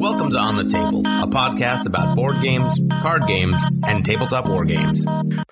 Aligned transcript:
Welcome 0.00 0.30
to 0.30 0.38
On 0.38 0.56
the 0.56 0.64
Table, 0.64 1.00
a 1.00 1.26
podcast 1.26 1.84
about 1.84 2.16
board 2.16 2.40
games, 2.40 2.80
card 3.02 3.26
games, 3.26 3.60
and 3.86 4.02
tabletop 4.02 4.48
war 4.48 4.64
games. 4.64 5.04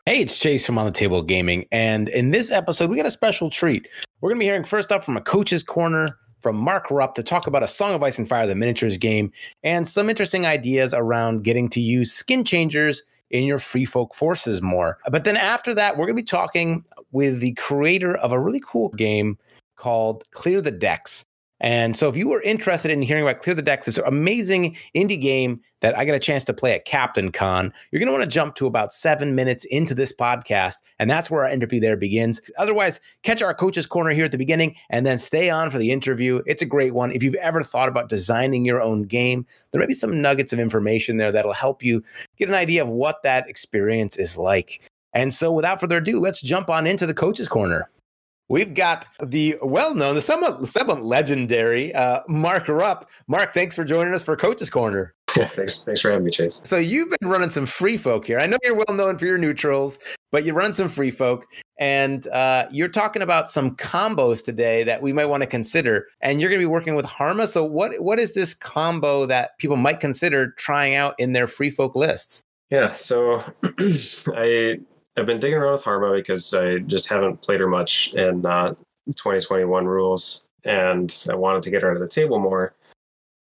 Hey, 0.06 0.21
it's 0.21 0.40
Chase 0.40 0.64
from 0.64 0.79
On 0.79 0.86
the 0.86 0.90
Table 0.90 1.21
Gaming, 1.21 1.66
and 1.71 2.09
in 2.09 2.30
this 2.30 2.50
episode, 2.50 2.88
we 2.88 2.96
got 2.96 3.04
a 3.04 3.11
special 3.11 3.50
treat. 3.50 3.87
We're 4.22 4.30
going 4.30 4.38
to 4.38 4.40
be 4.40 4.46
hearing 4.46 4.64
first 4.64 4.90
up 4.90 5.04
from 5.04 5.19
a 5.19 5.21
coach's 5.21 5.62
corner 5.62 6.18
from 6.40 6.57
Mark 6.57 6.90
Rupp 6.90 7.14
to 7.16 7.22
talk 7.22 7.46
about 7.46 7.62
a 7.62 7.66
Song 7.66 7.93
of 7.93 8.03
Ice 8.03 8.16
and 8.16 8.26
Fire, 8.26 8.46
the 8.46 8.54
miniatures 8.54 8.96
game, 8.96 9.32
and 9.64 9.86
some 9.86 10.08
interesting 10.08 10.46
ideas 10.46 10.94
around 10.94 11.44
getting 11.44 11.68
to 11.68 11.80
use 11.82 12.11
skin 12.11 12.43
changers 12.43 13.03
in 13.30 13.44
your 13.44 13.58
free 13.58 13.85
folk 13.85 14.14
forces 14.14 14.62
more. 14.62 14.96
But 15.11 15.25
then 15.25 15.36
after 15.36 15.75
that, 15.75 15.99
we're 15.99 16.07
going 16.07 16.17
to 16.17 16.22
be 16.22 16.26
talking 16.26 16.86
with 17.12 17.40
the 17.40 17.53
creator 17.53 18.17
of 18.17 18.32
a 18.32 18.40
really 18.40 18.62
cool 18.64 18.89
game 18.89 19.36
called 19.76 20.25
Clear 20.30 20.62
the 20.62 20.71
Decks. 20.71 21.26
And 21.61 21.96
so, 21.96 22.08
if 22.08 22.17
you 22.17 22.29
were 22.29 22.43
interested 22.43 22.90
in 22.90 23.03
hearing 23.03 23.25
about 23.25 23.43
Clear 23.43 23.54
the 23.54 23.62
Decks, 23.62 23.86
this 23.86 23.98
amazing 23.98 24.76
indie 24.94 25.21
game 25.21 25.61
that 25.81 25.96
I 25.96 26.04
got 26.04 26.14
a 26.14 26.21
chance 26.21 26.44
to 26.44 26.54
play 26.54 26.72
at 26.72 26.84
Captain 26.84 27.32
Con, 27.32 27.72
you're 27.90 27.98
going 27.98 28.07
to 28.07 28.12
want 28.12 28.22
to 28.22 28.31
jump 28.31 28.54
to 28.57 28.67
about 28.67 28.93
seven 28.93 29.34
minutes 29.34 29.64
into 29.64 29.94
this 29.94 30.12
podcast. 30.12 30.76
And 30.98 31.11
that's 31.11 31.31
where 31.31 31.44
our 31.44 31.50
interview 31.50 31.81
there 31.81 31.96
begins. 31.96 32.41
Otherwise, 32.58 33.00
catch 33.22 33.42
our 33.42 33.55
coach's 33.55 33.86
corner 33.86 34.11
here 34.11 34.25
at 34.25 34.33
the 34.33 34.39
beginning 34.39 34.77
and 34.91 35.05
then 35.05 35.19
stay 35.19 35.50
on 35.50 35.70
for 35.70 35.78
the 35.78 35.91
interview. 35.91 36.42
It's 36.47 36.62
a 36.62 36.67
great 36.67 36.94
one. 36.94 37.11
If 37.11 37.22
you've 37.22 37.34
ever 37.36 37.62
thought 37.62 37.89
about 37.89 38.09
designing 38.09 38.64
your 38.64 38.81
own 38.81 39.03
game, 39.03 39.47
there 39.72 39.81
may 39.81 39.86
be 39.86 39.95
some 39.95 40.22
nuggets 40.22 40.53
of 40.53 40.61
information 40.61 41.17
there 41.17 41.33
that'll 41.33 41.53
help 41.53 41.83
you 41.83 42.03
get 42.36 42.48
an 42.48 42.55
idea 42.55 42.83
of 42.83 42.89
what 42.89 43.22
that 43.25 43.48
experience 43.48 44.17
is 44.17 44.36
like. 44.36 44.81
And 45.12 45.34
so, 45.34 45.50
without 45.50 45.81
further 45.81 45.97
ado, 45.97 46.20
let's 46.20 46.41
jump 46.41 46.70
on 46.70 46.86
into 46.86 47.06
the 47.06 47.14
coach's 47.14 47.48
corner. 47.48 47.91
We've 48.50 48.72
got 48.72 49.06
the 49.22 49.56
well-known, 49.61 50.14
the 50.14 50.22
somewhat, 50.22 50.66
somewhat 50.66 51.02
legendary 51.05 51.94
uh, 51.94 52.20
Mark 52.28 52.69
Rupp. 52.69 53.11
Mark, 53.27 53.52
thanks 53.52 53.75
for 53.75 53.84
joining 53.84 54.14
us 54.14 54.23
for 54.23 54.36
Coach's 54.36 54.70
Corner. 54.70 55.14
Yeah, 55.36 55.48
thanks, 55.55 55.84
thanks 55.84 56.00
for 56.00 56.11
having 56.11 56.25
me, 56.25 56.31
Chase. 56.31 56.62
So 56.64 56.78
you've 56.78 57.11
been 57.11 57.28
running 57.28 57.50
some 57.50 57.67
free 57.67 57.98
folk 57.98 58.27
here. 58.27 58.39
I 58.39 58.47
know 58.47 58.56
you're 58.62 58.75
well 58.75 58.97
known 58.97 59.19
for 59.19 59.27
your 59.27 59.36
neutrals, 59.36 59.98
but 60.33 60.45
you 60.45 60.55
run 60.55 60.73
some 60.73 60.89
free 60.89 61.11
folk, 61.11 61.47
and 61.78 62.27
uh, 62.28 62.67
you're 62.70 62.89
talking 62.89 63.20
about 63.20 63.50
some 63.50 63.77
combos 63.77 64.42
today 64.42 64.83
that 64.84 65.03
we 65.03 65.12
might 65.12 65.27
want 65.27 65.42
to 65.42 65.47
consider. 65.47 66.08
And 66.23 66.41
you're 66.41 66.48
going 66.48 66.61
to 66.61 66.67
be 66.67 66.70
working 66.70 66.95
with 66.95 67.05
Harma. 67.06 67.47
So 67.48 67.64
what 67.64 67.92
what 68.01 68.19
is 68.19 68.33
this 68.33 68.55
combo 68.55 69.27
that 69.27 69.58
people 69.58 69.77
might 69.77 70.01
consider 70.01 70.53
trying 70.53 70.95
out 70.95 71.14
in 71.19 71.34
their 71.34 71.48
free 71.48 71.70
folk 71.70 71.95
lists? 71.95 72.42
Yeah, 72.70 72.89
so 72.89 73.42
I 74.34 74.78
I've 75.19 75.27
been 75.27 75.41
digging 75.41 75.58
around 75.58 75.72
with 75.72 75.84
Harma 75.84 76.14
because 76.14 76.55
I 76.55 76.78
just 76.78 77.08
haven't 77.08 77.42
played 77.42 77.58
her 77.58 77.66
much 77.66 78.14
in 78.14 78.47
uh, 78.47 78.74
2021 79.06 79.84
rules, 79.84 80.47
and 80.64 81.12
I 81.28 81.34
wanted 81.34 81.62
to 81.62 81.70
get 81.70 81.83
her 81.83 81.92
to 81.92 82.00
the 82.00 82.06
table 82.06 82.38
more. 82.38 82.74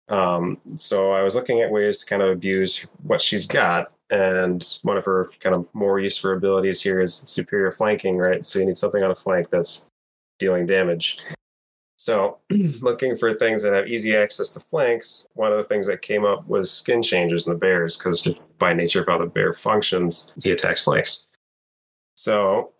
Um, 0.08 0.58
so 0.76 1.12
I 1.12 1.22
was 1.22 1.34
looking 1.34 1.60
at 1.60 1.70
ways 1.70 1.98
to 2.00 2.06
kind 2.06 2.22
of 2.22 2.30
abuse 2.30 2.86
what 3.02 3.20
she's 3.20 3.46
got, 3.46 3.92
and 4.08 4.64
one 4.82 4.96
of 4.96 5.04
her 5.04 5.28
kind 5.40 5.54
of 5.54 5.66
more 5.74 5.98
useful 5.98 6.32
abilities 6.32 6.80
here 6.80 7.00
is 7.00 7.14
superior 7.14 7.70
flanking, 7.70 8.16
right? 8.16 8.46
So 8.46 8.58
you 8.58 8.64
need 8.64 8.78
something 8.78 9.02
on 9.02 9.10
a 9.10 9.14
flank 9.14 9.50
that's 9.50 9.86
dealing 10.38 10.64
damage. 10.64 11.18
So, 11.98 12.38
looking 12.80 13.16
for 13.16 13.34
things 13.34 13.62
that 13.62 13.74
have 13.74 13.88
easy 13.88 14.16
access 14.16 14.54
to 14.54 14.60
flanks, 14.60 15.28
one 15.34 15.50
of 15.50 15.58
the 15.58 15.64
things 15.64 15.86
that 15.88 16.00
came 16.00 16.24
up 16.24 16.46
was 16.46 16.70
skin 16.70 17.02
changes 17.02 17.46
in 17.46 17.52
the 17.52 17.58
bears, 17.58 17.98
because 17.98 18.22
just 18.22 18.44
by 18.58 18.72
nature 18.72 19.02
of 19.02 19.08
how 19.08 19.18
the 19.18 19.26
bear 19.26 19.52
functions, 19.52 20.32
he 20.42 20.52
attacks 20.52 20.84
flanks. 20.84 21.26
So 22.16 22.72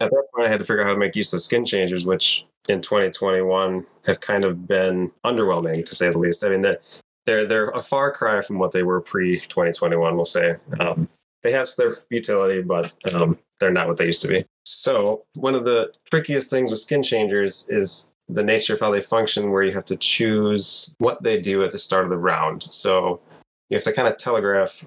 at 0.00 0.10
that 0.10 0.24
point, 0.34 0.46
I 0.46 0.50
had 0.50 0.60
to 0.60 0.64
figure 0.64 0.82
out 0.82 0.86
how 0.86 0.92
to 0.92 0.98
make 0.98 1.16
use 1.16 1.32
of 1.32 1.40
skin 1.40 1.64
changers, 1.64 2.06
which 2.06 2.46
in 2.68 2.80
2021 2.80 3.84
have 4.04 4.20
kind 4.20 4.44
of 4.44 4.66
been 4.66 5.10
underwhelming 5.24 5.84
to 5.84 5.94
say 5.94 6.10
the 6.10 6.18
least. 6.18 6.44
I 6.44 6.50
mean, 6.50 6.60
they're 6.60 6.78
they're, 7.26 7.44
they're 7.44 7.68
a 7.68 7.82
far 7.82 8.10
cry 8.10 8.40
from 8.40 8.58
what 8.58 8.72
they 8.72 8.82
were 8.82 9.00
pre 9.02 9.38
2021. 9.38 10.16
We'll 10.16 10.24
say 10.24 10.56
um, 10.80 11.08
they 11.42 11.52
have 11.52 11.68
their 11.76 11.90
utility, 12.10 12.62
but 12.62 12.92
um, 13.14 13.38
they're 13.60 13.70
not 13.70 13.86
what 13.86 13.98
they 13.98 14.06
used 14.06 14.22
to 14.22 14.28
be. 14.28 14.44
So 14.64 15.24
one 15.34 15.54
of 15.54 15.64
the 15.64 15.92
trickiest 16.10 16.48
things 16.48 16.70
with 16.70 16.80
skin 16.80 17.02
changers 17.02 17.68
is 17.70 18.12
the 18.28 18.42
nature 18.42 18.74
of 18.74 18.80
how 18.80 18.90
they 18.90 19.00
function, 19.00 19.50
where 19.50 19.62
you 19.62 19.72
have 19.72 19.84
to 19.86 19.96
choose 19.96 20.94
what 20.98 21.22
they 21.22 21.40
do 21.40 21.62
at 21.62 21.70
the 21.70 21.78
start 21.78 22.04
of 22.04 22.10
the 22.10 22.16
round. 22.16 22.62
So 22.62 23.20
you 23.68 23.76
have 23.76 23.84
to 23.84 23.92
kind 23.92 24.08
of 24.08 24.16
telegraph 24.16 24.86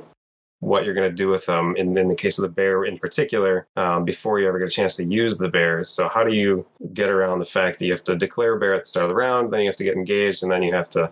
what 0.62 0.86
you're 0.86 0.94
going 0.94 1.10
to 1.10 1.16
do 1.16 1.28
with 1.28 1.46
them 1.46 1.76
in, 1.76 1.98
in 1.98 2.08
the 2.08 2.16
case 2.16 2.38
of 2.38 2.44
the 2.44 2.50
bear 2.50 2.86
in 2.86 2.98
particular 2.98 3.68
um, 3.76 4.06
before 4.06 4.40
you 4.40 4.48
ever 4.48 4.60
get 4.60 4.68
a 4.68 4.72
chance 4.72 4.96
to 4.96 5.04
use 5.04 5.38
the 5.38 5.50
bear. 5.50 5.84
So 5.84 6.08
how 6.08 6.24
do 6.24 6.34
you 6.34 6.66
get 6.94 7.10
around 7.10 7.40
the 7.40 7.46
fact 7.46 7.80
that 7.80 7.86
you 7.86 7.92
have 7.92 8.04
to 8.06 8.16
declare 8.16 8.54
a 8.54 8.60
bear 8.60 8.76
at 8.76 8.84
the 8.84 8.88
start 8.88 9.06
of 9.06 9.10
the 9.10 9.16
round 9.16 9.52
then 9.52 9.62
you 9.62 9.68
have 9.68 9.76
to 9.78 9.84
get 9.84 9.96
engaged 9.96 10.44
and 10.44 10.52
then 10.52 10.64
you 10.64 10.74
have 10.74 10.90
to 10.92 11.12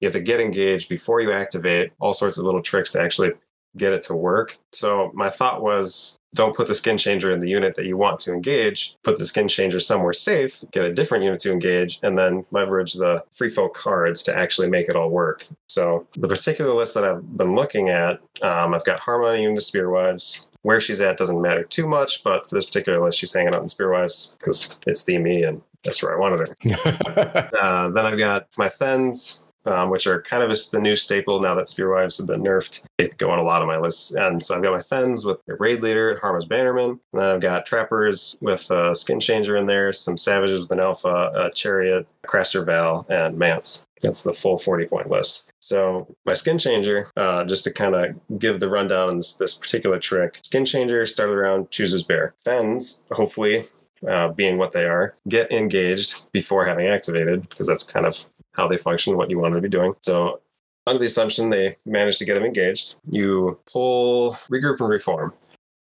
you 0.00 0.06
have 0.06 0.12
to 0.12 0.20
get 0.20 0.40
engaged 0.40 0.88
before 0.88 1.20
you 1.20 1.32
activate 1.32 1.92
all 1.98 2.14
sorts 2.14 2.38
of 2.38 2.44
little 2.44 2.62
tricks 2.62 2.92
to 2.92 3.00
actually 3.02 3.32
get 3.76 3.92
it 3.92 4.02
to 4.02 4.14
work? 4.14 4.58
So 4.72 5.10
my 5.14 5.30
thought 5.30 5.62
was 5.62 6.19
don't 6.34 6.54
put 6.54 6.68
the 6.68 6.74
skin 6.74 6.96
changer 6.96 7.32
in 7.32 7.40
the 7.40 7.48
unit 7.48 7.74
that 7.74 7.86
you 7.86 7.96
want 7.96 8.20
to 8.20 8.32
engage. 8.32 8.96
Put 9.02 9.18
the 9.18 9.26
skin 9.26 9.48
changer 9.48 9.80
somewhere 9.80 10.12
safe, 10.12 10.64
get 10.70 10.84
a 10.84 10.92
different 10.92 11.24
unit 11.24 11.40
to 11.40 11.52
engage, 11.52 11.98
and 12.02 12.16
then 12.16 12.44
leverage 12.50 12.94
the 12.94 13.24
free 13.32 13.48
folk 13.48 13.74
cards 13.74 14.22
to 14.24 14.38
actually 14.38 14.68
make 14.68 14.88
it 14.88 14.96
all 14.96 15.10
work. 15.10 15.46
So 15.68 16.06
the 16.12 16.28
particular 16.28 16.72
list 16.72 16.94
that 16.94 17.04
I've 17.04 17.36
been 17.36 17.54
looking 17.54 17.88
at, 17.88 18.20
um, 18.42 18.74
I've 18.74 18.84
got 18.84 19.00
Harmony 19.00 19.44
and 19.44 19.56
the 19.56 19.60
Spearwives. 19.60 20.46
Where 20.62 20.78
she's 20.78 21.00
at 21.00 21.16
doesn't 21.16 21.40
matter 21.40 21.64
too 21.64 21.86
much, 21.86 22.22
but 22.22 22.46
for 22.46 22.54
this 22.54 22.66
particular 22.66 23.00
list, 23.00 23.18
she's 23.18 23.32
hanging 23.32 23.54
out 23.54 23.62
in 23.62 23.66
Spearwives 23.66 24.36
because 24.38 24.78
it's 24.86 25.02
themey 25.04 25.48
and 25.48 25.62
that's 25.82 26.02
where 26.02 26.14
I 26.14 26.18
wanted 26.18 26.48
her. 26.48 27.50
uh, 27.58 27.88
then 27.88 28.04
I've 28.04 28.18
got 28.18 28.46
my 28.58 28.68
Thenns, 28.68 29.46
um, 29.66 29.90
which 29.90 30.06
are 30.06 30.22
kind 30.22 30.42
of 30.42 30.50
the 30.70 30.80
new 30.80 30.96
staple 30.96 31.40
now 31.40 31.54
that 31.54 31.66
Spearwives 31.66 32.18
have 32.18 32.26
been 32.26 32.42
nerfed. 32.42 32.86
They 32.98 33.08
go 33.18 33.30
on 33.30 33.38
a 33.38 33.44
lot 33.44 33.62
of 33.62 33.68
my 33.68 33.78
lists. 33.78 34.14
And 34.14 34.42
so 34.42 34.54
I've 34.54 34.62
got 34.62 34.72
my 34.72 34.78
Thenns 34.78 35.24
with 35.24 35.38
a 35.48 35.54
Raid 35.58 35.82
Leader, 35.82 36.18
Harma's 36.20 36.46
Bannerman. 36.46 37.00
And 37.12 37.20
then 37.20 37.30
I've 37.30 37.40
got 37.40 37.66
Trappers 37.66 38.38
with 38.40 38.70
a 38.70 38.94
Skin 38.94 39.20
Changer 39.20 39.56
in 39.56 39.66
there, 39.66 39.92
some 39.92 40.16
Savages 40.16 40.60
with 40.60 40.72
an 40.72 40.80
Alpha, 40.80 41.30
a 41.34 41.50
Chariot, 41.50 42.06
Craster 42.26 42.64
Val, 42.64 43.06
and 43.08 43.36
Mance. 43.38 43.86
That's 44.02 44.22
the 44.22 44.32
full 44.32 44.56
40 44.56 44.86
point 44.86 45.10
list. 45.10 45.50
So 45.60 46.06
my 46.24 46.32
skin 46.32 46.58
changer, 46.58 47.06
uh, 47.16 47.44
just 47.44 47.64
to 47.64 47.72
kind 47.72 47.94
of 47.94 48.38
give 48.38 48.60
the 48.60 48.68
rundown 48.68 49.10
on 49.10 49.16
this, 49.16 49.34
this, 49.34 49.54
particular 49.54 49.98
trick, 49.98 50.40
skin 50.42 50.64
changer 50.64 51.04
started 51.04 51.34
around 51.34 51.70
chooses 51.70 52.02
bear. 52.02 52.34
Thenns, 52.44 53.04
hopefully, 53.10 53.66
uh, 54.08 54.28
being 54.28 54.56
what 54.56 54.72
they 54.72 54.84
are, 54.84 55.14
get 55.28 55.52
engaged 55.52 56.30
before 56.32 56.64
having 56.64 56.86
activated 56.86 57.46
because 57.48 57.66
that's 57.66 57.84
kind 57.84 58.06
of 58.06 58.24
how 58.52 58.68
they 58.68 58.76
function, 58.76 59.16
what 59.16 59.30
you 59.30 59.38
want 59.38 59.54
to 59.54 59.60
be 59.60 59.68
doing. 59.68 59.92
So 60.02 60.40
under 60.86 60.98
the 60.98 61.06
assumption 61.06 61.50
they 61.50 61.76
manage 61.86 62.18
to 62.18 62.24
get 62.24 62.34
them 62.34 62.44
engaged, 62.44 62.96
you 63.08 63.58
pull 63.70 64.32
regroup 64.50 64.80
and 64.80 64.88
reform. 64.88 65.32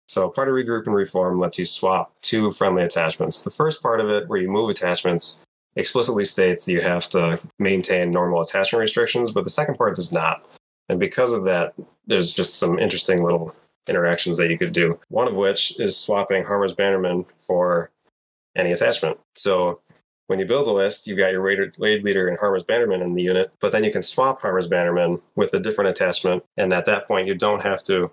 So 0.08 0.30
part 0.30 0.50
of 0.50 0.54
regroup 0.54 0.86
and 0.86 0.96
reform 0.96 1.40
lets 1.40 1.58
you 1.58 1.66
swap 1.66 2.14
two 2.22 2.52
friendly 2.52 2.84
attachments. 2.84 3.44
The 3.44 3.52
first 3.52 3.82
part 3.82 4.00
of 4.00 4.10
it, 4.10 4.28
where 4.28 4.40
you 4.40 4.50
move 4.50 4.70
attachments, 4.70 5.42
explicitly 5.76 6.24
states 6.24 6.66
that 6.66 6.74
you 6.74 6.82
have 6.82 7.10
to 7.10 7.42
maintain 7.58 8.12
normal 8.12 8.42
attachment 8.42 8.82
restrictions, 8.82 9.32
but 9.32 9.44
the 9.44 9.50
second 9.50 9.76
part 9.76 9.96
does 9.96 10.12
not. 10.12 10.46
And 10.90 11.00
because 11.00 11.32
of 11.32 11.46
that, 11.46 11.74
there's 12.06 12.34
just 12.34 12.60
some 12.60 12.78
interesting 12.78 13.24
little 13.24 13.56
interactions 13.88 14.38
that 14.38 14.52
you 14.52 14.58
could 14.58 14.74
do. 14.74 15.00
One 15.10 15.28
of 15.28 15.36
which 15.36 15.80
is 15.80 15.98
swapping 15.98 16.44
Harma's 16.44 16.74
Bannerman 16.74 17.26
for 17.38 17.90
any 18.56 18.72
attachment. 18.72 19.18
So 19.36 19.80
when 20.34 20.40
you 20.40 20.48
build 20.48 20.66
a 20.66 20.72
list, 20.72 21.06
you've 21.06 21.20
got 21.20 21.32
your 21.32 21.42
raid, 21.42 21.60
leader 21.78 22.28
and 22.28 22.40
Harma's 22.40 22.64
Bannerman 22.64 23.04
in 23.04 23.14
the 23.14 23.22
unit, 23.22 23.52
but 23.60 23.72
then 23.72 23.84
you 23.84 23.92
can 23.92 24.02
swap 24.02 24.42
Harma's 24.42 24.68
Bannerman 24.68 25.22
with 25.36 25.54
a 25.54 25.60
different 25.60 25.92
attachment. 25.92 26.44
And 26.58 26.74
at 26.74 26.86
that 26.86 27.08
point, 27.08 27.28
you 27.28 27.36
don't 27.36 27.62
have 27.62 27.84
to 27.84 28.10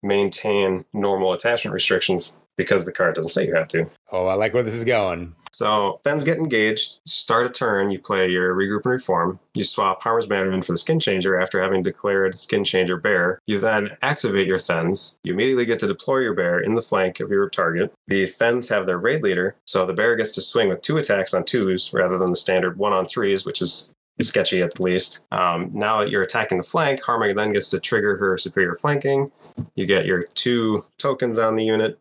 maintain 0.00 0.84
normal 0.92 1.32
attachment 1.32 1.74
restrictions 1.74 2.38
because 2.56 2.84
the 2.84 2.92
card 2.92 3.16
doesn't 3.16 3.30
say 3.30 3.48
you 3.48 3.56
have 3.56 3.66
to. 3.66 3.88
Oh, 4.12 4.26
I 4.26 4.34
like 4.34 4.54
where 4.54 4.62
this 4.62 4.74
is 4.74 4.84
going. 4.84 5.34
So 5.56 5.98
Thenns 6.04 6.22
get 6.22 6.36
engaged. 6.36 6.98
Start 7.06 7.46
a 7.46 7.48
turn. 7.48 7.90
You 7.90 7.98
play 7.98 8.28
your 8.28 8.54
regroup 8.54 8.82
and 8.84 8.92
reform. 8.92 9.40
You 9.54 9.64
swap 9.64 10.02
Harma's 10.02 10.26
Bannerman 10.26 10.60
for 10.60 10.72
the 10.72 10.76
Skin 10.76 11.00
Changer 11.00 11.40
after 11.40 11.62
having 11.62 11.82
declared 11.82 12.38
Skin 12.38 12.62
Changer 12.62 12.98
Bear. 12.98 13.40
You 13.46 13.58
then 13.58 13.96
activate 14.02 14.46
your 14.46 14.58
Thenns. 14.58 15.18
You 15.24 15.32
immediately 15.32 15.64
get 15.64 15.78
to 15.78 15.86
deploy 15.86 16.18
your 16.18 16.34
Bear 16.34 16.60
in 16.60 16.74
the 16.74 16.82
flank 16.82 17.20
of 17.20 17.30
your 17.30 17.48
target. 17.48 17.90
The 18.06 18.26
Thenns 18.26 18.68
have 18.68 18.86
their 18.86 18.98
Raid 18.98 19.22
Leader, 19.22 19.56
so 19.64 19.86
the 19.86 19.94
Bear 19.94 20.14
gets 20.14 20.34
to 20.34 20.42
swing 20.42 20.68
with 20.68 20.82
two 20.82 20.98
attacks 20.98 21.32
on 21.32 21.42
twos 21.42 21.90
rather 21.94 22.18
than 22.18 22.28
the 22.28 22.36
standard 22.36 22.76
one 22.76 22.92
on 22.92 23.06
threes, 23.06 23.46
which 23.46 23.62
is 23.62 23.90
sketchy 24.20 24.60
at 24.60 24.74
the 24.74 24.82
least. 24.82 25.24
Um, 25.32 25.70
now 25.72 26.00
that 26.00 26.10
you're 26.10 26.20
attacking 26.20 26.58
the 26.58 26.64
flank, 26.64 27.00
Harma 27.02 27.34
then 27.34 27.54
gets 27.54 27.70
to 27.70 27.80
trigger 27.80 28.18
her 28.18 28.36
superior 28.36 28.74
flanking. 28.74 29.32
You 29.74 29.86
get 29.86 30.04
your 30.04 30.22
two 30.22 30.82
tokens 30.98 31.38
on 31.38 31.56
the 31.56 31.64
unit. 31.64 31.98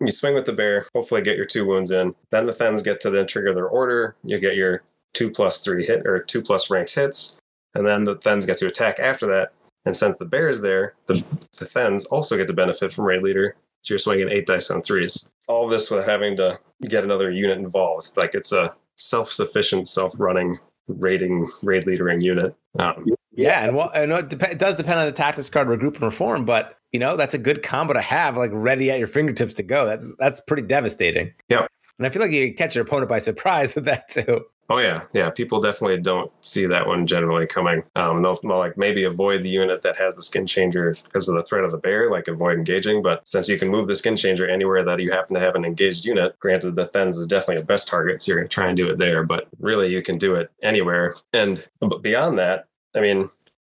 You 0.00 0.10
swing 0.10 0.34
with 0.34 0.46
the 0.46 0.52
bear, 0.52 0.86
hopefully 0.94 1.22
get 1.22 1.36
your 1.36 1.46
two 1.46 1.66
wounds 1.66 1.90
in. 1.90 2.14
Then 2.30 2.46
the 2.46 2.52
Thenns 2.52 2.82
get 2.82 3.00
to 3.00 3.10
then 3.10 3.26
trigger 3.26 3.52
their 3.52 3.68
order. 3.68 4.16
You 4.24 4.38
get 4.38 4.56
your 4.56 4.82
two 5.12 5.30
plus 5.30 5.60
three 5.60 5.84
hit 5.84 6.06
or 6.06 6.22
two 6.22 6.42
plus 6.42 6.70
ranked 6.70 6.94
hits. 6.94 7.36
And 7.74 7.86
then 7.86 8.04
the 8.04 8.16
Thenns 8.16 8.46
get 8.46 8.56
to 8.58 8.66
attack 8.66 8.98
after 8.98 9.26
that. 9.26 9.52
And 9.84 9.94
since 9.94 10.16
the 10.16 10.24
bear 10.24 10.48
is 10.48 10.62
there, 10.62 10.94
the, 11.06 11.22
the 11.58 11.66
Thenns 11.66 12.06
also 12.06 12.36
get 12.36 12.46
to 12.46 12.52
benefit 12.52 12.92
from 12.92 13.04
Raid 13.04 13.22
Leader. 13.22 13.56
So 13.82 13.94
you're 13.94 13.98
swinging 13.98 14.30
eight 14.30 14.46
dice 14.46 14.70
on 14.70 14.82
threes. 14.82 15.30
All 15.48 15.68
this 15.68 15.90
without 15.90 16.08
having 16.08 16.36
to 16.36 16.58
get 16.88 17.04
another 17.04 17.30
unit 17.30 17.58
involved. 17.58 18.12
Like 18.16 18.34
it's 18.34 18.52
a 18.52 18.74
self 18.96 19.30
sufficient, 19.30 19.88
self 19.88 20.18
running 20.18 20.58
raiding, 20.88 21.46
raid 21.62 21.86
leadering 21.86 22.20
unit. 22.20 22.54
Um, 22.78 23.06
Yeah, 23.32 23.64
and 23.64 23.76
well, 23.76 23.90
and 23.94 24.12
it, 24.12 24.28
dep- 24.28 24.50
it 24.50 24.58
does 24.58 24.76
depend 24.76 24.98
on 24.98 25.06
the 25.06 25.12
tactics 25.12 25.48
card 25.48 25.68
regroup 25.68 25.94
and 25.94 26.02
reform, 26.02 26.44
but 26.44 26.76
you 26.92 27.00
know 27.00 27.16
that's 27.16 27.34
a 27.34 27.38
good 27.38 27.62
combo 27.62 27.94
to 27.94 28.00
have, 28.00 28.36
like 28.36 28.50
ready 28.52 28.90
at 28.90 28.98
your 28.98 29.06
fingertips 29.06 29.54
to 29.54 29.62
go. 29.62 29.86
That's 29.86 30.14
that's 30.16 30.40
pretty 30.40 30.62
devastating. 30.62 31.32
Yeah, 31.48 31.66
and 31.98 32.06
I 32.06 32.10
feel 32.10 32.22
like 32.22 32.30
you 32.30 32.54
catch 32.54 32.74
your 32.74 32.84
opponent 32.84 33.08
by 33.08 33.18
surprise 33.18 33.74
with 33.74 33.84
that 33.84 34.08
too. 34.08 34.46
Oh 34.70 34.78
yeah, 34.78 35.02
yeah. 35.12 35.30
People 35.30 35.60
definitely 35.60 36.00
don't 36.00 36.30
see 36.44 36.64
that 36.64 36.86
one 36.86 37.04
generally 37.04 37.44
coming. 37.44 37.82
Um, 37.96 38.22
they'll, 38.22 38.38
they'll 38.40 38.56
like 38.56 38.78
maybe 38.78 39.02
avoid 39.02 39.42
the 39.42 39.48
unit 39.48 39.82
that 39.82 39.96
has 39.96 40.14
the 40.14 40.22
skin 40.22 40.46
changer 40.46 40.94
because 41.04 41.28
of 41.28 41.34
the 41.34 41.42
threat 41.42 41.64
of 41.64 41.72
the 41.72 41.78
bear, 41.78 42.08
like 42.08 42.28
avoid 42.28 42.56
engaging. 42.56 43.02
But 43.02 43.28
since 43.28 43.48
you 43.48 43.58
can 43.58 43.68
move 43.68 43.88
the 43.88 43.96
skin 43.96 44.14
changer 44.14 44.48
anywhere 44.48 44.84
that 44.84 45.00
you 45.00 45.10
happen 45.10 45.34
to 45.34 45.40
have 45.40 45.56
an 45.56 45.64
engaged 45.64 46.04
unit, 46.04 46.38
granted 46.38 46.76
the 46.76 46.86
Thenns 46.86 47.16
is 47.16 47.26
definitely 47.26 47.62
a 47.62 47.66
best 47.66 47.88
target, 47.88 48.22
so 48.22 48.30
you're 48.30 48.40
gonna 48.40 48.48
try 48.48 48.68
and 48.68 48.76
do 48.76 48.88
it 48.88 48.98
there. 48.98 49.24
But 49.24 49.48
really, 49.58 49.92
you 49.92 50.02
can 50.02 50.18
do 50.18 50.36
it 50.36 50.52
anywhere. 50.62 51.16
And 51.32 51.68
but 51.80 52.00
beyond 52.00 52.38
that, 52.38 52.66
I 52.94 53.00
mean, 53.00 53.28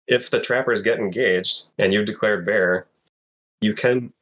if 0.07 0.29
the 0.29 0.39
trappers 0.39 0.81
get 0.81 0.97
engaged 0.97 1.67
and 1.77 1.93
you've 1.93 2.05
declared 2.05 2.45
bear, 2.45 2.87
you 3.65 3.73
can 3.73 4.13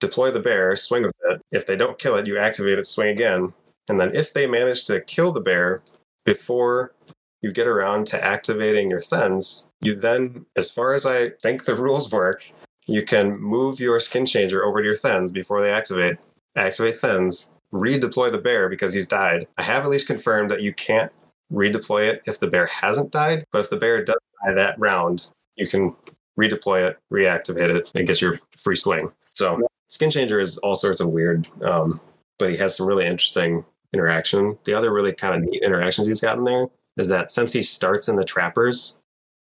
deploy 0.00 0.30
the 0.30 0.40
bear, 0.40 0.76
swing 0.76 1.02
with 1.04 1.14
it. 1.30 1.40
If 1.50 1.66
they 1.66 1.76
don't 1.76 1.98
kill 1.98 2.16
it, 2.16 2.26
you 2.26 2.36
activate 2.36 2.78
it, 2.78 2.84
swing 2.84 3.08
again. 3.08 3.54
And 3.88 3.98
then 3.98 4.14
if 4.14 4.34
they 4.34 4.46
manage 4.46 4.84
to 4.84 5.00
kill 5.00 5.32
the 5.32 5.40
bear, 5.40 5.82
before 6.24 6.92
you 7.40 7.50
get 7.50 7.66
around 7.66 8.06
to 8.08 8.22
activating 8.22 8.90
your 8.90 9.00
Thenns, 9.00 9.70
you 9.80 9.94
then, 9.94 10.44
as 10.56 10.70
far 10.70 10.94
as 10.94 11.06
I 11.06 11.30
think 11.42 11.64
the 11.64 11.74
rules 11.74 12.12
work, 12.12 12.44
you 12.86 13.02
can 13.02 13.40
move 13.40 13.80
your 13.80 13.98
skin 13.98 14.26
changer 14.26 14.64
over 14.64 14.80
to 14.80 14.84
your 14.84 14.96
Thenns 14.96 15.32
before 15.32 15.62
they 15.62 15.72
activate, 15.72 16.18
activate 16.54 16.96
Thenns, 16.96 17.56
redeploy 17.72 18.30
the 18.30 18.38
bear 18.38 18.68
because 18.68 18.92
he's 18.92 19.08
died. 19.08 19.46
I 19.56 19.62
have 19.62 19.84
at 19.84 19.90
least 19.90 20.06
confirmed 20.06 20.50
that 20.50 20.62
you 20.62 20.74
can't 20.74 21.10
redeploy 21.50 22.08
it 22.08 22.22
if 22.26 22.38
the 22.38 22.46
bear 22.46 22.66
hasn't 22.66 23.10
died, 23.10 23.44
but 23.52 23.60
if 23.60 23.70
the 23.70 23.76
bear 23.76 24.04
does 24.04 24.16
die 24.44 24.52
that 24.52 24.76
round, 24.78 25.30
you 25.56 25.66
can 25.66 25.96
redeploy 26.38 26.88
it, 26.88 26.98
reactivate 27.12 27.74
it, 27.74 27.90
and 27.94 28.06
get 28.06 28.20
your 28.20 28.40
free 28.56 28.76
swing. 28.76 29.10
So 29.32 29.60
skin 29.88 30.10
changer 30.10 30.40
is 30.40 30.58
all 30.58 30.74
sorts 30.74 31.00
of 31.00 31.08
weird, 31.08 31.46
um, 31.62 32.00
but 32.38 32.50
he 32.50 32.56
has 32.56 32.76
some 32.76 32.86
really 32.86 33.06
interesting 33.06 33.64
interaction. 33.92 34.58
The 34.64 34.74
other 34.74 34.92
really 34.92 35.12
kind 35.12 35.34
of 35.34 35.48
neat 35.48 35.62
interactions 35.62 36.06
he's 36.06 36.20
gotten 36.20 36.44
there 36.44 36.66
is 36.96 37.08
that 37.08 37.30
since 37.30 37.52
he 37.52 37.62
starts 37.62 38.08
in 38.08 38.16
the 38.16 38.24
trappers, 38.24 39.02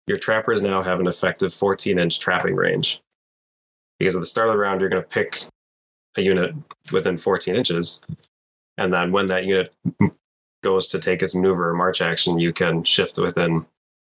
your 0.07 0.19
trappers 0.19 0.63
now 0.63 0.83
have 0.83 1.01
an 1.01 1.07
effective 1.07 1.53
14 1.53 1.99
inch 1.99 2.19
trapping 2.19 2.57
range. 2.57 3.01
Because 3.99 4.17
at 4.17 4.21
the 4.21 4.27
start 4.27 4.49
of 4.49 4.55
the 4.55 4.59
round, 4.59 4.81
you're 4.81 4.91
going 4.91 5.03
to 5.03 5.09
pick 5.09 5.43
a 6.17 6.23
unit 6.23 6.55
within 6.91 7.17
14 7.17 7.55
inches. 7.55 8.07
And 8.79 8.93
then 8.93 9.13
when 9.13 9.27
that 9.27 9.45
unit 9.45 9.75
goes 10.63 10.89
to 10.89 10.99
take 10.99 11.23
its 11.23 11.35
maneuver 11.35 11.71
or 11.71 11.75
march 11.75 12.01
action, 12.01 12.39
you 12.39 12.53
can 12.53 12.83
shift 12.83 13.19
within 13.19 13.67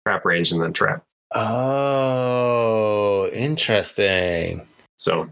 trap 0.06 0.25
range 0.25 0.51
and 0.51 0.62
then 0.62 0.74
trap. 0.74 1.04
Oh, 1.33 2.38
interesting. 3.34 4.68
So 4.96 5.31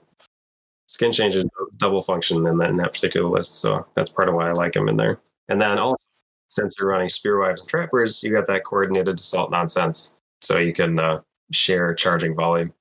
skin 0.87 1.11
changes 1.11 1.45
double 1.77 2.01
function 2.01 2.45
in 2.47 2.57
that, 2.57 2.69
in 2.69 2.77
that 2.77 2.93
particular 2.93 3.29
list. 3.29 3.61
So 3.61 3.85
that's 3.95 4.09
part 4.09 4.29
of 4.29 4.35
why 4.35 4.49
I 4.49 4.53
like 4.53 4.75
him 4.75 4.87
in 4.89 4.97
there. 4.97 5.19
And 5.49 5.61
then 5.61 5.77
also, 5.77 6.03
since 6.47 6.75
you're 6.79 6.89
running 6.89 7.09
Spearwives 7.09 7.59
and 7.59 7.69
Trappers, 7.69 8.23
you 8.23 8.31
got 8.31 8.47
that 8.47 8.63
coordinated 8.63 9.19
assault 9.19 9.51
nonsense. 9.51 10.19
So 10.41 10.57
you 10.57 10.73
can 10.73 10.97
uh, 10.97 11.21
share 11.51 11.93
charging 11.93 12.35
volume 12.35 12.73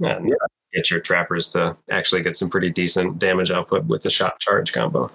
and 0.00 0.28
yeah. 0.28 0.34
get 0.72 0.90
your 0.90 1.00
Trappers 1.00 1.48
to 1.50 1.76
actually 1.90 2.22
get 2.22 2.36
some 2.36 2.48
pretty 2.48 2.70
decent 2.70 3.18
damage 3.18 3.50
output 3.50 3.84
with 3.84 4.02
the 4.02 4.10
shot 4.10 4.38
charge 4.40 4.72
combo. 4.72 5.10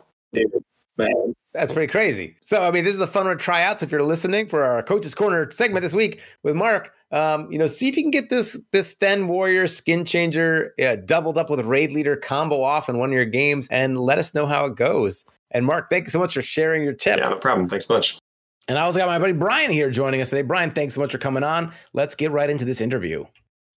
That's 1.58 1.74
pretty 1.74 1.92
crazy. 1.92 2.36
So, 2.42 2.64
I 2.64 2.72
mean, 2.72 2.84
this 2.84 2.94
is 2.94 3.00
a 3.00 3.08
fun 3.08 3.26
one 3.26 3.38
to 3.38 3.44
try 3.44 3.64
out. 3.64 3.80
So, 3.80 3.86
if 3.86 3.92
you're 3.92 4.04
listening 4.04 4.48
for 4.48 4.64
our 4.64 4.84
Coach's 4.84 5.16
Corner 5.16 5.50
segment 5.50 5.82
this 5.82 5.94
week 5.94 6.22
with 6.44 6.56
Mark, 6.56 6.94
um, 7.12 7.52
you 7.52 7.58
know, 7.58 7.66
see 7.66 7.88
if 7.88 7.98
you 7.98 8.04
can 8.04 8.12
get 8.12 8.30
this 8.30 8.60
this 8.72 8.94
Thenn 8.96 9.28
Warrior 9.28 9.68
skin 9.68 10.06
changer 10.06 10.74
yeah, 10.78 10.96
doubled 10.96 11.38
up 11.38 11.50
with 11.50 11.66
Raid 11.66 11.92
Leader 11.92 12.16
combo 12.16 12.62
off 12.62 12.90
in 12.90 13.00
one 13.00 13.10
of 13.10 13.14
your 13.14 13.26
games, 13.26 13.68
and 13.72 14.00
let 14.00 14.18
us 14.18 14.34
know 14.36 14.46
how 14.46 14.66
it 14.66 14.76
goes. 14.76 15.26
And 15.52 15.66
Mark, 15.66 15.90
thank 15.90 16.06
you 16.06 16.12
so 16.12 16.20
much 16.20 16.34
for 16.34 16.42
sharing 16.42 16.84
your 16.84 16.94
tip. 16.94 17.18
Yeah, 17.18 17.30
no 17.30 17.38
problem. 17.38 17.68
Thanks 17.68 17.90
much. 17.90 18.20
And 18.68 18.78
I 18.78 18.82
also 18.82 19.00
got 19.00 19.08
my 19.08 19.18
buddy 19.18 19.34
Brian 19.34 19.72
here 19.72 19.90
joining 19.90 20.22
us 20.22 20.30
today. 20.30 20.42
Brian, 20.42 20.72
thanks 20.72 20.94
so 20.94 21.02
much 21.02 21.14
for 21.14 21.18
coming 21.18 21.44
on. 21.44 21.74
Let's 21.94 22.16
get 22.16 22.32
right 22.32 22.50
into 22.50 22.66
this 22.66 22.82
interview. 22.82 23.26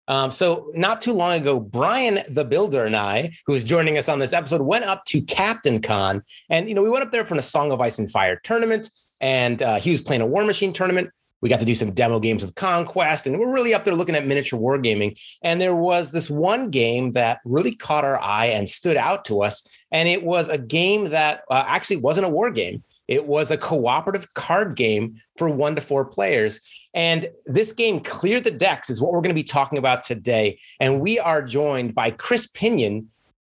Um, 0.09 0.31
so 0.31 0.71
not 0.75 1.01
too 1.01 1.13
long 1.13 1.35
ago, 1.35 1.61
Brian 1.61 2.21
the 2.29 2.45
Builder 2.45 2.85
and 2.85 2.97
I, 2.97 3.31
who 3.47 3.55
is 3.55 3.63
joining 3.63 3.99
us 3.99 4.09
on 4.09 4.19
this 4.19 4.33
episode, 4.33 4.63
went 4.63 4.87
up 4.87 5.05
to 5.07 5.21
Captain 5.21 5.81
Con, 5.81 6.23
and 6.49 6.69
you 6.69 6.75
know 6.75 6.83
we 6.83 6.91
went 6.91 7.05
up 7.05 7.13
there 7.13 7.27
for 7.27 7.37
a 7.37 7.43
Song 7.43 7.71
of 7.71 7.81
Ice 7.81 7.99
and 7.99 8.11
Fire 8.11 8.41
tournament, 8.43 8.91
and 9.21 9.63
uh, 9.63 9.77
he 9.77 9.91
was 9.91 10.01
playing 10.01 10.23
a 10.23 10.27
War 10.27 10.45
Machine 10.45 10.73
tournament. 10.73 11.11
We 11.41 11.49
got 11.49 11.61
to 11.61 11.67
do 11.67 11.75
some 11.75 11.93
demo 11.93 12.19
games 12.19 12.43
of 12.43 12.55
Conquest, 12.57 13.27
and 13.27 13.39
we're 13.39 13.53
really 13.53 13.75
up 13.75 13.85
there 13.85 13.95
looking 13.95 14.17
at 14.17 14.27
miniature 14.27 14.59
wargaming. 14.59 15.21
And 15.43 15.61
there 15.61 15.75
was 15.75 16.11
this 16.11 16.29
one 16.29 16.71
game 16.71 17.13
that 17.13 17.39
really 17.45 17.77
caught 17.77 18.05
our 18.05 18.19
eye 18.19 18.47
and 18.47 18.69
stood 18.69 18.97
out 18.97 19.27
to 19.27 19.43
us, 19.43 19.69
and 19.93 20.09
it 20.09 20.25
was 20.25 20.49
a 20.49 20.59
game 20.59 21.11
that 21.11 21.43
uh, 21.51 21.65
actually 21.67 21.99
wasn't 21.99 22.27
a 22.27 22.31
war 22.31 22.51
game. 22.51 22.83
It 23.09 23.27
was 23.27 23.51
a 23.51 23.57
cooperative 23.57 24.33
card 24.35 24.77
game 24.77 25.21
for 25.37 25.49
one 25.49 25.75
to 25.75 25.81
four 25.81 26.05
players. 26.05 26.61
And 26.95 27.31
this 27.47 27.73
game, 27.73 28.01
Clear 28.01 28.41
the 28.41 28.51
Decks, 28.51 28.91
is 28.91 29.01
what 29.01 29.13
we're 29.13 29.23
going 29.23 29.31
to 29.31 29.35
be 29.35 29.43
talking 29.43 29.79
about 29.79 30.03
today. 30.03 30.61
And 30.79 31.01
we 31.01 31.19
are 31.19 31.43
joined 31.43 31.95
by 31.95 32.11
Chris 32.11 32.47
Pinion 32.47 33.09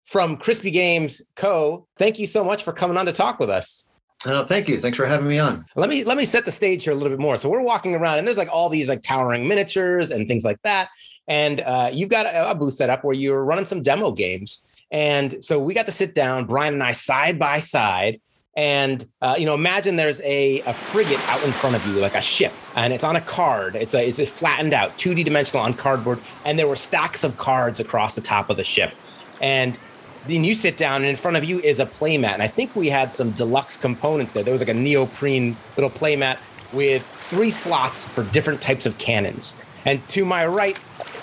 from 0.06 0.36
Crispy 0.36 0.70
Games 0.70 1.20
Co. 1.36 1.86
Thank 1.98 2.18
you 2.18 2.26
so 2.26 2.42
much 2.42 2.64
for 2.64 2.72
coming 2.72 2.96
on 2.96 3.06
to 3.06 3.12
talk 3.12 3.38
with 3.38 3.50
us. 3.50 3.88
Oh, 4.26 4.44
thank 4.44 4.68
you. 4.68 4.76
Thanks 4.76 4.98
for 4.98 5.06
having 5.06 5.28
me 5.28 5.38
on. 5.38 5.64
Let 5.76 5.88
me 5.88 6.04
let 6.04 6.18
me 6.18 6.26
set 6.26 6.44
the 6.44 6.52
stage 6.52 6.84
here 6.84 6.92
a 6.92 6.96
little 6.96 7.08
bit 7.08 7.18
more. 7.18 7.38
So 7.38 7.48
we're 7.48 7.62
walking 7.62 7.94
around, 7.94 8.18
and 8.18 8.26
there's 8.26 8.36
like 8.36 8.50
all 8.52 8.68
these 8.68 8.88
like 8.88 9.00
towering 9.00 9.48
miniatures 9.48 10.10
and 10.10 10.28
things 10.28 10.44
like 10.44 10.60
that. 10.62 10.90
And 11.26 11.60
uh, 11.62 11.90
you've 11.92 12.10
got 12.10 12.26
a, 12.26 12.50
a 12.50 12.54
booth 12.54 12.74
set 12.74 12.90
up 12.90 13.02
where 13.02 13.14
you're 13.14 13.44
running 13.44 13.64
some 13.64 13.82
demo 13.82 14.12
games. 14.12 14.66
And 14.90 15.42
so 15.42 15.58
we 15.58 15.72
got 15.72 15.86
to 15.86 15.92
sit 15.92 16.14
down, 16.14 16.44
Brian 16.44 16.74
and 16.74 16.82
I, 16.82 16.92
side 16.92 17.38
by 17.38 17.60
side, 17.60 18.20
and 18.54 19.06
uh, 19.22 19.36
you 19.38 19.46
know 19.46 19.54
imagine 19.54 19.96
there's 19.96 20.20
a, 20.22 20.60
a 20.60 20.72
frigate 20.72 21.20
out 21.28 21.42
in 21.44 21.52
front 21.52 21.76
of 21.76 21.86
you 21.86 22.00
like 22.00 22.14
a 22.14 22.20
ship 22.20 22.52
and 22.76 22.92
it's 22.92 23.04
on 23.04 23.16
a 23.16 23.20
card. 23.20 23.76
It's 23.76 23.94
a 23.94 24.06
it's 24.06 24.18
a 24.18 24.26
flattened 24.26 24.72
out 24.72 24.90
2d 24.98 25.24
dimensional 25.24 25.64
on 25.64 25.74
cardboard 25.74 26.18
and 26.44 26.58
there 26.58 26.66
were 26.66 26.76
stacks 26.76 27.22
of 27.22 27.36
cards 27.38 27.80
across 27.80 28.14
the 28.14 28.20
top 28.20 28.50
of 28.50 28.56
the 28.56 28.64
ship. 28.64 28.92
And 29.40 29.78
then 30.26 30.44
you 30.44 30.54
sit 30.54 30.76
down 30.76 30.96
and 31.02 31.06
in 31.06 31.16
front 31.16 31.36
of 31.36 31.44
you 31.44 31.60
is 31.60 31.80
a 31.80 31.86
playmat 31.86 32.34
and 32.34 32.42
i 32.42 32.46
think 32.46 32.76
we 32.76 32.88
had 32.88 33.12
some 33.12 33.30
deluxe 33.32 33.76
components 33.76 34.32
there. 34.32 34.42
There 34.42 34.52
was 34.52 34.60
like 34.60 34.68
a 34.68 34.74
neoprene 34.74 35.56
little 35.76 35.90
playmat 35.90 36.38
with 36.72 37.06
three 37.06 37.50
slots 37.50 38.04
for 38.04 38.24
different 38.24 38.60
types 38.60 38.86
of 38.86 38.96
cannons. 38.98 39.64
And 39.86 40.06
to 40.10 40.24
my 40.24 40.46
right 40.46 40.78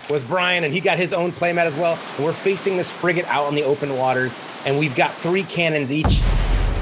was 0.10 0.24
brian 0.24 0.64
and 0.64 0.74
he 0.74 0.80
got 0.80 0.98
his 0.98 1.12
own 1.12 1.32
playmat 1.32 1.66
as 1.66 1.76
well. 1.76 2.00
And 2.16 2.26
we're 2.26 2.32
facing 2.32 2.78
this 2.78 2.90
frigate 2.90 3.28
out 3.28 3.46
on 3.46 3.54
the 3.54 3.64
open 3.64 3.98
waters 3.98 4.40
and 4.66 4.80
we've 4.80 4.96
got 4.96 5.12
three 5.12 5.44
cannons 5.44 5.92
each 5.92 6.22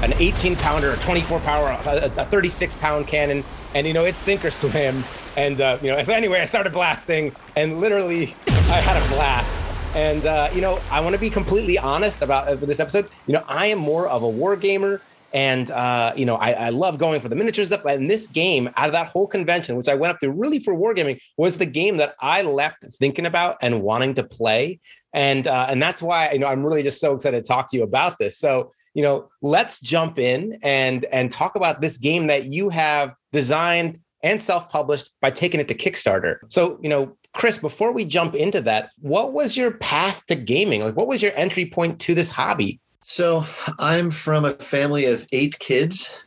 an 0.02 0.12
18 0.14 0.56
pounder, 0.56 0.90
a 0.90 0.96
24 0.96 1.40
power, 1.40 1.68
a, 1.86 2.06
a 2.06 2.24
36 2.26 2.76
pound 2.76 3.06
cannon, 3.06 3.44
and 3.74 3.86
you 3.86 3.92
know 3.92 4.04
it's 4.04 4.18
sink 4.18 4.44
or 4.44 4.50
swim. 4.50 5.02
And 5.36 5.60
uh, 5.60 5.78
you 5.82 5.90
know, 5.90 6.02
so 6.02 6.12
anyway, 6.12 6.40
I 6.40 6.44
started 6.44 6.72
blasting, 6.72 7.34
and 7.56 7.80
literally, 7.80 8.34
I 8.48 8.80
had 8.80 9.02
a 9.02 9.08
blast. 9.08 9.58
And 9.94 10.26
uh, 10.26 10.50
you 10.54 10.60
know, 10.60 10.80
I 10.90 11.00
want 11.00 11.14
to 11.14 11.20
be 11.20 11.30
completely 11.30 11.78
honest 11.78 12.22
about 12.22 12.48
uh, 12.48 12.54
this 12.56 12.80
episode. 12.80 13.08
You 13.26 13.34
know, 13.34 13.44
I 13.48 13.66
am 13.66 13.78
more 13.78 14.08
of 14.08 14.22
a 14.22 14.28
war 14.28 14.56
gamer, 14.56 15.00
and 15.36 15.70
uh, 15.70 16.14
you 16.16 16.24
know, 16.24 16.36
I, 16.36 16.52
I, 16.52 16.68
love 16.70 16.96
going 16.96 17.20
for 17.20 17.28
the 17.28 17.36
miniatures 17.36 17.66
stuff. 17.66 17.84
And 17.84 18.10
this 18.10 18.26
game, 18.26 18.70
out 18.74 18.86
of 18.86 18.92
that 18.92 19.08
whole 19.08 19.26
convention, 19.26 19.76
which 19.76 19.86
I 19.86 19.94
went 19.94 20.14
up 20.14 20.20
to 20.20 20.30
really 20.30 20.60
for 20.60 20.74
wargaming, 20.74 21.20
was 21.36 21.58
the 21.58 21.66
game 21.66 21.98
that 21.98 22.14
I 22.20 22.40
left 22.40 22.86
thinking 22.94 23.26
about 23.26 23.58
and 23.60 23.82
wanting 23.82 24.14
to 24.14 24.24
play. 24.24 24.80
And 25.12 25.46
uh, 25.46 25.66
and 25.68 25.80
that's 25.80 26.00
why 26.00 26.32
you 26.32 26.38
know 26.38 26.46
I'm 26.46 26.64
really 26.64 26.82
just 26.82 27.02
so 27.02 27.14
excited 27.14 27.44
to 27.44 27.46
talk 27.46 27.68
to 27.70 27.76
you 27.76 27.82
about 27.82 28.18
this. 28.18 28.38
So 28.38 28.72
you 28.94 29.02
know, 29.02 29.28
let's 29.42 29.78
jump 29.78 30.18
in 30.18 30.58
and 30.62 31.04
and 31.12 31.30
talk 31.30 31.54
about 31.54 31.82
this 31.82 31.98
game 31.98 32.28
that 32.28 32.46
you 32.46 32.70
have 32.70 33.12
designed 33.30 34.00
and 34.22 34.40
self-published 34.40 35.10
by 35.20 35.28
taking 35.28 35.60
it 35.60 35.68
to 35.68 35.74
Kickstarter. 35.74 36.38
So, 36.48 36.80
you 36.82 36.88
know, 36.88 37.14
Chris, 37.34 37.58
before 37.58 37.92
we 37.92 38.06
jump 38.06 38.34
into 38.34 38.62
that, 38.62 38.88
what 38.98 39.34
was 39.34 39.54
your 39.54 39.72
path 39.72 40.24
to 40.28 40.34
gaming? 40.34 40.82
Like 40.82 40.96
what 40.96 41.08
was 41.08 41.22
your 41.22 41.32
entry 41.36 41.66
point 41.66 42.00
to 42.00 42.14
this 42.14 42.30
hobby? 42.30 42.80
So, 43.08 43.46
I'm 43.78 44.10
from 44.10 44.44
a 44.44 44.52
family 44.52 45.06
of 45.06 45.26
8 45.30 45.58
kids. 45.60 46.22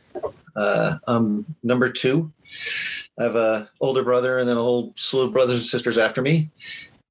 Uh, 0.56 0.96
I'm 1.06 1.44
number 1.62 1.90
2. 1.90 2.32
I 3.18 3.22
have 3.22 3.36
a 3.36 3.70
older 3.80 4.02
brother 4.02 4.38
and 4.38 4.48
then 4.48 4.56
a 4.56 4.62
whole 4.62 4.94
slew 4.96 5.26
of 5.26 5.32
brothers 5.32 5.56
and 5.56 5.62
sisters 5.62 5.98
after 5.98 6.22
me 6.22 6.50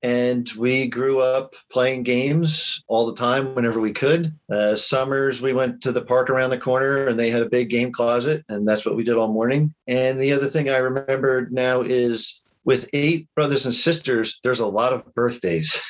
and 0.01 0.49
we 0.57 0.87
grew 0.87 1.19
up 1.19 1.55
playing 1.69 2.03
games 2.03 2.83
all 2.87 3.05
the 3.05 3.15
time 3.15 3.53
whenever 3.53 3.79
we 3.79 3.91
could. 3.91 4.33
Uh, 4.49 4.75
summers, 4.75 5.41
we 5.41 5.53
went 5.53 5.81
to 5.81 5.91
the 5.91 6.01
park 6.01 6.29
around 6.29 6.51
the 6.51 6.57
corner 6.57 7.05
and 7.07 7.19
they 7.19 7.29
had 7.29 7.41
a 7.41 7.49
big 7.49 7.69
game 7.69 7.91
closet, 7.91 8.43
and 8.49 8.67
that's 8.67 8.85
what 8.85 8.95
we 8.95 9.03
did 9.03 9.17
all 9.17 9.31
morning. 9.31 9.73
And 9.87 10.19
the 10.19 10.31
other 10.31 10.47
thing 10.47 10.69
I 10.69 10.77
remember 10.77 11.47
now 11.51 11.81
is 11.81 12.41
with 12.69 12.87
eight 12.93 13.27
brothers 13.33 13.65
and 13.65 13.73
sisters, 13.73 14.39
there's 14.43 14.59
a 14.59 14.67
lot 14.67 14.93
of 14.93 15.03
birthdays. 15.15 15.81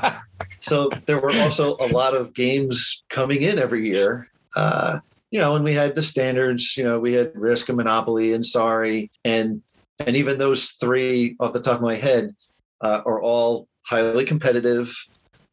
so 0.60 0.90
there 1.06 1.18
were 1.18 1.32
also 1.36 1.76
a 1.80 1.88
lot 1.94 2.14
of 2.14 2.34
games 2.34 3.02
coming 3.08 3.40
in 3.40 3.58
every 3.58 3.90
year. 3.90 4.28
Uh, 4.54 4.98
you 5.30 5.40
know, 5.40 5.56
and 5.56 5.64
we 5.64 5.72
had 5.72 5.94
the 5.94 6.02
standards, 6.02 6.76
you 6.76 6.84
know, 6.84 7.00
we 7.00 7.14
had 7.14 7.32
Risk 7.34 7.70
and 7.70 7.78
Monopoly 7.78 8.34
and 8.34 8.44
Sorry. 8.44 9.10
And 9.24 9.62
and 10.06 10.14
even 10.14 10.36
those 10.36 10.72
three 10.72 11.36
off 11.40 11.54
the 11.54 11.60
top 11.62 11.76
of 11.76 11.80
my 11.80 11.94
head 11.94 12.36
uh, 12.82 13.00
are 13.06 13.22
all 13.22 13.66
highly 13.86 14.26
competitive, 14.26 14.94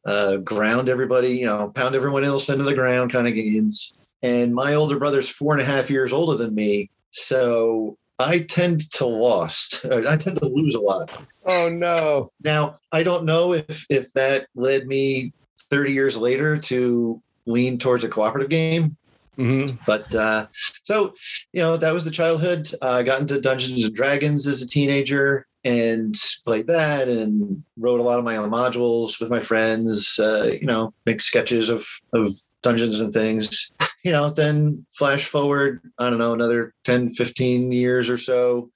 uh, 0.05 0.35
ground 0.35 0.89
everybody, 0.89 1.29
you 1.29 1.45
know, 1.45 1.71
pound 1.75 1.95
everyone 1.95 2.25
else 2.25 2.49
into 2.49 2.65
the 2.65 2.75
ground 2.75 3.13
kind 3.13 3.29
of 3.29 3.35
games. 3.35 3.93
And 4.21 4.53
my 4.53 4.73
older 4.73 4.99
brother's 4.99 5.29
four 5.29 5.53
and 5.53 5.61
a 5.61 5.65
half 5.65 5.89
years 5.89 6.11
older 6.11 6.35
than 6.35 6.53
me, 6.53 6.89
so 7.11 7.97
I 8.19 8.39
tend 8.39 8.91
to 8.93 9.05
lost. 9.05 9.85
I 9.85 10.17
tend 10.17 10.37
to 10.37 10.47
lose 10.47 10.75
a 10.75 10.81
lot. 10.81 11.11
Oh 11.45 11.69
no! 11.73 12.31
Now 12.43 12.79
I 12.91 13.03
don't 13.03 13.25
know 13.25 13.53
if 13.53 13.85
if 13.89 14.13
that 14.13 14.47
led 14.55 14.87
me 14.87 15.33
30 15.69 15.91
years 15.93 16.17
later 16.17 16.57
to 16.57 17.21
lean 17.45 17.77
towards 17.77 18.03
a 18.03 18.09
cooperative 18.09 18.49
game. 18.49 18.97
Mm-hmm. 19.37 19.75
But 19.85 20.13
uh, 20.15 20.47
so, 20.83 21.13
you 21.53 21.61
know, 21.61 21.77
that 21.77 21.93
was 21.93 22.03
the 22.03 22.11
childhood. 22.11 22.71
Uh, 22.81 22.89
I 22.89 23.03
got 23.03 23.21
into 23.21 23.39
Dungeons 23.39 23.83
and 23.83 23.93
Dragons 23.93 24.47
as 24.47 24.61
a 24.61 24.67
teenager 24.67 25.45
and 25.63 26.15
played 26.45 26.67
that 26.67 27.07
and 27.07 27.63
wrote 27.77 27.99
a 27.99 28.03
lot 28.03 28.17
of 28.17 28.25
my 28.25 28.37
own 28.37 28.49
modules 28.49 29.19
with 29.19 29.29
my 29.29 29.39
friends, 29.39 30.17
uh, 30.17 30.51
you 30.59 30.65
know, 30.65 30.93
make 31.05 31.21
sketches 31.21 31.69
of, 31.69 31.85
of 32.13 32.29
dungeons 32.63 32.99
and 32.99 33.13
things. 33.13 33.71
You 34.07 34.13
know, 34.13 34.29
then 34.29 34.85
flash 34.93 35.25
forward, 35.25 35.81
I 35.99 36.09
don't 36.09 36.17
know, 36.17 36.31
another 36.31 36.73
10, 36.85 37.09
15 37.09 37.73
years 37.73 38.09
or 38.09 38.17
so. 38.17 38.71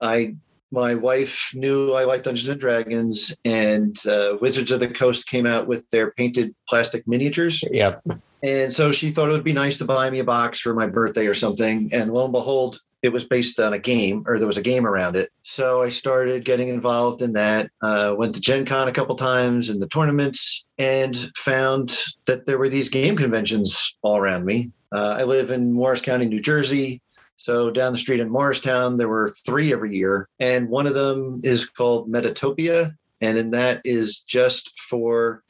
I 0.00 0.34
my 0.72 0.96
wife 0.96 1.52
knew 1.54 1.92
I 1.92 2.02
liked 2.02 2.24
Dungeons 2.24 2.48
and 2.48 2.58
Dragons, 2.58 3.36
and 3.44 3.94
uh, 4.04 4.38
Wizards 4.40 4.72
of 4.72 4.80
the 4.80 4.88
Coast 4.88 5.28
came 5.28 5.46
out 5.46 5.68
with 5.68 5.88
their 5.90 6.10
painted 6.10 6.56
plastic 6.68 7.06
miniatures. 7.06 7.62
Yep. 7.70 8.02
And 8.42 8.72
so 8.72 8.90
she 8.90 9.12
thought 9.12 9.28
it 9.28 9.32
would 9.32 9.44
be 9.44 9.52
nice 9.52 9.78
to 9.78 9.84
buy 9.84 10.10
me 10.10 10.18
a 10.18 10.24
box 10.24 10.58
for 10.58 10.74
my 10.74 10.88
birthday 10.88 11.28
or 11.28 11.34
something. 11.34 11.88
And 11.92 12.12
lo 12.12 12.24
and 12.24 12.32
behold, 12.32 12.80
it 13.02 13.12
was 13.12 13.24
based 13.24 13.58
on 13.58 13.72
a 13.72 13.78
game, 13.78 14.22
or 14.26 14.38
there 14.38 14.46
was 14.46 14.56
a 14.56 14.62
game 14.62 14.86
around 14.86 15.16
it. 15.16 15.30
So 15.42 15.82
I 15.82 15.88
started 15.88 16.44
getting 16.44 16.68
involved 16.68 17.20
in 17.20 17.32
that. 17.32 17.70
Uh, 17.82 18.14
went 18.16 18.34
to 18.36 18.40
Gen 18.40 18.64
Con 18.64 18.88
a 18.88 18.92
couple 18.92 19.16
times 19.16 19.68
in 19.68 19.80
the 19.80 19.88
tournaments, 19.88 20.64
and 20.78 21.16
found 21.36 21.98
that 22.26 22.46
there 22.46 22.58
were 22.58 22.68
these 22.68 22.88
game 22.88 23.16
conventions 23.16 23.96
all 24.02 24.18
around 24.18 24.44
me. 24.44 24.70
Uh, 24.92 25.16
I 25.18 25.24
live 25.24 25.50
in 25.50 25.72
Morris 25.72 26.00
County, 26.00 26.26
New 26.26 26.40
Jersey. 26.40 27.00
So 27.36 27.72
down 27.72 27.92
the 27.92 27.98
street 27.98 28.20
in 28.20 28.30
Morristown, 28.30 28.98
there 28.98 29.08
were 29.08 29.34
three 29.44 29.72
every 29.72 29.96
year, 29.96 30.28
and 30.38 30.68
one 30.68 30.86
of 30.86 30.94
them 30.94 31.40
is 31.42 31.64
called 31.64 32.08
Metatopia, 32.08 32.94
and 33.20 33.36
in 33.36 33.50
that 33.50 33.80
is 33.84 34.20
just 34.20 34.78
for 34.78 35.42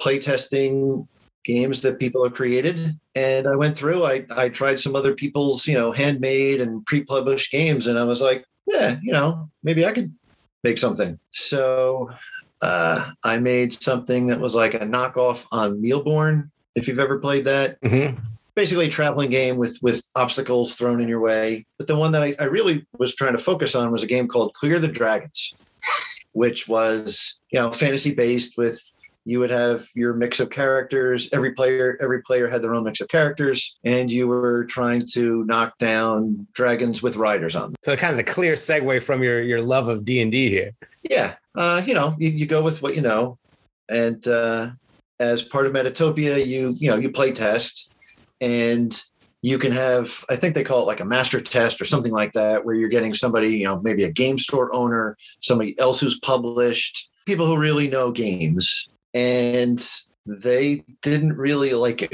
playtesting 0.00 1.06
games 1.44 1.80
that 1.82 2.00
people 2.00 2.24
have 2.24 2.34
created. 2.34 2.98
And 3.14 3.46
I 3.46 3.56
went 3.56 3.76
through, 3.76 4.04
I, 4.04 4.24
I 4.30 4.48
tried 4.48 4.80
some 4.80 4.96
other 4.96 5.14
people's, 5.14 5.66
you 5.66 5.74
know, 5.74 5.92
handmade 5.92 6.60
and 6.60 6.84
pre-published 6.86 7.52
games, 7.52 7.86
and 7.86 7.98
I 7.98 8.04
was 8.04 8.20
like, 8.20 8.44
yeah, 8.66 8.96
you 9.02 9.12
know, 9.12 9.50
maybe 9.62 9.84
I 9.84 9.92
could 9.92 10.12
make 10.62 10.78
something. 10.78 11.18
So 11.30 12.10
uh, 12.62 13.10
I 13.22 13.38
made 13.38 13.72
something 13.72 14.26
that 14.28 14.40
was 14.40 14.54
like 14.54 14.74
a 14.74 14.80
knockoff 14.80 15.46
on 15.52 15.82
Mille 15.82 16.02
Bornes. 16.04 16.48
If 16.74 16.88
you've 16.88 16.98
ever 16.98 17.18
played 17.18 17.44
that, 17.44 17.80
Mm-hmm. 17.82 18.18
basically 18.54 18.86
a 18.86 18.90
traveling 18.90 19.30
game 19.30 19.56
with 19.56 19.78
with 19.82 20.08
obstacles 20.16 20.74
thrown 20.74 21.00
in 21.00 21.08
your 21.08 21.20
way. 21.20 21.66
But 21.76 21.86
the 21.88 21.96
one 21.96 22.12
that 22.12 22.22
I, 22.22 22.34
I 22.40 22.44
really 22.44 22.86
was 22.98 23.14
trying 23.14 23.32
to 23.32 23.38
focus 23.38 23.74
on 23.74 23.92
was 23.92 24.02
a 24.02 24.06
game 24.08 24.26
called 24.28 24.54
Clear 24.54 24.78
the 24.78 24.88
Dragons, 24.88 25.52
which 26.32 26.66
was 26.68 27.38
you 27.50 27.58
know 27.60 27.70
fantasy 27.70 28.14
based 28.14 28.56
with 28.56 28.93
you 29.24 29.38
would 29.38 29.50
have 29.50 29.86
your 29.94 30.14
mix 30.14 30.40
of 30.40 30.50
characters. 30.50 31.28
Every 31.32 31.52
player 31.52 31.98
every 32.00 32.22
player 32.22 32.48
had 32.48 32.62
their 32.62 32.74
own 32.74 32.84
mix 32.84 33.00
of 33.00 33.08
characters 33.08 33.76
and 33.84 34.10
you 34.10 34.28
were 34.28 34.64
trying 34.66 35.06
to 35.12 35.44
knock 35.44 35.78
down 35.78 36.46
dragons 36.52 37.02
with 37.02 37.16
riders 37.16 37.56
on 37.56 37.70
them. 37.70 37.76
So 37.82 37.96
kind 37.96 38.10
of 38.10 38.24
the 38.24 38.30
clear 38.30 38.54
segue 38.54 39.02
from 39.02 39.22
your 39.22 39.42
your 39.42 39.62
love 39.62 39.88
of 39.88 40.04
D 40.04 40.20
and 40.20 40.30
D 40.30 40.48
here. 40.48 40.72
yeah 41.08 41.34
uh, 41.56 41.82
you 41.86 41.94
know 41.94 42.14
you, 42.18 42.30
you 42.30 42.46
go 42.46 42.62
with 42.62 42.82
what 42.82 42.94
you 42.94 43.02
know 43.02 43.38
and 43.88 44.26
uh, 44.26 44.70
as 45.20 45.42
part 45.42 45.66
of 45.66 45.72
metatopia 45.72 46.44
you 46.44 46.74
you 46.78 46.90
know 46.90 46.96
you 46.96 47.10
play 47.10 47.32
test 47.32 47.90
and 48.40 49.02
you 49.42 49.58
can 49.58 49.72
have 49.72 50.24
i 50.30 50.36
think 50.36 50.54
they 50.54 50.64
call 50.64 50.80
it 50.80 50.86
like 50.86 51.00
a 51.00 51.04
master 51.04 51.40
test 51.40 51.80
or 51.80 51.84
something 51.84 52.12
like 52.12 52.32
that 52.32 52.64
where 52.64 52.74
you're 52.74 52.88
getting 52.88 53.14
somebody 53.14 53.58
you 53.58 53.64
know 53.64 53.80
maybe 53.82 54.04
a 54.04 54.12
game 54.12 54.38
store 54.38 54.74
owner 54.74 55.16
somebody 55.40 55.78
else 55.78 56.00
who's 56.00 56.18
published 56.20 57.10
people 57.26 57.46
who 57.46 57.56
really 57.58 57.88
know 57.88 58.10
games 58.10 58.88
and 59.14 59.82
they 60.26 60.84
didn't 61.02 61.36
really 61.36 61.72
like 61.72 62.02
it. 62.02 62.10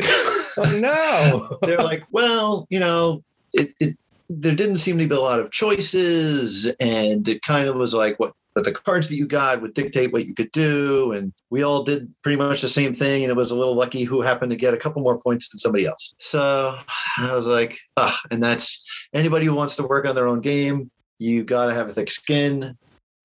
Oh 0.57 0.78
no! 0.80 1.59
they're 1.66 1.78
like 1.78 2.04
well 2.11 2.66
you 2.71 2.80
know 2.80 3.23
it, 3.52 3.73
it 3.80 3.97
there 4.28 4.54
didn't 4.54 4.76
seem 4.76 4.99
to 4.99 5.09
be 5.09 5.14
a 5.14 5.21
lot 5.21 5.40
of 5.40 5.50
choices 5.50 6.66
and 6.78 7.26
it 7.26 7.42
kind 7.42 7.69
of 7.69 7.76
was 7.76 7.92
like 7.95 8.19
what 8.21 8.33
but 8.54 8.64
the 8.64 8.73
cards 8.73 9.09
that 9.09 9.16
you 9.16 9.26
got 9.26 9.62
would 9.62 9.75
dictate 9.75 10.12
what 10.12 10.26
you 10.26 10.35
could 10.35 10.50
do 10.50 11.12
and 11.12 11.33
we 11.50 11.62
all 11.62 11.83
did 11.83 12.09
pretty 12.23 12.37
much 12.37 12.62
the 12.62 12.69
same 12.69 12.92
thing 12.92 13.23
and 13.23 13.30
it 13.30 13.37
was 13.37 13.50
a 13.50 13.57
little 13.57 13.75
lucky 13.75 14.04
who 14.04 14.21
happened 14.23 14.50
to 14.50 14.57
get 14.57 14.75
a 14.75 14.76
couple 14.76 15.02
more 15.02 15.19
points 15.19 15.49
than 15.49 15.59
somebody 15.59 15.87
else. 15.87 16.14
So 16.19 16.76
i 17.19 17.35
was 17.35 17.47
like 17.47 17.78
ah 17.97 18.21
and 18.30 18.42
that's 18.42 19.09
anybody 19.14 19.47
who 19.47 19.54
wants 19.54 19.76
to 19.76 19.85
work 19.85 20.09
on 20.09 20.14
their 20.14 20.28
own 20.28 20.40
game 20.40 20.90
you 21.19 21.45
got 21.45 21.66
to 21.66 21.75
have 21.75 21.88
a 21.88 21.92
thick 21.92 22.11
skin 22.11 22.76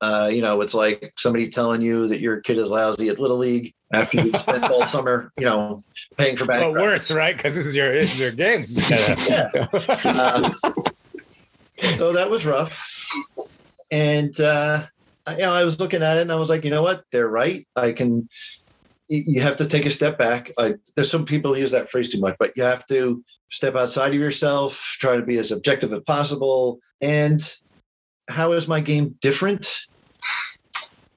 uh, 0.02 0.30
you 0.32 0.42
know, 0.42 0.62
it's 0.62 0.74
like 0.74 1.14
somebody 1.18 1.48
telling 1.50 1.82
you 1.82 2.08
that 2.08 2.20
your 2.20 2.42
kid 2.42 2.58
is 2.58 2.68
lousy 2.70 3.10
at 3.10 3.20
Little 3.20 3.38
League 3.38 3.74
after 3.94 4.22
you 4.22 4.32
spent 4.34 4.64
all 4.66 4.84
summer, 4.86 5.32
you 5.38 5.46
know, 5.46 5.82
paying 6.18 6.36
for 6.36 6.46
batting 6.46 6.74
Well, 6.74 6.86
worse, 6.86 7.10
right? 7.12 7.36
Because 7.36 7.56
this 7.56 7.66
is 7.66 7.76
your 7.76 7.94
this 7.94 8.14
is 8.14 8.20
your 8.20 8.32
games. 8.32 8.76
You 8.76 8.98
gotta- 8.98 9.70
uh, 10.06 10.50
so 11.96 12.14
that 12.14 12.30
was 12.30 12.46
rough. 12.46 13.08
And 13.92 14.38
uh, 14.40 14.84
I- 15.28 15.34
you 15.34 15.42
know, 15.44 15.54
I 15.54 15.64
was 15.64 15.80
looking 15.80 16.02
at 16.04 16.18
it 16.18 16.22
and 16.22 16.32
I 16.32 16.36
was 16.36 16.50
like, 16.50 16.66
you 16.66 16.72
know 16.72 16.82
what? 16.82 17.04
They're 17.12 17.30
right. 17.30 17.68
I 17.76 17.92
can. 17.92 18.28
You 19.08 19.40
have 19.42 19.58
to 19.58 19.68
take 19.68 19.86
a 19.86 19.92
step 19.92 20.18
back. 20.18 20.52
I, 20.58 20.74
there's 20.96 21.12
some 21.12 21.26
people 21.26 21.56
use 21.56 21.70
that 21.72 21.92
phrase 21.92 22.10
too 22.10 22.20
much, 22.20 22.36
but 22.40 22.54
you 22.58 22.64
have 22.64 22.88
to 22.88 23.24
step 23.52 23.76
outside 23.76 24.16
of 24.16 24.20
yourself, 24.20 24.80
try 25.00 25.16
to 25.16 25.22
be 25.22 25.38
as 25.38 25.52
objective 25.52 25.94
as 25.94 26.00
possible. 26.08 26.80
And 27.04 27.40
how 28.28 28.54
is 28.54 28.68
my 28.68 28.80
game 28.80 29.16
different? 29.22 29.68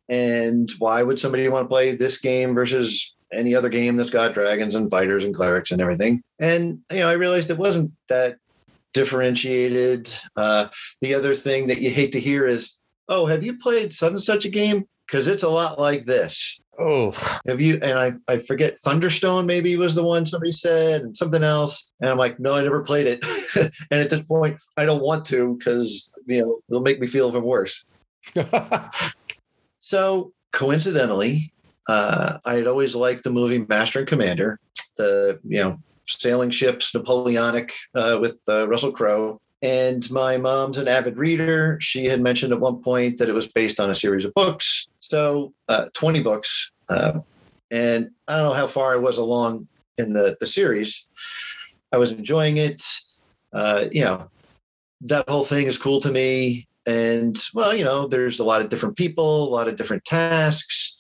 And 0.09 0.71
why 0.79 1.03
would 1.03 1.21
somebody 1.21 1.49
want 1.49 1.65
to 1.65 1.69
play 1.69 1.95
this 1.95 2.19
game 2.19 2.55
versus 2.55 3.15
any 3.33 3.55
other 3.55 3.69
game 3.69 3.97
that's 3.97 4.11
got 4.11 4.33
dragons 4.33 4.75
and 4.75 4.91
fighters 4.91 5.25
and 5.25 5.35
clerics 5.35 5.71
and 5.71 5.81
everything? 5.81 6.23
And 6.41 6.81
you 6.91 7.00
know, 7.00 7.09
I 7.09 7.15
realized 7.15 7.50
it 7.50 7.59
wasn't 7.59 7.93
that 8.09 8.38
differentiated. 8.95 10.09
Uh, 10.37 10.69
the 11.00 11.15
other 11.15 11.35
thing 11.35 11.67
that 11.67 11.81
you 11.81 11.91
hate 11.91 12.12
to 12.12 12.21
hear 12.21 12.47
is, 12.47 12.75
"Oh, 13.09 13.27
have 13.27 13.43
you 13.43 13.59
played 13.59 13.93
such 13.93 14.11
and 14.11 14.21
such 14.21 14.45
a 14.45 14.50
game?" 14.50 14.85
Because 15.07 15.29
it's 15.29 15.43
a 15.43 15.49
lot 15.49 15.79
like 15.79 16.05
this. 16.05 16.59
Oh, 16.78 17.12
Have 17.47 17.61
you? 17.61 17.78
And 17.82 17.99
I, 17.99 18.12
I 18.32 18.37
forget 18.38 18.78
Thunderstone 18.78 19.47
maybe 19.47 19.76
was 19.76 19.94
the 19.94 20.04
one 20.04 20.26
somebody 20.26 20.52
said, 20.52 21.02
and 21.02 21.16
something 21.16 21.42
else. 21.42 21.90
And 22.00 22.11
I'm 22.11 22.18
like, 22.18 22.38
no, 22.38 22.54
I 22.54 22.62
never 22.62 22.82
played 22.82 23.06
it. 23.06 23.25
and 23.90 24.00
at 24.00 24.11
this 24.11 24.23
point, 24.23 24.61
I 24.76 24.85
don't 24.85 25.02
want 25.02 25.25
to 25.26 25.56
because 25.56 26.11
you 26.26 26.40
know 26.40 26.61
it'll 26.68 26.82
make 26.82 27.00
me 27.00 27.06
feel 27.06 27.28
even 27.28 27.42
worse. 27.42 27.85
So 29.88 30.35
coincidentally, 30.52 31.50
uh, 31.88 32.40
I 32.44 32.56
had 32.56 32.66
always 32.66 32.94
liked 32.94 33.25
the 33.25 33.30
movie 33.30 33.64
Master 33.70 34.00
and 34.00 34.08
Commander, 34.08 34.61
the 34.99 35.40
you 35.44 35.62
know 35.62 35.78
sailing 36.06 36.50
ships, 36.50 36.94
Napoleonic 36.94 37.73
uh, 37.94 38.18
with 38.20 38.38
uh, 38.47 38.68
Russell 38.68 38.92
Crowe. 38.92 39.40
And 39.61 40.09
my 40.11 40.37
mom's 40.37 40.79
an 40.79 40.87
avid 40.87 41.19
reader. 41.19 41.79
She 41.81 42.05
had 42.05 42.21
mentioned 42.21 42.53
at 42.53 42.61
one 42.61 42.81
point 42.81 43.19
that 43.19 43.29
it 43.29 43.35
was 43.35 43.49
based 43.49 43.81
on 43.81 43.91
a 43.91 43.95
series 43.95 44.25
of 44.25 44.33
books, 44.35 44.87
so 45.00 45.53
uh, 45.69 45.87
20 45.95 46.23
books. 46.23 46.71
Uh, 46.88 47.21
and 47.71 48.11
I 48.29 48.37
don't 48.37 48.49
know 48.49 48.55
how 48.55 48.69
far 48.69 48.93
I 48.93 48.97
was 48.97 49.19
along 49.19 49.67
in 49.99 50.12
the 50.12 50.37
the 50.41 50.47
series. 50.47 51.05
I 51.93 51.99
was 51.99 52.12
enjoying 52.12 52.59
it. 52.59 52.83
Uh, 53.53 53.87
you 53.91 54.05
know, 54.05 54.31
that 55.03 55.29
whole 55.29 55.45
thing 55.45 55.67
is 55.67 55.79
cool 55.79 56.00
to 56.00 56.11
me 56.11 56.69
and 56.88 57.38
well 57.55 57.75
you 57.75 57.85
know 57.85 58.09
there's 58.09 58.41
a 58.41 58.45
lot 58.45 58.61
of 58.61 58.71
different 58.71 58.97
people 58.97 59.49
a 59.49 59.55
lot 59.55 59.69
of 59.69 59.77
different 59.77 60.05
tasks 60.05 60.97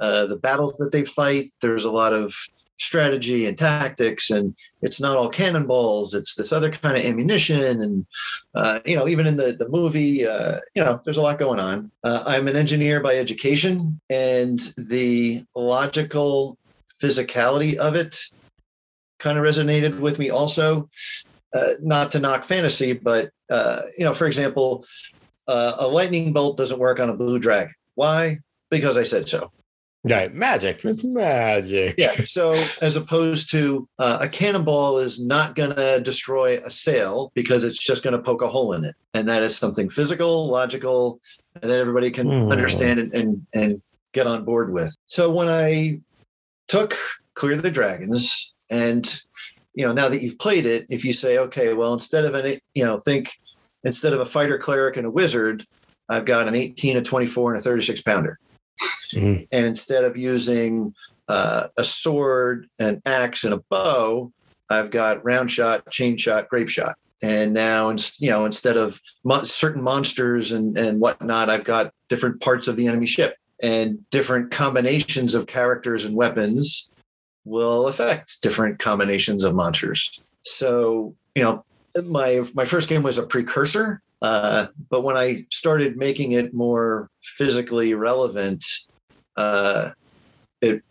uh, 0.00 0.26
the 0.26 0.36
battles 0.36 0.76
that 0.76 0.92
they 0.92 1.04
fight 1.04 1.52
there's 1.60 1.84
a 1.84 1.90
lot 1.90 2.12
of 2.12 2.34
strategy 2.78 3.46
and 3.46 3.56
tactics 3.56 4.30
and 4.30 4.56
it's 4.82 5.00
not 5.00 5.16
all 5.16 5.28
cannonballs 5.28 6.12
it's 6.12 6.34
this 6.34 6.52
other 6.52 6.70
kind 6.70 6.98
of 6.98 7.04
ammunition 7.04 7.80
and 7.80 8.06
uh, 8.54 8.80
you 8.84 8.96
know 8.96 9.06
even 9.06 9.26
in 9.26 9.36
the, 9.36 9.52
the 9.52 9.68
movie 9.68 10.26
uh, 10.26 10.58
you 10.74 10.82
know 10.82 11.00
there's 11.04 11.16
a 11.16 11.22
lot 11.22 11.38
going 11.38 11.60
on 11.60 11.90
uh, 12.02 12.24
i'm 12.26 12.48
an 12.48 12.56
engineer 12.56 13.00
by 13.00 13.14
education 13.14 14.00
and 14.10 14.74
the 14.76 15.44
logical 15.54 16.58
physicality 17.00 17.76
of 17.76 17.94
it 17.94 18.20
kind 19.18 19.38
of 19.38 19.44
resonated 19.44 19.98
with 20.00 20.18
me 20.18 20.30
also 20.30 20.88
uh, 21.54 21.70
not 21.80 22.10
to 22.10 22.18
knock 22.18 22.44
fantasy 22.44 22.92
but 22.92 23.30
uh, 23.50 23.82
you 23.96 24.04
know 24.04 24.12
for 24.12 24.26
example 24.26 24.84
uh, 25.46 25.76
a 25.78 25.88
lightning 25.88 26.32
bolt 26.32 26.56
doesn't 26.56 26.78
work 26.78 27.00
on 27.00 27.10
a 27.10 27.16
blue 27.16 27.38
dragon. 27.38 27.74
Why? 27.94 28.38
Because 28.70 28.96
I 28.96 29.04
said 29.04 29.28
so. 29.28 29.52
Right, 30.06 30.34
magic. 30.34 30.84
It's 30.84 31.02
magic. 31.02 31.94
Yeah. 31.96 32.12
So 32.26 32.52
as 32.82 32.96
opposed 32.96 33.50
to 33.52 33.88
uh, 33.98 34.18
a 34.20 34.28
cannonball 34.28 34.98
is 34.98 35.18
not 35.18 35.54
going 35.54 35.74
to 35.74 36.00
destroy 36.00 36.58
a 36.58 36.70
sail 36.70 37.32
because 37.34 37.64
it's 37.64 37.78
just 37.78 38.02
going 38.02 38.14
to 38.14 38.22
poke 38.22 38.42
a 38.42 38.48
hole 38.48 38.74
in 38.74 38.84
it, 38.84 38.94
and 39.14 39.26
that 39.28 39.42
is 39.42 39.56
something 39.56 39.88
physical, 39.88 40.50
logical, 40.50 41.20
and 41.62 41.70
that 41.70 41.78
everybody 41.78 42.10
can 42.10 42.30
Hmm. 42.30 42.52
understand 42.52 43.00
and, 43.00 43.14
and 43.14 43.46
and 43.54 43.72
get 44.12 44.26
on 44.26 44.44
board 44.44 44.72
with. 44.72 44.94
So 45.06 45.30
when 45.32 45.48
I 45.48 46.00
took 46.68 46.94
Clear 47.34 47.56
the 47.56 47.70
Dragons, 47.70 48.52
and 48.70 49.10
you 49.74 49.86
know 49.86 49.92
now 49.92 50.10
that 50.10 50.22
you've 50.22 50.38
played 50.38 50.66
it, 50.66 50.84
if 50.90 51.04
you 51.04 51.14
say, 51.14 51.38
okay, 51.38 51.72
well 51.72 51.94
instead 51.94 52.26
of 52.26 52.34
an 52.34 52.58
you 52.74 52.84
know 52.84 52.98
think 52.98 53.32
instead 53.84 54.12
of 54.12 54.20
a 54.20 54.26
fighter, 54.26 54.58
cleric, 54.58 54.98
and 54.98 55.06
a 55.06 55.10
wizard, 55.10 55.64
I've 56.10 56.26
got 56.26 56.46
an 56.46 56.54
18, 56.54 56.98
a 56.98 57.02
24, 57.02 57.54
and 57.54 57.60
a 57.60 57.62
36 57.62 58.02
pounder 58.02 58.38
Mhm. 59.12 59.46
and 59.52 59.66
instead 59.66 60.04
of 60.04 60.16
using 60.16 60.94
uh, 61.28 61.68
a 61.78 61.84
sword, 61.84 62.68
an 62.78 63.00
axe, 63.06 63.44
and 63.44 63.54
a 63.54 63.62
bow, 63.70 64.30
I've 64.68 64.90
got 64.90 65.24
round 65.24 65.50
shot, 65.50 65.90
chain 65.90 66.16
shot, 66.16 66.48
grape 66.48 66.68
shot. 66.68 66.96
And 67.22 67.54
now, 67.54 67.94
you 68.18 68.28
know, 68.28 68.44
instead 68.44 68.76
of 68.76 69.00
mo- 69.24 69.44
certain 69.44 69.82
monsters 69.82 70.52
and 70.52 70.76
and 70.76 71.00
whatnot, 71.00 71.48
I've 71.48 71.64
got 71.64 71.92
different 72.08 72.40
parts 72.40 72.68
of 72.68 72.76
the 72.76 72.86
enemy 72.86 73.06
ship 73.06 73.36
and 73.62 73.98
different 74.10 74.50
combinations 74.50 75.34
of 75.34 75.46
characters 75.46 76.04
and 76.04 76.14
weapons 76.14 76.88
will 77.44 77.86
affect 77.86 78.42
different 78.42 78.78
combinations 78.78 79.44
of 79.44 79.54
monsters. 79.54 80.20
So, 80.42 81.14
you 81.34 81.42
know, 81.42 81.64
my 82.04 82.42
my 82.54 82.64
first 82.64 82.88
game 82.88 83.02
was 83.02 83.16
a 83.16 83.26
precursor, 83.26 84.02
uh, 84.20 84.66
but 84.90 85.02
when 85.02 85.16
I 85.16 85.46
started 85.50 85.96
making 85.96 86.32
it 86.32 86.52
more 86.52 87.08
physically 87.22 87.94
relevant, 87.94 88.64
uh, 89.36 89.90
it 90.60 90.82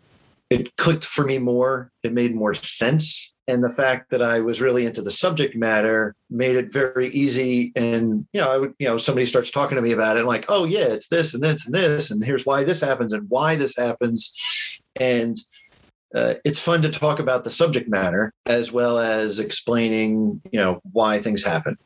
it 0.50 0.76
clicked 0.76 1.04
for 1.04 1.24
me 1.24 1.38
more. 1.38 1.90
It 2.02 2.12
made 2.12 2.34
more 2.34 2.54
sense, 2.54 3.32
and 3.48 3.62
the 3.62 3.70
fact 3.70 4.10
that 4.10 4.22
I 4.22 4.40
was 4.40 4.60
really 4.60 4.86
into 4.86 5.02
the 5.02 5.10
subject 5.10 5.56
matter 5.56 6.14
made 6.30 6.56
it 6.56 6.72
very 6.72 7.08
easy. 7.08 7.72
And 7.76 8.26
you 8.32 8.40
know, 8.40 8.50
I 8.50 8.58
would 8.58 8.74
you 8.78 8.86
know 8.86 8.96
somebody 8.96 9.26
starts 9.26 9.50
talking 9.50 9.76
to 9.76 9.82
me 9.82 9.92
about 9.92 10.16
it, 10.16 10.20
and 10.20 10.28
like, 10.28 10.46
oh 10.48 10.64
yeah, 10.64 10.86
it's 10.86 11.08
this 11.08 11.34
and 11.34 11.42
this 11.42 11.66
and 11.66 11.74
this, 11.74 12.10
and 12.10 12.24
here's 12.24 12.46
why 12.46 12.64
this 12.64 12.80
happens 12.80 13.12
and 13.12 13.28
why 13.28 13.56
this 13.56 13.76
happens, 13.76 14.80
and 15.00 15.36
uh, 16.14 16.34
it's 16.44 16.62
fun 16.62 16.82
to 16.82 16.90
talk 16.90 17.18
about 17.18 17.44
the 17.44 17.50
subject 17.50 17.88
matter 17.88 18.32
as 18.46 18.70
well 18.70 18.98
as 18.98 19.40
explaining 19.40 20.40
you 20.52 20.58
know 20.58 20.80
why 20.92 21.18
things 21.18 21.42
happen. 21.42 21.76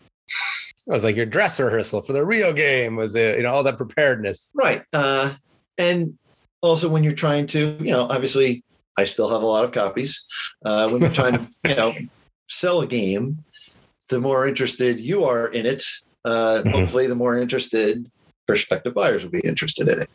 It 0.88 0.92
was 0.92 1.04
like 1.04 1.16
your 1.16 1.26
dress 1.26 1.60
rehearsal 1.60 2.02
for 2.02 2.14
the 2.14 2.24
real 2.24 2.52
game. 2.52 2.96
Was 2.96 3.14
it? 3.14 3.36
You 3.36 3.42
know, 3.42 3.52
all 3.52 3.62
that 3.62 3.76
preparedness. 3.76 4.50
Right. 4.54 4.82
Uh, 4.92 5.34
and 5.76 6.18
also 6.62 6.88
when 6.88 7.04
you're 7.04 7.12
trying 7.14 7.46
to, 7.48 7.76
you 7.80 7.90
know, 7.90 8.02
obviously 8.02 8.64
I 8.96 9.04
still 9.04 9.28
have 9.28 9.42
a 9.42 9.46
lot 9.46 9.64
of 9.64 9.72
copies. 9.72 10.24
Uh, 10.64 10.88
when 10.88 11.02
you're 11.02 11.10
trying 11.10 11.34
to, 11.34 11.48
you 11.68 11.76
know, 11.76 11.94
sell 12.48 12.80
a 12.80 12.86
game, 12.86 13.44
the 14.08 14.20
more 14.20 14.46
interested 14.46 14.98
you 15.00 15.24
are 15.24 15.48
in 15.48 15.66
it, 15.66 15.82
uh, 16.24 16.62
Mhm. 16.64 16.72
hopefully 16.72 17.06
the 17.06 17.14
more 17.14 17.36
interested 17.38 18.10
prospective 18.46 18.94
buyers 18.94 19.22
will 19.22 19.30
be 19.30 19.40
interested 19.40 19.88
in 19.88 20.00
it. 20.00 20.10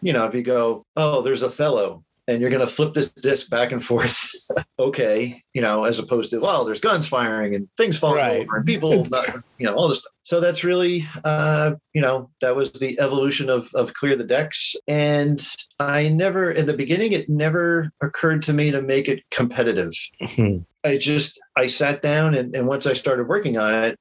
You 0.00 0.12
know, 0.12 0.26
if 0.26 0.34
you 0.34 0.42
go, 0.42 0.84
oh, 0.96 1.22
there's 1.22 1.42
Othello, 1.42 2.04
and 2.28 2.42
you're 2.42 2.50
going 2.50 2.64
to 2.64 2.72
flip 2.72 2.92
this 2.92 3.10
disc 3.10 3.48
back 3.48 3.72
and 3.72 3.82
forth, 3.82 4.22
okay, 4.78 5.42
you 5.54 5.62
know, 5.62 5.84
as 5.84 5.98
opposed 5.98 6.30
to, 6.30 6.38
well, 6.38 6.64
there's 6.64 6.78
guns 6.78 7.08
firing 7.08 7.54
and 7.54 7.66
things 7.78 7.98
falling 7.98 8.18
Right. 8.18 8.40
over 8.42 8.58
and 8.58 8.66
people, 8.66 9.04
not, 9.10 9.42
you 9.56 9.66
know, 9.66 9.74
all 9.74 9.88
this 9.88 10.00
stuff. 10.00 10.12
So 10.24 10.38
that's 10.40 10.62
really, 10.62 11.04
uh, 11.24 11.74
you 11.94 12.02
know, 12.02 12.30
that 12.42 12.54
was 12.54 12.70
the 12.72 13.00
evolution 13.00 13.48
of, 13.48 13.68
of 13.74 13.94
Clear 13.94 14.14
the 14.14 14.24
Decks. 14.24 14.76
And 14.86 15.42
I 15.80 16.10
never, 16.10 16.50
in 16.50 16.66
the 16.66 16.74
beginning, 16.76 17.12
it 17.12 17.30
never 17.30 17.90
occurred 18.02 18.42
to 18.42 18.52
me 18.52 18.70
to 18.72 18.82
make 18.82 19.08
it 19.08 19.22
competitive. 19.30 19.92
Mhm. 20.20 20.66
I 20.84 20.98
just, 20.98 21.40
I 21.56 21.66
sat 21.66 22.02
down 22.02 22.34
and, 22.34 22.54
and 22.54 22.66
once 22.66 22.86
I 22.86 22.92
started 22.92 23.26
working 23.26 23.56
on 23.56 23.72
it, 23.72 23.98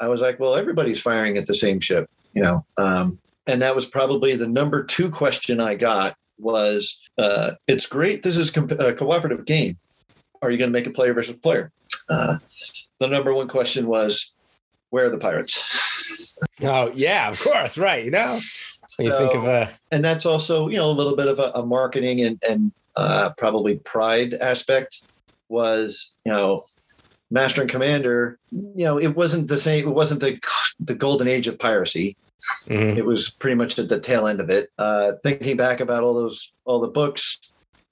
I 0.00 0.08
was 0.08 0.22
like, 0.22 0.40
well, 0.40 0.54
everybody's 0.54 1.02
firing 1.02 1.36
at 1.36 1.44
the 1.46 1.54
same 1.54 1.80
ship, 1.80 2.08
you 2.32 2.42
know. 2.42 2.62
Um, 2.78 3.18
and 3.46 3.60
that 3.60 3.74
was 3.76 3.84
probably 3.84 4.36
the 4.36 4.48
number 4.48 4.84
two 4.84 5.10
question 5.10 5.60
I 5.60 5.74
got 5.74 6.14
was, 6.38 7.00
uh, 7.18 7.52
it's 7.66 7.86
great. 7.86 8.22
This 8.22 8.36
is 8.36 8.50
comp- 8.50 8.72
a 8.72 8.94
cooperative 8.94 9.44
game. 9.44 9.76
Are 10.42 10.50
you 10.50 10.58
going 10.58 10.70
to 10.70 10.78
make 10.78 10.86
a 10.86 10.90
player 10.90 11.14
versus 11.14 11.36
player? 11.36 11.72
Uh, 12.08 12.38
the 12.98 13.08
number 13.08 13.34
one 13.34 13.48
question 13.48 13.86
was, 13.86 14.32
where 14.90 15.04
are 15.04 15.10
the 15.10 15.18
pirates? 15.18 16.38
Oh 16.62 16.90
yeah, 16.94 17.28
of 17.28 17.40
course. 17.40 17.78
Right. 17.78 18.04
You 18.04 18.10
know, 18.10 18.40
when 18.96 19.06
you 19.06 19.16
think 19.16 19.34
of 19.34 19.44
a 19.44 19.70
and 19.92 20.04
that's 20.04 20.26
also, 20.26 20.68
you 20.68 20.76
know, 20.76 20.90
a 20.90 20.92
little 20.92 21.14
bit 21.14 21.28
of 21.28 21.38
a, 21.38 21.52
a 21.54 21.64
marketing 21.64 22.20
and, 22.20 22.42
and 22.48 22.72
uh, 22.96 23.30
probably 23.36 23.78
pride 23.78 24.34
aspect 24.34 25.04
was, 25.48 26.12
you 26.24 26.32
know, 26.32 26.64
Master 27.30 27.60
and 27.60 27.70
Commander, 27.70 28.38
you 28.50 28.84
know, 28.84 28.98
it 28.98 29.14
wasn't 29.14 29.48
the 29.48 29.58
same. 29.58 29.86
It 29.86 29.94
wasn't 29.94 30.20
the 30.20 30.40
the 30.80 30.94
golden 30.94 31.28
age 31.28 31.46
of 31.46 31.58
piracy. 31.58 32.16
Mhm. 32.68 32.96
It 32.96 33.04
was 33.04 33.30
pretty 33.30 33.56
much 33.56 33.78
at 33.78 33.88
the 33.88 34.00
tail 34.00 34.26
end 34.26 34.40
of 34.40 34.50
it. 34.50 34.70
Uh, 34.78 35.12
thinking 35.22 35.56
back 35.56 35.80
about 35.80 36.04
all 36.04 36.14
those 36.14 36.52
all 36.64 36.80
the 36.80 36.88
books, 36.88 37.38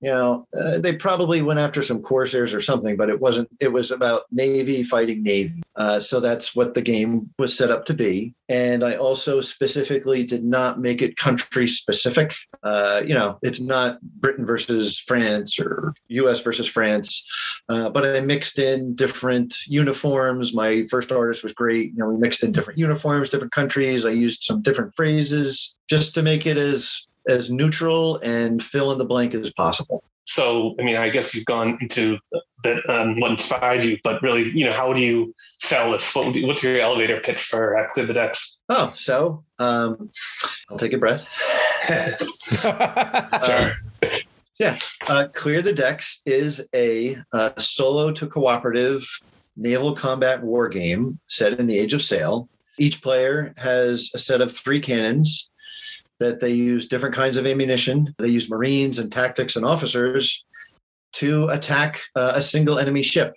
you 0.00 0.10
know, 0.10 0.46
uh, 0.58 0.78
they 0.78 0.94
probably 0.94 1.40
went 1.40 1.58
after 1.58 1.82
some 1.82 2.02
corsairs 2.02 2.52
or 2.52 2.60
something, 2.60 2.96
but 2.96 3.08
it 3.08 3.20
wasn't. 3.20 3.48
It 3.60 3.72
was 3.72 3.90
about 3.90 4.24
navy 4.30 4.82
fighting 4.82 5.22
navy. 5.22 5.62
Uh, 5.76 5.98
so 6.00 6.20
that's 6.20 6.54
what 6.54 6.74
the 6.74 6.82
game 6.82 7.30
was 7.38 7.56
set 7.56 7.70
up 7.70 7.84
to 7.86 7.94
be. 7.94 8.34
And 8.48 8.84
I 8.84 8.96
also 8.96 9.40
specifically 9.40 10.22
did 10.22 10.44
not 10.44 10.78
make 10.78 11.00
it 11.00 11.16
country 11.16 11.66
specific. 11.66 12.32
Uh, 12.62 13.02
you 13.06 13.14
know, 13.14 13.38
it's 13.42 13.60
not 13.60 14.00
Britain 14.02 14.44
versus 14.44 14.98
France 14.98 15.58
or 15.58 15.94
U.S. 16.08 16.42
versus 16.42 16.68
France, 16.68 17.26
uh, 17.68 17.88
but 17.88 18.04
I 18.04 18.20
mixed 18.20 18.58
in 18.58 18.94
different 18.94 19.54
uniforms. 19.66 20.54
My 20.54 20.86
first 20.90 21.10
artist 21.10 21.42
was 21.42 21.52
great. 21.54 21.92
You 21.92 21.98
know, 21.98 22.08
we 22.08 22.18
mixed 22.18 22.44
in 22.44 22.52
different 22.52 22.78
uniforms, 22.78 23.30
different 23.30 23.52
countries. 23.52 24.04
I 24.04 24.10
used 24.10 24.44
some 24.44 24.62
different 24.62 24.94
phrases 24.94 25.74
just 25.88 26.14
to 26.14 26.22
make 26.22 26.46
it 26.46 26.56
as 26.56 27.06
as 27.28 27.50
neutral 27.50 28.18
and 28.22 28.62
fill 28.62 28.92
in 28.92 28.98
the 28.98 29.04
blank 29.04 29.34
as 29.34 29.52
possible. 29.52 30.02
So, 30.28 30.74
I 30.80 30.82
mean, 30.82 30.96
I 30.96 31.08
guess 31.08 31.34
you've 31.34 31.44
gone 31.44 31.78
into 31.80 32.18
that 32.64 32.84
um, 32.90 33.20
what 33.20 33.30
inspired 33.30 33.84
you, 33.84 33.96
but 34.02 34.20
really, 34.22 34.50
you 34.50 34.64
know, 34.64 34.72
how 34.72 34.92
do 34.92 35.00
you 35.00 35.32
sell 35.60 35.92
this? 35.92 36.12
What, 36.16 36.26
would 36.26 36.34
you- 36.34 36.46
what's 36.48 36.64
your 36.64 36.80
elevator 36.80 37.20
pitch 37.20 37.42
for 37.44 37.76
uh, 37.78 37.86
Clear 37.88 38.06
the 38.06 38.12
Decks? 38.14 38.58
Oh, 38.68 38.92
so 38.96 39.44
um, 39.60 40.10
I'll 40.68 40.78
take 40.78 40.92
a 40.92 40.98
breath. 40.98 41.28
Uh, 42.64 43.70
yeah, 44.58 44.76
uh, 45.08 45.26
Clear 45.34 45.62
the 45.62 45.72
Decks 45.72 46.22
is 46.26 46.66
a 46.74 47.16
uh, 47.32 47.50
solo 47.58 48.10
to 48.12 48.26
cooperative 48.26 49.06
naval 49.56 49.94
combat 49.94 50.42
war 50.42 50.68
game 50.68 51.18
set 51.28 51.60
in 51.60 51.66
the 51.66 51.78
Age 51.78 51.92
of 51.94 52.02
Sail. 52.02 52.48
Each 52.78 53.00
player 53.02 53.52
has 53.58 54.10
a 54.14 54.18
set 54.18 54.40
of 54.40 54.50
three 54.50 54.80
cannons 54.80 55.50
that 56.18 56.40
they 56.40 56.52
use 56.52 56.88
different 56.88 57.14
kinds 57.14 57.36
of 57.36 57.46
ammunition. 57.46 58.14
They 58.18 58.28
use 58.28 58.50
Marines 58.50 58.98
and 58.98 59.12
tactics 59.12 59.56
and 59.56 59.64
officers 59.64 60.44
to 61.14 61.48
attack 61.48 62.02
uh, 62.14 62.32
a 62.34 62.42
single 62.42 62.78
enemy 62.78 63.02
ship. 63.02 63.34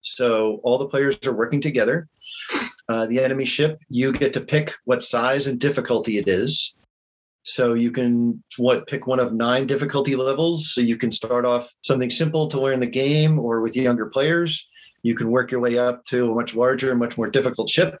So 0.00 0.60
all 0.62 0.78
the 0.78 0.88
players 0.88 1.18
are 1.26 1.34
working 1.34 1.60
together. 1.60 2.08
Uh, 2.88 3.06
the 3.06 3.20
enemy 3.20 3.44
ship, 3.44 3.78
you 3.88 4.12
get 4.12 4.32
to 4.32 4.40
pick 4.40 4.74
what 4.84 5.02
size 5.02 5.46
and 5.46 5.58
difficulty 5.58 6.18
it 6.18 6.28
is. 6.28 6.74
So 7.42 7.74
you 7.74 7.90
can 7.90 8.42
what 8.56 8.86
pick 8.86 9.06
one 9.06 9.20
of 9.20 9.32
nine 9.32 9.66
difficulty 9.66 10.16
levels. 10.16 10.72
So 10.72 10.80
you 10.80 10.96
can 10.96 11.12
start 11.12 11.44
off 11.44 11.72
something 11.82 12.10
simple 12.10 12.46
to 12.48 12.60
learn 12.60 12.80
the 12.80 12.86
game, 12.86 13.38
or 13.38 13.60
with 13.60 13.76
younger 13.76 14.06
players, 14.06 14.66
you 15.02 15.14
can 15.14 15.30
work 15.30 15.50
your 15.50 15.60
way 15.60 15.78
up 15.78 16.04
to 16.06 16.30
a 16.30 16.34
much 16.34 16.54
larger, 16.54 16.94
much 16.94 17.16
more 17.16 17.30
difficult 17.30 17.68
ship. 17.68 17.98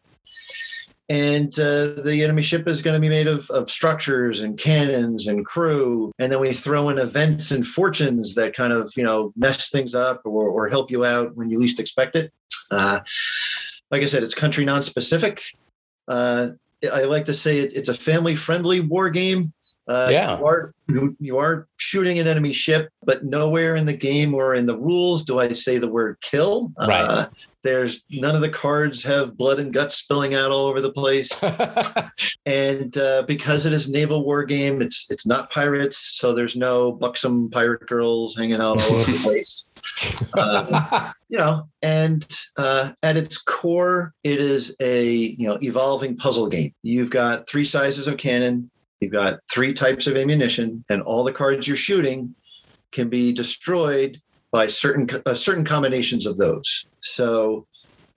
And 1.10 1.58
uh, 1.58 2.02
the 2.02 2.20
enemy 2.22 2.42
ship 2.42 2.68
is 2.68 2.82
going 2.82 2.94
to 2.94 3.00
be 3.00 3.08
made 3.08 3.28
of, 3.28 3.48
of 3.50 3.70
structures 3.70 4.40
and 4.40 4.58
cannons 4.58 5.26
and 5.26 5.44
crew. 5.46 6.12
And 6.18 6.30
then 6.30 6.38
we 6.38 6.52
throw 6.52 6.90
in 6.90 6.98
events 6.98 7.50
and 7.50 7.66
fortunes 7.66 8.34
that 8.34 8.54
kind 8.54 8.74
of, 8.74 8.92
you 8.94 9.04
know, 9.04 9.32
mess 9.34 9.70
things 9.70 9.94
up 9.94 10.20
or, 10.26 10.48
or 10.48 10.68
help 10.68 10.90
you 10.90 11.06
out 11.06 11.34
when 11.34 11.48
you 11.48 11.58
least 11.58 11.80
expect 11.80 12.14
it. 12.14 12.30
Uh, 12.70 13.00
like 13.90 14.02
I 14.02 14.06
said, 14.06 14.22
it's 14.22 14.34
country 14.34 14.66
non-specific. 14.66 15.42
Uh, 16.06 16.50
I 16.92 17.04
like 17.04 17.24
to 17.24 17.34
say 17.34 17.60
it, 17.60 17.72
it's 17.74 17.88
a 17.88 17.94
family-friendly 17.94 18.80
war 18.80 19.08
game. 19.08 19.52
Uh, 19.88 20.08
Yeah. 20.10 20.38
you 20.38 20.46
are 20.46 20.74
you, 20.88 21.16
you 21.20 21.38
are 21.38 21.66
shooting 21.76 22.18
an 22.18 22.26
enemy 22.26 22.52
ship, 22.52 22.88
but 23.04 23.24
nowhere 23.24 23.76
in 23.76 23.86
the 23.86 23.96
game 23.96 24.34
or 24.34 24.54
in 24.54 24.66
the 24.66 24.76
rules 24.78 25.22
do 25.22 25.38
I 25.38 25.48
say 25.50 25.78
the 25.78 25.90
word 25.90 26.16
kill. 26.20 26.72
Right. 26.78 27.02
Uh, 27.02 27.26
there's 27.62 28.04
none 28.10 28.34
of 28.34 28.40
the 28.40 28.48
cards 28.48 29.02
have 29.02 29.36
blood 29.36 29.58
and 29.58 29.72
guts 29.72 29.96
spilling 29.96 30.34
out 30.34 30.50
all 30.52 30.66
over 30.66 30.80
the 30.80 30.92
place, 30.92 31.30
and 32.46 32.96
uh, 32.96 33.22
because 33.26 33.66
it 33.66 33.72
is 33.72 33.88
a 33.88 33.92
naval 33.92 34.24
war 34.24 34.44
game, 34.44 34.80
it's 34.80 35.10
it's 35.10 35.26
not 35.26 35.50
pirates, 35.50 36.12
so 36.14 36.32
there's 36.32 36.54
no 36.56 36.92
buxom 36.92 37.50
pirate 37.50 37.86
girls 37.86 38.36
hanging 38.36 38.60
out 38.60 38.80
all 38.80 38.96
over 38.96 39.10
the 39.10 39.18
place 39.22 39.66
uh, 40.34 41.12
you 41.28 41.38
know 41.38 41.68
and 41.82 42.26
uh, 42.56 42.92
at 43.02 43.16
its 43.16 43.38
core 43.38 44.14
it 44.24 44.40
is 44.40 44.74
a 44.80 45.12
you 45.12 45.46
know 45.46 45.58
evolving 45.62 46.16
puzzle 46.16 46.48
game 46.48 46.72
you've 46.82 47.10
got 47.10 47.48
three 47.48 47.64
sizes 47.64 48.08
of 48.08 48.16
cannon 48.16 48.70
You've 49.00 49.12
got 49.12 49.38
three 49.52 49.72
types 49.72 50.06
of 50.06 50.16
ammunition, 50.16 50.84
and 50.90 51.02
all 51.02 51.24
the 51.24 51.32
cards 51.32 51.66
you're 51.68 51.76
shooting 51.76 52.34
can 52.90 53.08
be 53.08 53.32
destroyed 53.32 54.20
by 54.50 54.66
certain 54.66 55.08
uh, 55.26 55.34
certain 55.34 55.64
combinations 55.64 56.26
of 56.26 56.36
those. 56.36 56.86
So 57.00 57.66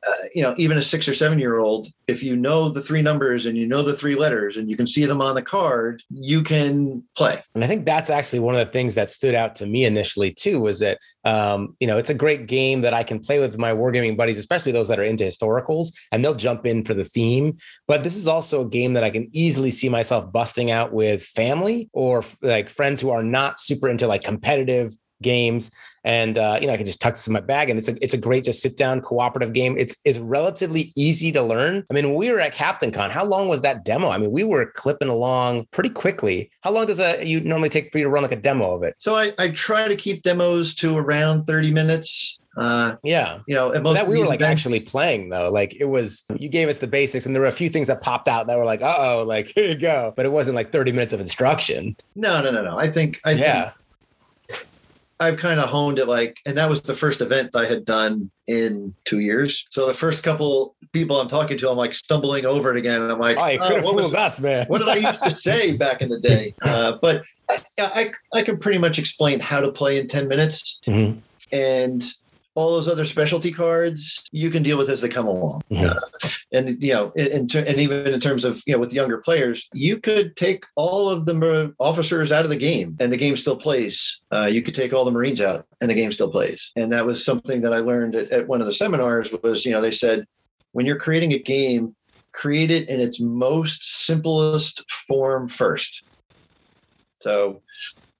uh, 0.07 0.11
you 0.33 0.41
know, 0.41 0.55
even 0.57 0.77
a 0.77 0.81
six 0.81 1.07
or 1.07 1.13
seven 1.13 1.37
year 1.37 1.59
old, 1.59 1.87
if 2.07 2.23
you 2.23 2.35
know 2.35 2.69
the 2.69 2.81
three 2.81 3.01
numbers 3.01 3.45
and 3.45 3.55
you 3.55 3.67
know 3.67 3.83
the 3.83 3.93
three 3.93 4.15
letters 4.15 4.57
and 4.57 4.69
you 4.69 4.75
can 4.75 4.87
see 4.87 5.05
them 5.05 5.21
on 5.21 5.35
the 5.35 5.41
card, 5.41 6.01
you 6.09 6.41
can 6.41 7.03
play. 7.15 7.39
And 7.53 7.63
I 7.63 7.67
think 7.67 7.85
that's 7.85 8.09
actually 8.09 8.39
one 8.39 8.55
of 8.55 8.65
the 8.65 8.71
things 8.71 8.95
that 8.95 9.09
stood 9.09 9.35
out 9.35 9.53
to 9.55 9.67
me 9.67 9.85
initially 9.85 10.33
too 10.33 10.59
was 10.59 10.79
that 10.79 10.97
um, 11.23 11.75
you 11.79 11.87
know 11.87 11.97
it's 11.97 12.09
a 12.09 12.15
great 12.15 12.47
game 12.47 12.81
that 12.81 12.93
I 12.93 13.03
can 13.03 13.19
play 13.19 13.39
with 13.39 13.57
my 13.57 13.71
wargaming 13.71 14.17
buddies, 14.17 14.39
especially 14.39 14.71
those 14.71 14.87
that 14.87 14.99
are 14.99 15.03
into 15.03 15.23
historicals, 15.23 15.91
and 16.11 16.25
they'll 16.25 16.33
jump 16.33 16.65
in 16.65 16.83
for 16.83 16.93
the 16.93 17.05
theme. 17.05 17.57
But 17.87 18.03
this 18.03 18.15
is 18.15 18.27
also 18.27 18.65
a 18.65 18.69
game 18.69 18.93
that 18.93 19.03
I 19.03 19.11
can 19.11 19.29
easily 19.33 19.69
see 19.71 19.89
myself 19.89 20.31
busting 20.31 20.71
out 20.71 20.93
with 20.93 21.23
family 21.23 21.89
or 21.93 22.23
like 22.41 22.69
friends 22.69 23.01
who 23.01 23.11
are 23.11 23.23
not 23.23 23.59
super 23.59 23.87
into 23.87 24.07
like 24.07 24.23
competitive 24.23 24.95
games 25.21 25.71
and 26.03 26.37
uh, 26.37 26.57
you 26.59 26.67
know 26.67 26.73
I 26.73 26.77
can 26.77 26.85
just 26.85 27.01
tuck 27.01 27.13
this 27.13 27.27
in 27.27 27.33
my 27.33 27.39
bag 27.39 27.69
and 27.69 27.77
it's 27.77 27.87
a 27.87 28.03
it's 28.03 28.13
a 28.13 28.17
great 28.17 28.43
just 28.43 28.61
sit 28.61 28.77
down 28.77 29.01
cooperative 29.01 29.53
game. 29.53 29.77
It's 29.77 29.95
it's 30.03 30.19
relatively 30.19 30.91
easy 30.95 31.31
to 31.31 31.41
learn. 31.41 31.85
I 31.89 31.93
mean, 31.93 32.09
when 32.09 32.15
we 32.15 32.31
were 32.31 32.39
at 32.39 32.53
Captain 32.53 32.91
Con, 32.91 33.09
how 33.09 33.25
long 33.25 33.47
was 33.47 33.61
that 33.61 33.85
demo? 33.85 34.09
I 34.09 34.17
mean, 34.17 34.31
we 34.31 34.43
were 34.43 34.71
clipping 34.71 35.09
along 35.09 35.67
pretty 35.71 35.89
quickly. 35.89 36.49
How 36.61 36.71
long 36.71 36.85
does 36.85 36.99
a 36.99 37.23
you 37.25 37.39
normally 37.41 37.69
take 37.69 37.91
for 37.91 37.97
you 37.97 38.05
to 38.05 38.09
run 38.09 38.23
like 38.23 38.31
a 38.31 38.37
demo 38.37 38.73
of 38.73 38.83
it? 38.83 38.95
So 38.99 39.15
I, 39.15 39.33
I 39.37 39.49
try 39.49 39.87
to 39.87 39.95
keep 39.95 40.23
demos 40.23 40.73
to 40.75 40.97
around 40.97 41.45
30 41.45 41.73
minutes. 41.73 42.39
Uh, 42.57 42.97
yeah, 43.01 43.39
you 43.47 43.55
know, 43.55 43.73
at 43.73 43.81
most 43.81 43.95
that 43.95 44.09
we 44.09 44.19
were 44.19 44.25
like 44.25 44.41
events, 44.41 44.65
actually 44.65 44.81
playing 44.81 45.29
though. 45.29 45.49
Like 45.49 45.73
it 45.79 45.85
was, 45.85 46.25
you 46.37 46.49
gave 46.49 46.67
us 46.67 46.79
the 46.79 46.87
basics, 46.87 47.25
and 47.25 47.33
there 47.33 47.41
were 47.41 47.47
a 47.47 47.51
few 47.51 47.69
things 47.69 47.87
that 47.87 48.01
popped 48.01 48.27
out 48.27 48.47
that 48.47 48.57
were 48.57 48.65
like, 48.65 48.81
uh 48.81 48.95
oh, 48.97 49.23
like 49.25 49.47
here 49.55 49.69
you 49.69 49.75
go. 49.75 50.13
But 50.17 50.25
it 50.25 50.33
wasn't 50.33 50.55
like 50.55 50.73
thirty 50.73 50.91
minutes 50.91 51.13
of 51.13 51.21
instruction. 51.21 51.95
No, 52.15 52.41
no, 52.41 52.51
no, 52.51 52.61
no. 52.61 52.77
I 52.77 52.89
think, 52.89 53.21
I 53.23 53.31
yeah. 53.31 53.61
think 53.61 53.73
I've 55.21 55.37
kind 55.37 55.59
of 55.59 55.69
honed 55.69 55.99
it 55.99 56.07
like, 56.07 56.39
and 56.47 56.57
that 56.57 56.67
was 56.67 56.81
the 56.81 56.95
first 56.95 57.21
event 57.21 57.55
I 57.55 57.65
had 57.65 57.85
done 57.85 58.31
in 58.47 58.95
two 59.05 59.19
years. 59.19 59.67
So 59.69 59.85
the 59.85 59.93
first 59.93 60.23
couple 60.23 60.75
people 60.93 61.21
I'm 61.21 61.27
talking 61.27 61.59
to, 61.59 61.69
I'm 61.69 61.77
like 61.77 61.93
stumbling 61.93 62.43
over 62.43 62.71
it 62.71 62.77
again, 62.77 63.03
and 63.03 63.11
I'm 63.11 63.19
like, 63.19 63.37
could 63.37 63.75
have 63.75 63.85
oh, 63.85 63.95
fooled 63.95 64.15
us, 64.15 64.39
man. 64.39 64.65
what 64.67 64.79
did 64.79 64.89
I 64.89 64.95
used 64.95 65.23
to 65.23 65.29
say 65.47 65.77
back 65.77 66.01
in 66.01 66.09
the 66.09 66.19
day? 66.19 66.55
Uh, 66.63 66.97
but 67.03 67.21
I, 67.51 67.55
I, 67.79 68.11
I, 68.33 68.41
can 68.41 68.57
pretty 68.57 68.79
much 68.79 68.97
explain 68.97 69.39
how 69.39 69.61
to 69.61 69.71
play 69.71 69.99
in 69.99 70.07
ten 70.07 70.27
minutes, 70.27 70.81
mm-hmm. 70.87 71.19
and 71.51 72.03
all 72.55 72.71
those 72.71 72.87
other 72.87 73.05
specialty 73.05 73.51
cards 73.51 74.23
you 74.31 74.49
can 74.49 74.63
deal 74.63 74.77
with 74.77 74.89
as 74.89 75.01
they 75.01 75.07
come 75.07 75.27
along. 75.27 75.61
Mm-hmm. 75.71 75.85
Uh, 75.85 76.29
and 76.51 76.83
you 76.83 76.93
know, 76.93 77.11
in, 77.15 77.27
in, 77.27 77.47
and 77.65 77.77
even 77.77 78.07
in 78.07 78.19
terms 78.19 78.43
of 78.43 78.61
you 78.65 78.73
know 78.73 78.79
with 78.79 78.93
younger 78.93 79.19
players, 79.19 79.67
you 79.73 79.97
could 79.97 80.35
take 80.35 80.65
all 80.75 81.09
of 81.09 81.25
the 81.25 81.73
officers 81.79 82.31
out 82.31 82.43
of 82.43 82.49
the 82.49 82.57
game, 82.57 82.97
and 82.99 83.11
the 83.11 83.17
game 83.17 83.37
still 83.37 83.55
plays. 83.55 84.21
Uh, 84.31 84.49
you 84.51 84.61
could 84.61 84.75
take 84.75 84.93
all 84.93 85.05
the 85.05 85.11
Marines 85.11 85.41
out, 85.41 85.65
and 85.79 85.89
the 85.89 85.95
game 85.95 86.11
still 86.11 86.29
plays. 86.29 86.71
And 86.75 86.91
that 86.91 87.05
was 87.05 87.23
something 87.23 87.61
that 87.61 87.73
I 87.73 87.77
learned 87.77 88.15
at, 88.15 88.31
at 88.31 88.47
one 88.47 88.61
of 88.61 88.67
the 88.67 88.73
seminars. 88.73 89.33
Was 89.43 89.65
you 89.65 89.71
know 89.71 89.81
they 89.81 89.91
said 89.91 90.25
when 90.73 90.85
you're 90.85 90.99
creating 90.99 91.33
a 91.33 91.39
game, 91.39 91.95
create 92.33 92.71
it 92.71 92.89
in 92.89 92.99
its 92.99 93.19
most 93.19 94.05
simplest 94.05 94.89
form 94.89 95.47
first. 95.47 96.03
So, 97.19 97.61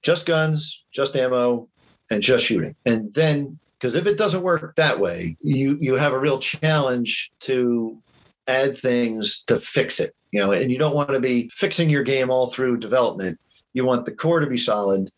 just 0.02 0.26
guns, 0.26 0.84
just 0.92 1.16
ammo, 1.16 1.68
and 2.10 2.22
just 2.22 2.46
shooting, 2.46 2.76
and 2.86 3.12
then 3.14 3.58
because 3.82 3.96
if 3.96 4.06
it 4.06 4.16
doesn't 4.16 4.44
work 4.44 4.76
that 4.76 5.00
way, 5.00 5.36
you 5.40 5.76
you 5.80 5.96
have 5.96 6.12
a 6.12 6.18
real 6.18 6.38
challenge 6.38 7.32
to 7.40 8.00
add 8.46 8.76
things 8.76 9.42
to 9.48 9.56
fix 9.56 9.98
it. 9.98 10.14
You 10.30 10.40
know, 10.40 10.52
and 10.52 10.70
you 10.70 10.78
don't 10.78 10.94
want 10.94 11.10
to 11.10 11.20
be 11.20 11.50
fixing 11.52 11.90
your 11.90 12.04
game 12.04 12.30
all 12.30 12.46
through 12.46 12.76
development. 12.76 13.40
You 13.72 13.84
want 13.84 14.04
the 14.04 14.14
core 14.14 14.38
to 14.38 14.46
be 14.46 14.56
solid, 14.56 15.10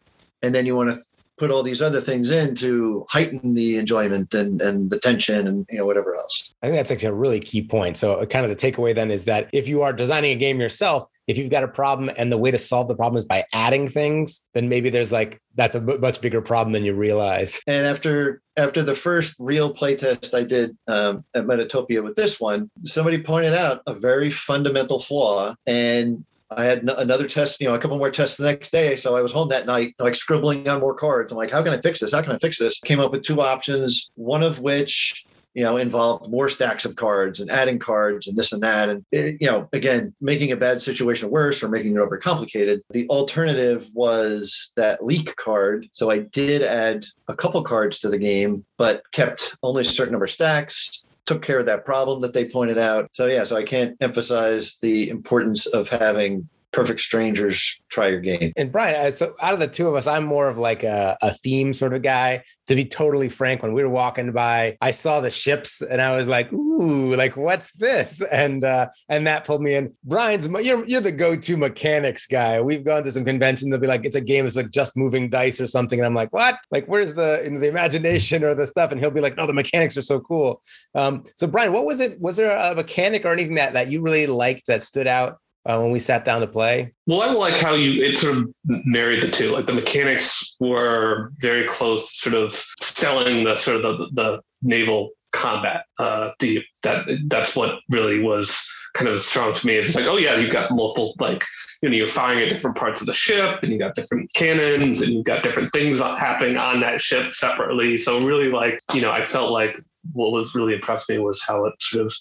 and 0.43 0.55
then 0.55 0.65
you 0.65 0.75
want 0.75 0.91
to 0.91 0.97
put 1.37 1.51
all 1.51 1.63
these 1.63 1.83
other 1.83 2.01
things 2.01 2.31
in 2.31 2.55
to 2.55 3.05
heighten 3.11 3.55
the 3.55 3.77
enjoyment 3.77 4.33
and, 4.33 4.63
and 4.63 4.91
the 4.91 4.99
tension 4.99 5.47
and 5.47 5.67
you 5.69 5.79
know 5.79 5.87
whatever 5.87 6.17
else. 6.17 6.55
I 6.63 6.67
think 6.69 6.77
that's 6.77 6.91
actually 6.91 7.09
a 7.09 7.15
really 7.15 7.41
key 7.41 7.63
point. 7.63 7.99
So 7.99 8.15
uh, 8.15 8.25
kind 8.25 8.47
of 8.47 8.57
the 8.57 8.73
takeaway 8.73 8.95
then 8.95 9.11
is 9.11 9.27
that 9.27 9.51
if 9.53 9.69
you 9.69 9.83
are 9.83 9.93
designing 9.93 10.31
a 10.31 10.37
game 10.37 10.59
yourself, 10.59 11.07
if 11.27 11.39
you've 11.39 11.51
got 11.51 11.65
a 11.65 11.69
problem 11.69 12.11
and 12.17 12.31
the 12.31 12.39
way 12.39 12.51
to 12.51 12.59
solve 12.59 12.89
the 12.89 12.95
problem 12.95 13.19
is 13.19 13.25
by 13.25 13.45
adding 13.53 13.89
things, 13.89 14.43
then 14.55 14.69
maybe 14.69 14.91
there's 14.91 15.13
like 15.13 15.41
that's 15.55 15.75
a 15.75 15.81
much 15.81 16.21
bigger 16.21 16.43
problem 16.43 16.73
than 16.73 16.85
you 16.85 16.95
realize. 16.95 17.61
And 17.67 17.87
after 17.87 18.43
after 18.57 18.83
the 18.83 18.95
first 18.95 19.37
real 19.39 19.73
playtest 19.73 20.35
I 20.35 20.45
did 20.45 20.77
um, 20.87 21.25
at 21.35 21.45
Metatopia 21.45 22.03
with 22.03 22.17
this 22.17 22.41
one, 22.41 22.71
somebody 22.85 23.23
pointed 23.23 23.55
out 23.55 23.83
a 23.87 23.95
very 23.95 24.31
fundamental 24.31 24.99
flaw, 24.99 25.55
and 25.67 26.25
I 26.51 26.65
had 26.65 26.85
another 26.85 27.27
test, 27.27 27.61
you 27.61 27.69
know, 27.69 27.75
a 27.75 27.79
couple 27.79 27.99
more 27.99 28.11
tests 28.11 28.37
the 28.37 28.45
next 28.45 28.71
day. 28.71 28.97
So 28.97 29.17
I 29.17 29.23
was 29.23 29.33
home 29.33 29.49
that 29.49 29.67
night, 29.67 29.95
like 29.99 30.15
scribbling 30.15 30.69
on 30.69 30.81
more 30.81 30.95
cards. 30.95 31.33
I'm 31.33 31.39
like, 31.39 31.51
how 31.51 31.63
can 31.63 31.73
I 31.73 31.81
fix 31.81 32.01
this? 32.01 32.13
How 32.13 32.23
can 32.23 32.33
I 32.33 32.39
fix 32.39 32.59
this? 32.59 32.79
Came 32.81 33.01
up 33.01 33.13
with 33.13 33.23
two 33.23 33.41
options, 33.41 34.11
one 34.15 34.43
of 34.43 34.61
which 34.61 35.25
you 35.55 35.63
know, 35.63 35.77
involved 35.77 36.31
more 36.31 36.49
stacks 36.49 36.85
of 36.85 36.97
cards 36.97 37.41
and 37.41 37.51
adding 37.51 37.79
cards 37.79 38.27
and 38.27 38.37
this 38.37 38.53
and 38.53 38.63
that. 38.63 38.89
And, 38.89 39.05
it, 39.13 39.37
you 39.41 39.47
know, 39.47 39.69
again, 39.73 40.15
making 40.21 40.53
a 40.53 40.57
bad 40.57 40.81
situation 40.81 41.31
worse 41.31 41.63
or 41.63 41.69
making 41.69 41.95
it 41.95 41.99
overcomplicated. 41.99 42.81
The 42.91 43.09
alternative 43.09 43.89
was 43.95 44.73
that 44.77 45.05
leak 45.05 45.35
card. 45.37 45.89
So 45.93 46.11
I 46.11 46.21
did 46.21 46.63
add 46.63 47.05
a 47.29 47.37
couple 47.37 47.63
cards 47.63 48.01
to 48.01 48.09
the 48.09 48.19
game, 48.19 48.65
but 48.77 49.03
kept 49.13 49.57
only 49.63 49.83
a 49.83 49.85
certain 49.85 50.13
number 50.13 50.25
of 50.25 50.31
stacks 50.31 51.05
took 51.27 51.43
care 51.43 51.59
of 51.59 51.67
that 51.67 51.85
problem 51.85 52.21
that 52.21 52.35
they 52.35 52.45
pointed 52.45 52.79
out. 52.79 53.09
So 53.13 53.27
yeah, 53.27 53.45
so 53.45 53.57
I 53.57 53.63
can't 53.63 53.97
emphasize 54.01 54.77
the 54.83 55.09
importance 55.09 55.67
of 55.67 55.89
having 55.89 56.49
perfect 56.75 56.99
strangers 56.99 57.81
try 57.89 58.09
your 58.09 58.21
game. 58.21 58.53
And 58.57 58.73
Brian, 58.73 59.13
so 59.13 59.35
out 59.41 59.55
of 59.55 59.61
the 59.61 59.69
two 59.69 59.89
of 59.89 59.95
us, 59.95 60.09
I'm 60.09 60.25
more 60.25 60.49
of 60.49 60.59
like 60.59 60.83
a, 60.83 61.17
a, 61.23 61.33
theme 61.33 61.73
sort 61.73 61.95
of 61.95 62.03
guy. 62.03 62.43
To 62.67 62.75
be 62.75 62.85
totally 62.85 63.29
frank, 63.29 63.63
when 63.63 63.75
we 63.75 63.83
were 63.83 63.91
walking 63.91 64.33
by, 64.33 64.79
I 64.81 64.91
saw 64.91 65.21
the 65.21 65.31
ships 65.31 65.83
and 65.83 66.01
I 66.01 66.17
was 66.17 66.27
like, 66.29 66.51
"Ooh, 66.51 67.15
like 67.15 67.37
what's 67.37 67.73
this?" 67.73 68.23
And 68.23 68.65
uh, 68.65 68.89
and 69.11 69.27
that 69.27 69.45
pulled 69.45 69.61
me 69.61 69.75
in. 69.75 69.93
Brian's, 70.03 70.49
you're 70.49 70.85
you're 70.87 71.03
the 71.03 71.13
go-to 71.13 71.59
mechanics 71.59 72.27
guy. 72.27 72.63
We've 72.63 72.83
gone 72.83 73.05
to 73.05 73.13
some 73.13 73.25
conventions. 73.25 73.71
They'll 73.71 73.81
be 73.81 73.87
like, 73.87 74.07
"It's 74.07 74.17
a 74.17 74.21
game. 74.21 74.47
It's 74.47 74.57
like 74.57 74.71
just 74.71 74.97
moving 74.97 75.29
dice 75.29 75.61
or 75.61 75.67
something," 75.67 75.99
and 75.99 76.07
I'm 76.07 76.15
like, 76.15 76.33
"What? 76.33 76.59
Like 76.71 76.87
where's 76.87 77.13
the 77.13 77.43
you 77.45 77.51
know, 77.51 77.61
the 77.61 77.69
imagination 77.69 78.43
or 78.43 78.55
the 78.55 78.67
stuff?" 78.67 78.93
And 78.93 79.01
he'll 79.01 79.11
be 79.11 79.21
like, 79.21 79.37
"No, 79.37 79.47
the 79.47 79.53
mechanics 79.53 79.99
are 79.99 80.03
so 80.03 80.21
cool." 80.21 80.63
Um, 80.95 81.25
so 81.37 81.47
Brian, 81.47 81.75
what 81.75 81.85
was 81.85 82.01
it? 82.01 82.19
Was 82.19 82.37
there 82.37 82.51
a 82.51 82.75
mechanic 82.75 83.27
or 83.27 83.33
anything 83.33 83.57
that 83.57 83.75
that 83.75 83.89
you 83.89 84.01
really 84.01 84.27
liked 84.27 84.67
that 84.69 84.83
stood 84.83 85.07
out 85.07 85.39
uh, 85.67 85.79
when 85.79 85.91
we 85.91 85.99
sat 85.99 86.25
down 86.25 86.41
to 86.41 86.47
play? 86.47 86.93
Well, 87.07 87.23
I 87.23 87.31
like 87.31 87.55
how 87.55 87.75
you 87.75 88.03
it 88.03 88.17
sort 88.17 88.37
of 88.37 88.55
married 88.67 89.23
the 89.23 89.31
two. 89.31 89.51
Like 89.51 89.67
the 89.67 89.73
mechanics 89.73 90.57
were 90.61 91.31
very 91.39 91.67
close, 91.67 92.15
sort 92.15 92.35
of 92.35 92.53
selling 92.53 93.45
the 93.45 93.55
sort 93.55 93.85
of 93.85 93.99
the, 93.99 94.09
the 94.13 94.41
naval 94.63 95.11
combat. 95.33 95.85
Uh, 95.99 96.31
the 96.41 96.63
that 96.83 97.07
that's 97.29 97.57
what 97.57 97.79
really 97.91 98.23
was 98.23 98.69
kind 98.95 99.09
of 99.09 99.21
strong 99.21 99.53
to 99.55 99.67
me. 99.67 99.75
It's 99.75 99.97
like, 99.97 100.07
oh 100.07 100.17
yeah, 100.17 100.37
you've 100.37 100.53
got 100.53 100.71
multiple 100.71 101.15
like 101.19 101.45
you 101.83 101.89
know 101.89 101.97
you're 101.97 102.07
firing 102.07 102.43
at 102.43 102.51
different 102.51 102.77
parts 102.77 103.01
of 103.01 103.07
the 103.07 103.13
ship, 103.13 103.63
and 103.63 103.73
you 103.73 103.79
got 103.79 103.95
different 103.95 104.33
cannons, 104.35 105.01
and 105.01 105.13
you've 105.13 105.25
got 105.25 105.43
different 105.43 105.73
things 105.73 106.01
happening 106.01 106.57
on 106.57 106.81
that 106.81 107.01
ship 107.01 107.33
separately. 107.33 107.97
So 107.97 108.21
really, 108.21 108.51
like 108.51 108.81
you 108.93 109.03
know, 109.03 109.11
I 109.11 109.25
felt 109.25 109.51
like 109.51 109.77
what 110.13 110.33
was 110.33 110.55
really 110.55 110.75
impressed 110.75 111.09
me 111.09 111.19
was 111.19 111.43
how 111.47 111.65
it 111.65 111.75
sort 111.81 112.07
of 112.07 112.15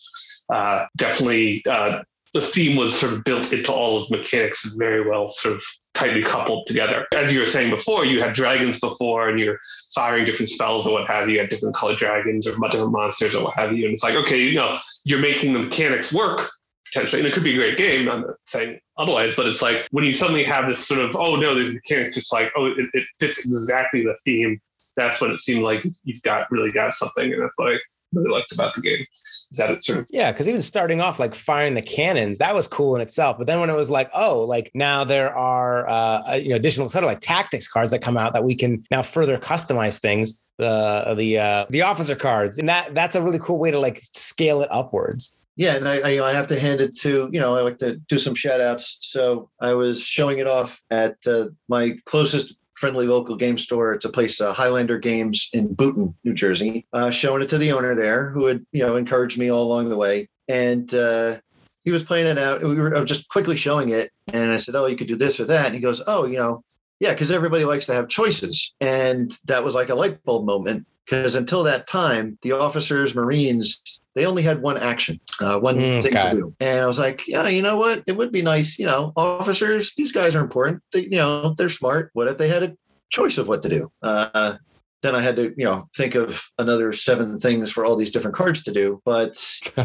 uh, 0.49 0.85
definitely 0.97 1.63
uh, 1.69 2.03
the 2.33 2.41
theme 2.41 2.75
was 2.75 2.99
sort 2.99 3.13
of 3.13 3.23
built 3.23 3.53
into 3.53 3.71
all 3.71 3.97
of 3.97 4.09
mechanics 4.09 4.65
and 4.65 4.77
very 4.77 5.07
well 5.07 5.29
sort 5.29 5.55
of 5.55 5.63
tightly 5.93 6.23
coupled 6.23 6.65
together. 6.65 7.05
As 7.15 7.31
you 7.31 7.39
were 7.39 7.45
saying 7.45 7.69
before, 7.69 8.05
you 8.05 8.19
had 8.19 8.33
dragons 8.33 8.79
before 8.79 9.29
and 9.29 9.39
you're 9.39 9.59
firing 9.93 10.25
different 10.25 10.49
spells 10.49 10.87
or 10.87 10.93
what 10.93 11.07
have 11.07 11.27
you, 11.27 11.35
you 11.35 11.39
had 11.41 11.49
different 11.49 11.75
colored 11.75 11.97
dragons 11.97 12.47
or 12.47 12.55
different 12.69 12.91
monsters 12.91 13.35
or 13.35 13.45
what 13.45 13.55
have 13.55 13.73
you. 13.73 13.85
And 13.85 13.93
it's 13.93 14.03
like, 14.03 14.15
okay, 14.15 14.39
you 14.39 14.57
know, 14.57 14.75
you're 15.05 15.19
making 15.19 15.53
the 15.53 15.59
mechanics 15.59 16.11
work 16.11 16.49
potentially. 16.91 17.21
And 17.21 17.27
it 17.27 17.33
could 17.33 17.43
be 17.43 17.53
a 17.53 17.57
great 17.57 17.77
game. 17.77 18.09
I'm 18.09 18.21
not 18.21 18.35
saying 18.47 18.79
otherwise, 18.97 19.35
but 19.35 19.45
it's 19.45 19.61
like 19.61 19.87
when 19.91 20.03
you 20.03 20.13
suddenly 20.13 20.43
have 20.43 20.67
this 20.67 20.85
sort 20.87 21.01
of, 21.01 21.15
oh 21.15 21.35
no, 21.35 21.53
these 21.53 21.73
mechanics 21.73 22.15
just 22.15 22.33
like, 22.33 22.51
oh, 22.57 22.65
it, 22.65 22.89
it 22.93 23.03
fits 23.19 23.45
exactly 23.45 24.03
the 24.03 24.15
theme. 24.25 24.59
That's 24.97 25.21
when 25.21 25.31
it 25.31 25.39
seemed 25.39 25.63
like 25.63 25.83
you've 26.03 26.21
got 26.23 26.51
really 26.51 26.71
got 26.71 26.93
something. 26.93 27.31
And 27.31 27.41
it's 27.43 27.59
like, 27.59 27.79
really 28.13 28.29
liked 28.29 28.51
about 28.51 28.75
the 28.75 28.81
game. 28.81 29.05
Is 29.11 29.57
that 29.57 29.69
it 29.69 29.83
sort 29.83 29.99
of 29.99 30.07
yeah 30.11 30.31
because 30.31 30.47
even 30.47 30.61
starting 30.61 31.01
off 31.01 31.19
like 31.19 31.35
firing 31.35 31.73
the 31.73 31.81
cannons 31.81 32.37
that 32.39 32.55
was 32.55 32.67
cool 32.67 32.95
in 32.95 33.01
itself. 33.01 33.37
But 33.37 33.47
then 33.47 33.59
when 33.59 33.69
it 33.69 33.75
was 33.75 33.89
like 33.89 34.09
oh 34.13 34.41
like 34.41 34.71
now 34.73 35.03
there 35.03 35.35
are 35.35 35.87
uh 35.87 36.35
you 36.35 36.49
know 36.49 36.55
additional 36.55 36.89
sort 36.89 37.03
of 37.03 37.07
like 37.07 37.19
tactics 37.19 37.67
cards 37.67 37.91
that 37.91 37.99
come 37.99 38.17
out 38.17 38.33
that 38.33 38.43
we 38.43 38.55
can 38.55 38.83
now 38.91 39.01
further 39.01 39.37
customize 39.37 39.99
things 39.99 40.43
the 40.57 41.13
the 41.17 41.39
uh 41.39 41.65
the 41.69 41.81
officer 41.81 42.15
cards. 42.15 42.57
And 42.57 42.69
that 42.69 42.93
that's 42.95 43.15
a 43.15 43.21
really 43.21 43.39
cool 43.39 43.57
way 43.57 43.71
to 43.71 43.79
like 43.79 44.01
scale 44.13 44.61
it 44.61 44.69
upwards. 44.71 45.39
Yeah, 45.55 45.75
and 45.75 45.87
I, 45.87 45.97
I, 45.99 46.29
I 46.29 46.33
have 46.33 46.47
to 46.47 46.59
hand 46.59 46.81
it 46.81 46.97
to 46.99 47.29
you 47.31 47.39
know 47.39 47.55
I 47.55 47.61
like 47.61 47.77
to 47.79 47.97
do 47.97 48.17
some 48.17 48.35
shout 48.35 48.61
outs. 48.61 48.97
So 49.01 49.49
I 49.59 49.73
was 49.73 50.03
showing 50.03 50.39
it 50.39 50.47
off 50.47 50.81
at 50.89 51.15
uh, 51.27 51.45
my 51.67 51.95
closest 52.05 52.57
friendly 52.83 53.07
local 53.07 53.37
game 53.37 53.57
store. 53.57 53.93
It's 53.93 54.03
a 54.03 54.09
place, 54.09 54.41
uh, 54.41 54.51
Highlander 54.51 54.99
Games 54.99 55.49
in 55.53 55.73
Boonton, 55.73 56.13
New 56.25 56.33
Jersey. 56.33 56.85
Uh, 56.91 57.11
showing 57.11 57.41
it 57.41 57.47
to 57.47 57.57
the 57.57 57.71
owner 57.71 57.95
there, 57.95 58.29
who 58.31 58.47
had 58.47 58.65
you 58.73 58.85
know 58.85 58.97
encouraged 58.97 59.37
me 59.37 59.49
all 59.49 59.63
along 59.63 59.87
the 59.87 59.95
way. 59.95 60.27
And 60.49 60.93
uh, 60.93 61.37
he 61.85 61.91
was 61.91 62.03
playing 62.03 62.27
it 62.27 62.37
out. 62.37 62.61
We 62.61 62.75
were 62.75 62.93
I 62.93 62.99
was 62.99 63.07
just 63.07 63.29
quickly 63.29 63.55
showing 63.55 63.87
it, 63.87 64.11
and 64.33 64.51
I 64.51 64.57
said, 64.57 64.75
"Oh, 64.75 64.85
you 64.87 64.97
could 64.97 65.07
do 65.07 65.15
this 65.15 65.39
or 65.39 65.45
that." 65.45 65.67
And 65.67 65.73
he 65.73 65.79
goes, 65.79 66.01
"Oh, 66.05 66.25
you 66.25 66.35
know, 66.35 66.61
yeah, 66.99 67.13
because 67.13 67.31
everybody 67.31 67.63
likes 67.63 67.85
to 67.85 67.93
have 67.93 68.09
choices." 68.09 68.73
And 68.81 69.31
that 69.45 69.63
was 69.63 69.75
like 69.75 69.87
a 69.87 69.95
light 69.95 70.21
bulb 70.25 70.45
moment 70.45 70.85
because 71.05 71.35
until 71.35 71.63
that 71.63 71.87
time, 71.87 72.37
the 72.41 72.51
officers, 72.51 73.15
Marines, 73.15 73.81
they 74.15 74.25
only 74.25 74.43
had 74.43 74.61
one 74.61 74.77
action, 74.77 75.19
uh, 75.41 75.59
one 75.59 75.75
Mm, 75.75 76.01
thing 76.01 76.15
okay. 76.17 76.29
to 76.29 76.35
do. 76.35 76.55
And 76.59 76.79
I 76.81 76.85
was 76.85 76.99
like, 76.99 77.27
yeah, 77.27 77.47
you 77.47 77.61
know 77.61 77.77
what? 77.77 78.03
It 78.05 78.15
would 78.15 78.31
be 78.31 78.41
nice, 78.41 78.77
you 78.77 78.85
know, 78.85 79.11
officers, 79.15 79.93
these 79.95 80.11
guys 80.11 80.35
are 80.35 80.41
important. 80.41 80.83
They, 80.91 81.01
you 81.01 81.17
know, 81.17 81.55
they're 81.57 81.69
smart. 81.69 82.11
What 82.13 82.27
if 82.27 82.37
they 82.37 82.47
had 82.47 82.63
a 82.63 82.75
choice 83.09 83.37
of 83.37 83.47
what 83.47 83.61
to 83.63 83.69
do? 83.69 83.91
Uh, 84.01 84.55
then 85.03 85.15
I 85.15 85.21
had 85.21 85.35
to, 85.35 85.53
you 85.57 85.65
know, 85.65 85.87
think 85.95 86.15
of 86.15 86.49
another 86.57 86.91
seven 86.93 87.37
things 87.37 87.71
for 87.71 87.85
all 87.85 87.95
these 87.95 88.09
different 88.09 88.35
cards 88.35 88.63
to 88.63 88.71
do. 88.71 89.01
But 89.05 89.37
you 89.77 89.83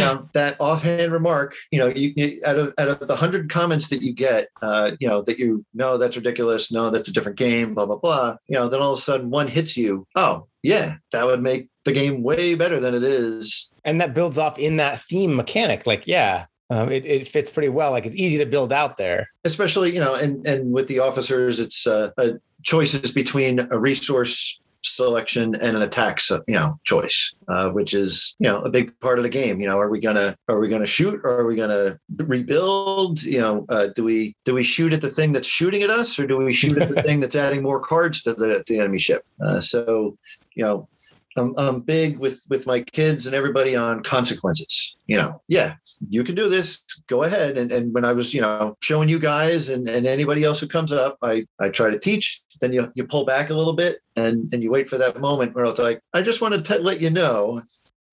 know, 0.00 0.28
that 0.32 0.56
offhand 0.58 1.12
remark, 1.12 1.54
you 1.70 1.78
know, 1.78 1.88
you, 1.88 2.12
you 2.16 2.40
out 2.44 2.58
of 2.58 2.74
out 2.78 2.88
of 2.88 3.06
the 3.06 3.14
hundred 3.14 3.50
comments 3.50 3.88
that 3.90 4.02
you 4.02 4.12
get, 4.12 4.48
uh, 4.62 4.92
you 4.98 5.06
know, 5.06 5.22
that 5.22 5.38
you 5.38 5.64
know 5.74 5.98
that's 5.98 6.16
ridiculous, 6.16 6.72
no, 6.72 6.90
that's 6.90 7.08
a 7.08 7.12
different 7.12 7.38
game, 7.38 7.74
blah 7.74 7.86
blah 7.86 7.98
blah. 7.98 8.36
You 8.48 8.58
know, 8.58 8.68
then 8.68 8.80
all 8.80 8.92
of 8.92 8.98
a 8.98 9.02
sudden 9.02 9.30
one 9.30 9.46
hits 9.46 9.76
you. 9.76 10.06
Oh, 10.16 10.48
yeah, 10.62 10.94
that 11.12 11.26
would 11.26 11.42
make 11.42 11.68
the 11.84 11.92
game 11.92 12.22
way 12.22 12.54
better 12.54 12.80
than 12.80 12.94
it 12.94 13.02
is. 13.02 13.70
and 13.84 14.00
that 14.00 14.14
builds 14.14 14.38
off 14.38 14.58
in 14.58 14.76
that 14.78 15.00
theme 15.00 15.36
mechanic. 15.36 15.86
Like, 15.86 16.06
yeah, 16.06 16.46
um, 16.72 16.90
it, 16.90 17.04
it 17.04 17.28
fits 17.28 17.50
pretty 17.50 17.68
well. 17.68 17.90
Like 17.90 18.06
it's 18.06 18.14
easy 18.14 18.38
to 18.38 18.46
build 18.46 18.72
out 18.72 18.96
there. 18.96 19.28
Especially, 19.44 19.92
you 19.92 20.00
know, 20.00 20.14
and 20.14 20.46
and 20.46 20.72
with 20.72 20.88
the 20.88 21.00
officers, 21.00 21.60
it's 21.60 21.86
uh, 21.86 22.10
uh, 22.16 22.30
choices 22.62 23.12
between 23.12 23.60
a 23.70 23.78
resource 23.78 24.60
selection 24.84 25.54
and 25.54 25.76
an 25.76 25.82
attack 25.82 26.18
you 26.48 26.54
know 26.54 26.78
choice 26.84 27.32
uh, 27.48 27.70
which 27.70 27.94
is 27.94 28.34
you 28.38 28.48
know 28.48 28.60
a 28.62 28.70
big 28.70 28.98
part 29.00 29.18
of 29.18 29.22
the 29.22 29.28
game. 29.28 29.60
You 29.60 29.66
know 29.66 29.78
are 29.78 29.88
we 29.88 30.00
gonna 30.00 30.36
are 30.48 30.58
we 30.58 30.68
gonna 30.68 30.86
shoot? 30.86 31.20
Or 31.24 31.40
are 31.40 31.46
we 31.46 31.56
gonna 31.56 31.98
rebuild? 32.16 33.22
You 33.22 33.40
know 33.40 33.66
uh, 33.68 33.88
do 33.94 34.04
we 34.04 34.34
do 34.44 34.54
we 34.54 34.62
shoot 34.62 34.92
at 34.92 35.00
the 35.00 35.08
thing 35.08 35.32
that's 35.32 35.48
shooting 35.48 35.82
at 35.82 35.90
us? 35.90 36.18
Or 36.18 36.26
do 36.26 36.36
we 36.36 36.52
shoot 36.52 36.76
at 36.78 36.88
the 36.88 37.02
thing 37.06 37.20
that's 37.20 37.36
adding 37.36 37.62
more 37.62 37.80
cards 37.80 38.22
to 38.22 38.34
the, 38.34 38.62
the 38.66 38.78
enemy 38.78 38.98
ship? 38.98 39.24
Uh, 39.40 39.60
so 39.60 40.16
you 40.54 40.64
know 40.64 40.88
I'm, 41.36 41.54
I'm 41.56 41.80
big 41.80 42.18
with 42.18 42.44
with 42.50 42.66
my 42.66 42.80
kids 42.80 43.26
and 43.26 43.34
everybody 43.34 43.76
on 43.76 44.02
consequences 44.02 44.96
you 45.06 45.16
know? 45.16 45.40
Yeah 45.48 45.74
you 46.08 46.24
can 46.24 46.34
do 46.34 46.48
this 46.48 46.84
go 47.06 47.22
ahead. 47.22 47.56
And, 47.58 47.72
and 47.72 47.94
when 47.94 48.04
i 48.04 48.12
was 48.12 48.32
you 48.34 48.40
know 48.40 48.76
showing 48.80 49.08
you 49.08 49.18
guys 49.18 49.68
and, 49.70 49.88
and 49.88 50.06
anybody 50.06 50.44
else 50.44 50.60
who 50.60 50.66
comes 50.66 50.92
up 50.92 51.18
i 51.22 51.46
i 51.60 51.68
try 51.68 51.90
to 51.90 51.98
teach 51.98 52.42
then 52.60 52.72
you 52.72 52.90
you 52.94 53.04
pull 53.04 53.24
back 53.24 53.50
a 53.50 53.54
little 53.54 53.74
bit 53.74 54.00
and 54.16 54.52
and 54.52 54.62
you 54.62 54.70
wait 54.70 54.88
for 54.88 54.98
that 54.98 55.20
moment 55.20 55.54
where 55.54 55.64
it's 55.64 55.80
like 55.80 56.00
i 56.14 56.22
just 56.22 56.40
want 56.40 56.64
to 56.64 56.78
let 56.78 57.00
you 57.00 57.10
know 57.10 57.60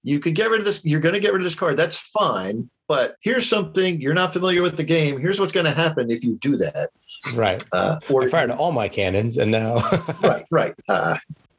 you 0.03 0.19
could 0.19 0.35
get 0.35 0.49
rid 0.49 0.59
of 0.59 0.65
this 0.65 0.83
you're 0.85 0.99
going 0.99 1.15
to 1.15 1.21
get 1.21 1.33
rid 1.33 1.41
of 1.41 1.43
this 1.43 1.55
card 1.55 1.77
that's 1.77 1.97
fine 1.97 2.69
but 2.89 3.15
here's 3.21 3.47
something 3.47 4.01
you're 4.01 4.15
not 4.15 4.33
familiar 4.33 4.61
with 4.61 4.75
the 4.75 4.83
game 4.83 5.19
here's 5.19 5.39
what's 5.39 5.51
going 5.51 5.65
to 5.65 5.71
happen 5.71 6.09
if 6.09 6.23
you 6.23 6.35
do 6.41 6.57
that. 6.57 6.89
Right. 7.37 7.63
uh, 7.71 7.99
or 8.09 8.23
I 8.23 8.29
fired 8.29 8.51
all 8.51 8.71
my 8.71 8.87
cannons, 8.87 9.37
and 9.37 9.51
now 9.51 9.75
right 10.23 10.45
right. 10.51 10.73
Uh, 10.87 11.15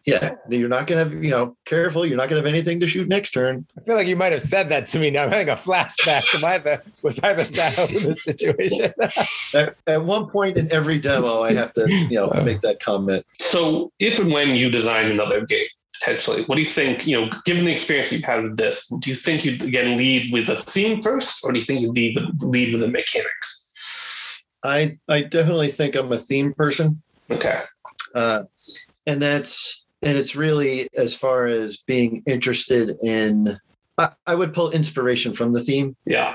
yeah 0.07 0.35
you're 0.49 0.69
not 0.69 0.87
going 0.87 1.03
to 1.05 1.11
have 1.15 1.25
you 1.25 1.31
know 1.31 1.57
careful 1.67 2.07
you're 2.07 2.17
not 2.17 2.29
going 2.29 2.41
to 2.43 2.49
have 2.49 2.55
anything 2.55 2.81
to 2.81 2.87
shoot 2.87 3.07
next 3.09 3.31
turn 3.33 3.67
I 3.77 3.81
feel 3.83 3.95
like 3.97 4.07
you 4.07 4.17
might 4.17 4.33
have 4.33 4.43
said 4.43 4.69
that 4.71 4.87
to 4.87 4.99
me. 4.99 5.11
Now 5.11 5.25
I'm 5.25 5.31
having 5.31 5.49
a 5.51 5.55
flashback. 5.57 6.35
Am 6.35 6.45
I 6.45 6.59
the 6.59 6.83
was 7.03 7.21
I 7.23 7.35
the 7.35 7.45
child 7.45 7.91
in 7.91 8.03
this 8.05 8.25
situation? 8.25 8.93
at, 9.55 9.77
at 9.87 10.05
one 10.05 10.29
point 10.31 10.57
in 10.57 10.73
every 10.73 10.99
demo 10.99 11.43
i 11.43 11.53
have 11.53 11.73
to 11.75 11.87
you 12.11 12.17
know 12.17 12.31
make 12.45 12.61
that 12.63 12.81
comment 12.81 13.25
So, 13.41 13.93
if 13.99 14.19
and 14.19 14.33
when 14.33 14.51
you 14.51 14.71
design 14.71 15.11
another 15.11 15.45
game, 15.45 15.67
potentially, 15.99 16.45
what 16.45 16.55
do 16.55 16.61
you 16.61 16.67
think? 16.67 17.07
You 17.07 17.21
know, 17.21 17.31
given 17.45 17.65
the 17.65 17.73
experience 17.73 18.13
you've 18.13 18.23
had 18.25 18.43
with 18.43 18.57
this, 18.57 18.87
do 19.01 19.11
you 19.11 19.17
think 19.17 19.45
you'd 19.45 19.63
again 19.63 19.99
lead 19.99 20.33
with 20.33 20.47
the 20.47 20.57
theme 20.57 21.03
first, 21.03 21.45
or 21.45 21.53
do 21.53 21.59
you 21.59 21.65
think 21.65 21.81
you'd 21.83 21.95
lead 21.95 22.17
with, 22.17 22.43
lead 22.43 22.73
with 22.73 22.81
the 22.83 22.89
mechanics? 22.89 24.45
i 24.63 24.97
i 25.09 25.23
definitely 25.23 25.69
think 25.69 25.97
i'm 25.97 26.13
a 26.13 26.19
theme 26.19 26.53
person 26.53 27.01
Okay. 27.31 27.61
uh, 28.15 28.43
and 29.07 29.23
that's 29.23 29.85
and 30.03 30.17
it's 30.17 30.35
really 30.37 30.89
as 30.97 31.15
far 31.15 31.47
as 31.47 31.79
being 31.79 32.23
interested 32.27 32.93
in 33.03 33.59
I, 33.99 34.09
I 34.27 34.35
would 34.35 34.55
pull 34.55 34.71
inspiration 34.71 35.33
from 35.33 35.53
the 35.53 35.61
theme 35.61 35.97
Yeah. 36.07 36.35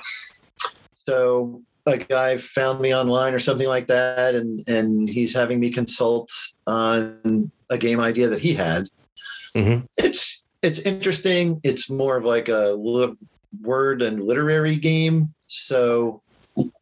so 1.08 1.62
a 1.88 1.98
guy 1.98 2.38
found 2.38 2.80
me 2.80 2.96
online 2.96 3.34
or 3.34 3.40
something 3.40 3.68
like 3.68 3.88
that 3.88 4.36
and 4.36 4.64
and 4.68 5.10
he's 5.10 5.34
having 5.34 5.60
me 5.60 5.70
consult 5.70 6.30
on 6.68 7.52
a 7.70 7.78
game 7.78 8.00
idea 8.00 8.28
that 8.30 8.40
he 8.40 8.54
had 8.54 8.88
Mhm. 9.56 9.86
it's 9.98 10.44
it's 10.62 10.80
interesting 10.80 11.60
it's 11.64 11.90
more 11.90 12.18
of 12.18 12.26
like 12.26 12.50
a 12.50 12.76
li- 12.78 13.16
word 13.62 14.02
and 14.02 14.22
literary 14.22 14.76
game 14.76 15.34
so 15.48 16.22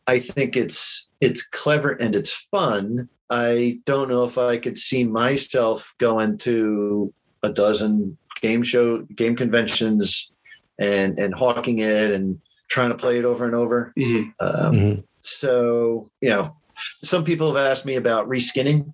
i 0.08 0.18
think 0.20 0.56
it's 0.58 1.08
it's 1.22 1.46
clever 1.48 1.92
and 1.92 2.16
it's 2.16 2.34
fun 2.34 3.08
i 3.34 3.80
don't 3.86 4.10
know 4.10 4.24
if 4.26 4.38
i 4.38 4.58
could 4.58 4.78
see 4.78 5.04
myself 5.04 5.94
going 6.00 6.38
to 6.38 7.12
a 7.44 7.52
dozen 7.52 8.16
game 8.42 8.64
show 8.64 9.00
game 9.16 9.36
conventions 9.36 10.32
and 10.80 11.18
and 11.18 11.34
hawking 11.34 11.80
it 11.80 12.12
and 12.12 12.40
trying 12.70 12.90
to 12.90 12.96
play 13.04 13.18
it 13.18 13.26
over 13.26 13.46
and 13.46 13.56
over 13.56 13.94
Mhm. 13.98 14.34
um, 14.40 14.74
Mhm. 14.76 15.04
so 15.22 16.08
you 16.22 16.30
know 16.30 16.56
some 17.04 17.24
people 17.24 17.48
have 17.54 17.66
asked 17.72 17.86
me 17.86 17.96
about 17.96 18.28
reskinning 18.28 18.94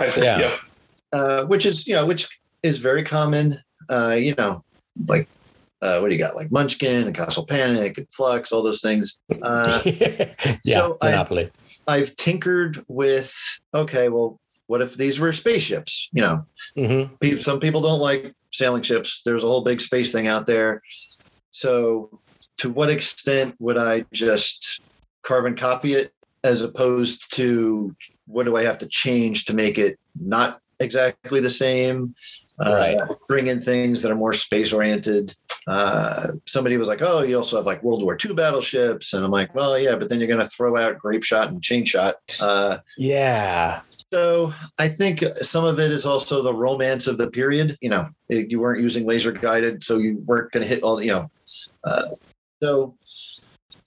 I 0.00 0.08
see. 0.08 0.22
Yeah. 0.24 0.38
Yeah. 0.40 0.56
uh, 1.18 1.46
which 1.46 1.64
is 1.66 1.86
you 1.86 1.94
know 1.94 2.04
which 2.06 2.22
is 2.62 2.78
very 2.78 3.02
common. 3.04 3.62
Uh, 3.88 4.16
you 4.18 4.34
know, 4.36 4.62
like 5.06 5.26
uh, 5.82 5.98
what 6.00 6.08
do 6.08 6.14
you 6.16 6.20
got? 6.20 6.34
Like 6.36 6.50
Munchkin 6.50 7.06
and 7.06 7.14
Castle 7.14 7.46
Panic 7.46 7.98
and 7.98 8.06
Fluxx, 8.10 8.50
all 8.52 8.62
those 8.62 8.80
things. 8.80 9.16
Uh, 9.42 9.80
yeah, 10.64 10.78
so 10.80 10.96
I've- 11.00 11.12
Monopoly. 11.12 11.44
I've 11.44 11.52
tinkered 12.16 12.84
with. 12.88 13.34
Okay, 13.74 14.08
well, 14.08 14.40
what 14.66 14.80
if 14.80 14.96
these 14.96 15.20
were 15.20 15.32
spaceships? 15.32 16.08
You 16.12 16.22
know, 16.22 16.46
Mhm. 16.76 17.20
pe- 17.20 17.36
some 17.36 17.60
people 17.60 17.80
don't 17.80 18.00
like 18.00 18.34
sailing 18.52 18.82
ships. 18.82 19.22
There's 19.24 19.44
a 19.44 19.46
whole 19.46 19.62
big 19.62 19.80
space 19.80 20.12
thing 20.12 20.26
out 20.26 20.46
there. 20.46 20.82
So, 21.50 22.20
to 22.58 22.70
what 22.70 22.90
extent 22.90 23.56
would 23.58 23.76
I 23.78 24.04
just 24.12 24.80
carbon 25.22 25.56
copy 25.56 25.94
it 25.94 26.12
as 26.44 26.60
opposed 26.60 27.34
to 27.34 27.94
what 28.26 28.44
do 28.44 28.56
I 28.56 28.62
have 28.62 28.78
to 28.78 28.86
change 28.86 29.44
to 29.46 29.54
make 29.54 29.78
it 29.78 29.98
not 30.20 30.60
exactly 30.80 31.40
the 31.40 31.50
same? 31.50 32.14
Right. 32.58 32.96
Uh, 32.96 33.14
bring 33.28 33.48
in 33.48 33.60
things 33.60 34.02
that 34.02 34.12
are 34.12 34.16
more 34.16 34.32
space 34.32 34.72
oriented. 34.72 35.34
Uh, 35.66 36.32
somebody 36.46 36.76
was 36.76 36.88
like, 36.88 37.00
"Oh, 37.02 37.22
you 37.22 37.36
also 37.36 37.56
have 37.56 37.66
like 37.66 37.82
World 37.82 38.02
War 38.02 38.16
II 38.22 38.34
battleships," 38.34 39.12
and 39.14 39.24
I'm 39.24 39.30
like, 39.30 39.54
"Well, 39.54 39.78
yeah, 39.78 39.96
but 39.96 40.08
then 40.08 40.18
you're 40.18 40.28
going 40.28 40.40
to 40.40 40.46
throw 40.46 40.76
out 40.76 40.98
grape 40.98 41.24
shot 41.24 41.48
and 41.48 41.62
chain 41.62 41.84
shot." 41.84 42.16
Uh, 42.40 42.78
Yeah. 42.98 43.80
so 44.12 44.52
I 44.78 44.88
think 44.88 45.24
some 45.40 45.64
of 45.64 45.78
it 45.80 45.90
is 45.90 46.04
also 46.04 46.42
the 46.42 46.54
romance 46.54 47.06
of 47.06 47.16
the 47.18 47.30
period. 47.30 47.76
You 47.80 47.90
know, 47.90 48.08
it- 48.28 48.50
you 48.50 48.60
weren't 48.60 48.82
using 48.82 49.06
laser 49.06 49.32
guided, 49.32 49.82
so 49.84 49.98
you 49.98 50.18
weren't 50.26 50.52
going 50.52 50.62
to 50.62 50.68
hit 50.68 50.82
all. 50.82 51.02
You 51.02 51.12
know, 51.12 51.30
uh, 51.84 52.02
so 52.62 52.96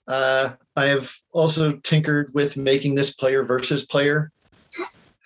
uh, 0.08 0.50
I 0.74 0.86
have 0.86 1.12
also 1.32 1.76
tinkered 1.84 2.32
with 2.34 2.56
making 2.56 2.94
this 2.96 3.12
player 3.12 3.44
versus 3.44 3.84
player. 3.84 4.32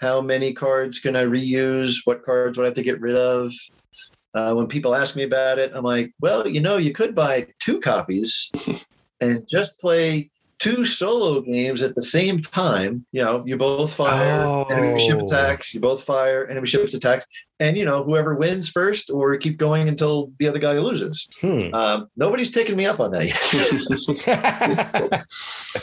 How 0.01 0.21
many 0.21 0.53
cards 0.53 0.99
can 0.99 1.15
I 1.17 1.25
reuse? 1.25 1.99
What 2.05 2.25
cards 2.25 2.59
would 2.59 2.65
I 2.65 2.67
have 2.69 2.75
to 2.75 2.83
get 2.83 3.01
rid 3.01 3.15
of? 3.17 3.53
Uh, 4.35 4.55
when 4.55 4.67
people 4.67 4.95
ask 4.95 5.15
me 5.17 5.23
about 5.25 5.59
it, 5.59 5.73
I'm 5.75 5.85
like, 5.85 6.13
well, 6.21 6.47
you 6.49 6.61
know, 6.61 6.77
you 6.79 6.93
could 6.93 7.15
buy 7.15 7.47
two 7.59 7.81
copies 7.81 8.51
and 9.21 9.47
just 9.49 9.79
play 9.79 10.31
two 10.59 10.85
solo 10.85 11.41
games 11.41 11.83
at 11.83 11.95
the 11.95 12.03
same 12.03 12.41
time. 12.41 13.05
You 13.13 13.23
know, 13.23 13.43
you 13.45 13.57
both 13.57 13.93
fire 13.95 14.65
enemy 14.71 14.99
ship 15.07 15.19
Oh. 15.21 15.27
attacks, 15.27 15.75
you 15.75 15.81
both 15.81 16.05
fire 16.05 16.47
enemy 16.47 16.67
ships 16.67 16.95
attacks, 16.95 17.27
and 17.63 17.77
you 17.77 17.85
know, 17.85 18.03
whoever 18.03 18.35
wins 18.35 18.69
first 18.69 19.09
or 19.09 19.37
keep 19.37 19.57
going 19.57 19.89
until 19.89 20.33
the 20.39 20.49
other 20.49 20.59
guy 20.59 20.73
loses. 20.79 21.29
Hmm. 21.41 21.73
Um, 21.73 22.09
nobody's 22.17 22.51
taken 22.51 22.77
me 22.77 22.87
up 22.87 22.99
on 22.99 23.13
that 23.13 23.27
yet, 23.27 23.39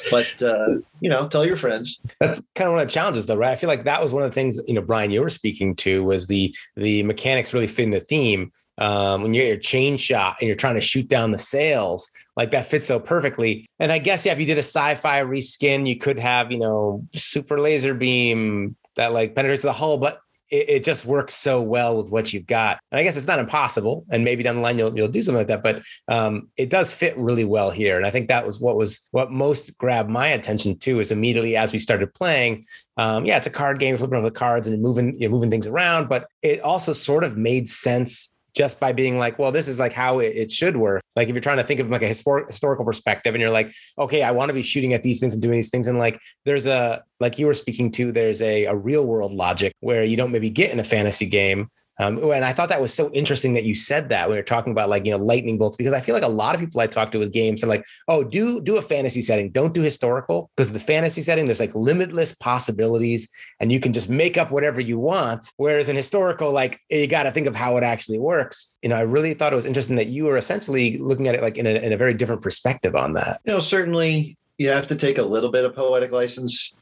but 0.11 0.43
uh, 0.43 0.81
you 0.99 1.09
know, 1.09 1.27
tell 1.29 1.45
your 1.45 1.55
friends. 1.55 1.99
That's 2.19 2.41
kind 2.55 2.67
of 2.67 2.73
one 2.73 2.81
of 2.81 2.87
the 2.87 2.93
challenges, 2.93 3.25
though, 3.25 3.37
right? 3.37 3.51
I 3.51 3.55
feel 3.55 3.69
like 3.69 3.85
that 3.85 4.01
was 4.01 4.13
one 4.13 4.23
of 4.23 4.29
the 4.29 4.35
things 4.35 4.59
you 4.67 4.73
know, 4.73 4.81
Brian, 4.81 5.09
you 5.09 5.21
were 5.21 5.29
speaking 5.29 5.73
to 5.77 6.03
was 6.03 6.27
the 6.27 6.53
the 6.75 7.01
mechanics 7.03 7.53
really 7.53 7.67
fitting 7.67 7.91
the 7.91 8.01
theme. 8.01 8.51
Um, 8.77 9.23
when 9.23 9.33
you 9.33 9.41
get 9.41 9.47
your 9.47 9.57
chain 9.57 9.97
shot 9.97 10.37
and 10.39 10.47
you're 10.47 10.55
trying 10.55 10.75
to 10.75 10.81
shoot 10.81 11.07
down 11.07 11.31
the 11.31 11.39
sails, 11.39 12.09
like 12.37 12.51
that 12.51 12.67
fits 12.67 12.85
so 12.85 12.99
perfectly. 12.99 13.69
And 13.79 13.91
I 13.91 13.99
guess 13.99 14.25
yeah, 14.25 14.33
if 14.33 14.39
you 14.39 14.45
did 14.45 14.57
a 14.57 14.59
sci-fi 14.59 15.21
reskin, 15.21 15.87
you 15.87 15.97
could 15.97 16.19
have 16.19 16.51
you 16.51 16.59
know 16.59 17.05
super 17.13 17.59
laser 17.59 17.93
beam 17.93 18.75
that 18.95 19.13
like 19.13 19.33
penetrates 19.33 19.63
the 19.63 19.71
hull, 19.71 19.97
but 19.97 20.19
it, 20.49 20.69
it 20.69 20.83
just 20.83 21.05
works 21.05 21.33
so 21.33 21.61
well 21.61 21.97
with 21.97 22.11
what 22.11 22.33
you've 22.33 22.47
got. 22.47 22.79
And 22.91 22.99
I 22.99 23.03
guess 23.03 23.17
it's 23.17 23.27
not 23.27 23.39
impossible, 23.39 24.05
and 24.09 24.23
maybe 24.23 24.43
down 24.43 24.55
the 24.55 24.61
line 24.61 24.77
you'll 24.77 24.95
you'll 24.95 25.07
do 25.07 25.21
something 25.21 25.39
like 25.39 25.47
that. 25.47 25.63
But 25.63 25.83
um, 26.07 26.49
it 26.57 26.69
does 26.69 26.93
fit 26.93 27.17
really 27.17 27.45
well 27.45 27.71
here, 27.71 27.97
and 27.97 28.05
I 28.05 28.09
think 28.09 28.29
that 28.29 28.45
was 28.45 28.59
what 28.59 28.75
was 28.75 29.07
what 29.11 29.31
most 29.31 29.77
grabbed 29.77 30.09
my 30.09 30.27
attention 30.27 30.77
too. 30.77 30.99
Is 30.99 31.11
immediately 31.11 31.55
as 31.55 31.73
we 31.73 31.79
started 31.79 32.13
playing, 32.13 32.65
um, 32.97 33.25
yeah, 33.25 33.37
it's 33.37 33.47
a 33.47 33.51
card 33.51 33.79
game, 33.79 33.97
flipping 33.97 34.17
over 34.17 34.27
the 34.27 34.31
cards 34.31 34.67
and 34.67 34.81
moving 34.81 35.19
you're 35.19 35.29
moving 35.29 35.49
things 35.49 35.67
around, 35.67 36.09
but 36.09 36.27
it 36.41 36.61
also 36.61 36.93
sort 36.93 37.23
of 37.23 37.37
made 37.37 37.69
sense 37.69 38.33
just 38.55 38.79
by 38.79 38.91
being 38.91 39.17
like, 39.17 39.37
well, 39.37 39.51
this 39.51 39.67
is 39.67 39.79
like 39.79 39.93
how 39.93 40.19
it, 40.19 40.51
should 40.51 40.75
work. 40.75 41.03
Like 41.15 41.27
if 41.27 41.35
you're 41.35 41.41
trying 41.41 41.57
to 41.57 41.63
think 41.63 41.79
of 41.79 41.89
like 41.89 42.01
a 42.01 42.09
histor- 42.09 42.47
historical 42.47 42.83
perspective 42.83 43.35
and 43.35 43.41
you're 43.41 43.51
like, 43.51 43.71
okay, 43.97 44.23
I 44.23 44.31
want 44.31 44.49
to 44.49 44.53
be 44.53 44.63
shooting 44.63 44.93
at 44.93 45.03
these 45.03 45.19
things 45.19 45.33
and 45.33 45.41
doing 45.41 45.55
these 45.55 45.69
things. 45.69 45.87
And 45.87 45.99
like 45.99 46.19
there's 46.45 46.65
a 46.65 47.03
like 47.19 47.39
you 47.39 47.47
were 47.47 47.53
speaking 47.53 47.91
to, 47.93 48.11
there's 48.11 48.41
a, 48.41 48.65
a 48.65 48.75
real 48.75 49.05
world 49.05 49.33
logic 49.33 49.73
where 49.79 50.03
you 50.03 50.17
don't 50.17 50.31
maybe 50.31 50.49
get 50.49 50.71
in 50.71 50.79
a 50.79 50.83
fantasy 50.83 51.25
game 51.25 51.69
um, 51.99 52.17
and 52.31 52.45
I 52.45 52.53
thought 52.53 52.69
that 52.69 52.79
was 52.79 52.93
so 52.93 53.11
interesting 53.11 53.53
that 53.55 53.65
you 53.65 53.75
said 53.75 54.07
that 54.09 54.29
when 54.29 54.35
you're 54.35 54.43
talking 54.43 54.71
about 54.71 54.87
like 54.87 55.05
you 55.05 55.11
know 55.11 55.17
lightning 55.17 55.57
bolts 55.57 55.75
because 55.75 55.91
I 55.91 55.99
feel 55.99 56.15
like 56.15 56.23
a 56.23 56.29
lot 56.29 56.55
of 56.55 56.61
people 56.61 56.79
I 56.79 56.87
talk 56.87 57.11
to 57.11 57.17
with 57.17 57.33
games 57.33 57.61
are 57.61 57.67
like, 57.67 57.85
oh, 58.07 58.23
do 58.23 58.61
do 58.61 58.77
a 58.77 58.81
fantasy 58.81 59.21
setting, 59.21 59.51
don't 59.51 59.73
do 59.73 59.81
historical 59.81 60.49
because 60.55 60.71
the 60.71 60.79
fantasy 60.79 61.21
setting 61.21 61.45
there's 61.45 61.59
like 61.59 61.75
limitless 61.75 62.33
possibilities 62.33 63.27
and 63.59 63.71
you 63.71 63.81
can 63.81 63.91
just 63.91 64.09
make 64.09 64.37
up 64.37 64.49
whatever 64.49 64.79
you 64.79 64.97
want. 64.97 65.51
Whereas 65.57 65.89
in 65.89 65.97
historical, 65.97 66.53
like 66.53 66.79
you 66.89 67.05
got 67.05 67.23
to 67.23 67.31
think 67.31 67.47
of 67.47 67.55
how 67.55 67.75
it 67.75 67.83
actually 67.83 68.19
works. 68.19 68.77
You 68.81 68.89
know, 68.89 68.95
I 68.95 69.01
really 69.01 69.33
thought 69.33 69.51
it 69.51 69.57
was 69.57 69.65
interesting 69.65 69.97
that 69.97 70.07
you 70.07 70.23
were 70.23 70.37
essentially 70.37 70.97
looking 70.99 71.27
at 71.27 71.35
it 71.35 71.41
like 71.41 71.57
in 71.57 71.67
a, 71.67 71.71
in 71.71 71.91
a 71.91 71.97
very 71.97 72.13
different 72.13 72.41
perspective 72.41 72.95
on 72.95 73.13
that. 73.13 73.41
You 73.43 73.53
know, 73.53 73.59
certainly 73.59 74.37
you 74.57 74.69
have 74.69 74.87
to 74.87 74.95
take 74.95 75.17
a 75.17 75.23
little 75.23 75.51
bit 75.51 75.65
of 75.65 75.75
poetic 75.75 76.13
license. 76.13 76.73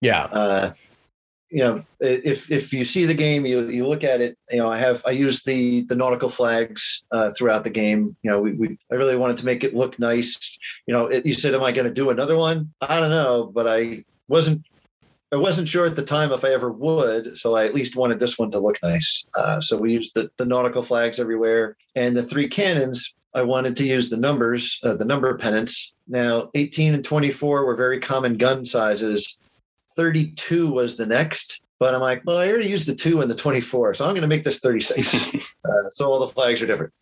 Yeah. 0.00 0.24
Uh, 0.24 0.70
you 1.50 1.60
know, 1.60 1.84
if 2.00 2.50
if 2.50 2.72
you 2.72 2.84
see 2.84 3.04
the 3.04 3.14
game, 3.14 3.46
you 3.46 3.68
you 3.68 3.86
look 3.86 4.02
at 4.02 4.20
it. 4.20 4.36
You 4.50 4.58
know, 4.58 4.68
I 4.68 4.78
have 4.78 5.02
I 5.06 5.12
use 5.12 5.44
the 5.44 5.82
the 5.82 5.94
nautical 5.94 6.28
flags 6.28 7.04
uh, 7.12 7.30
throughout 7.36 7.62
the 7.62 7.70
game. 7.70 8.16
You 8.22 8.30
know, 8.30 8.40
we, 8.40 8.52
we 8.54 8.78
I 8.90 8.96
really 8.96 9.16
wanted 9.16 9.36
to 9.36 9.46
make 9.46 9.62
it 9.62 9.74
look 9.74 9.98
nice. 10.00 10.58
You 10.86 10.94
know, 10.94 11.06
it, 11.06 11.24
you 11.24 11.32
said, 11.32 11.54
"Am 11.54 11.62
I 11.62 11.70
going 11.70 11.86
to 11.86 11.94
do 11.94 12.10
another 12.10 12.36
one?" 12.36 12.72
I 12.80 12.98
don't 12.98 13.10
know, 13.10 13.52
but 13.54 13.68
I 13.68 14.04
wasn't 14.26 14.64
I 15.34 15.36
wasn't 15.36 15.68
sure 15.68 15.84
at 15.84 15.96
the 15.96 16.04
time 16.04 16.32
if 16.32 16.44
I 16.44 16.50
ever 16.50 16.70
would, 16.70 17.36
so 17.36 17.56
I 17.56 17.64
at 17.64 17.74
least 17.74 17.96
wanted 17.96 18.20
this 18.20 18.38
one 18.38 18.50
to 18.52 18.60
look 18.60 18.78
nice. 18.82 19.24
Uh, 19.36 19.60
so 19.60 19.76
we 19.76 19.92
used 19.92 20.14
the, 20.14 20.30
the 20.38 20.46
nautical 20.46 20.82
flags 20.82 21.18
everywhere, 21.18 21.76
and 21.96 22.16
the 22.16 22.22
three 22.22 22.48
cannons. 22.48 23.14
I 23.34 23.42
wanted 23.42 23.74
to 23.76 23.84
use 23.84 24.10
the 24.10 24.16
numbers, 24.16 24.78
uh, 24.84 24.94
the 24.94 25.04
number 25.04 25.36
pennants. 25.36 25.92
Now, 26.06 26.50
18 26.54 26.94
and 26.94 27.04
24 27.04 27.66
were 27.66 27.74
very 27.74 27.98
common 27.98 28.36
gun 28.36 28.64
sizes. 28.64 29.38
32 29.96 30.70
was 30.70 30.96
the 30.96 31.06
next. 31.06 31.62
But 31.80 31.94
I'm 31.94 32.00
like, 32.00 32.22
well, 32.24 32.38
I 32.38 32.48
already 32.48 32.68
used 32.68 32.86
the 32.86 32.94
two 32.94 33.20
and 33.20 33.30
the 33.30 33.34
24, 33.34 33.94
so 33.94 34.04
I'm 34.04 34.12
going 34.12 34.22
to 34.22 34.28
make 34.28 34.44
this 34.44 34.60
36. 34.60 35.34
uh, 35.64 35.90
so 35.90 36.08
all 36.08 36.20
the 36.20 36.28
flags 36.28 36.62
are 36.62 36.66
different. 36.66 36.92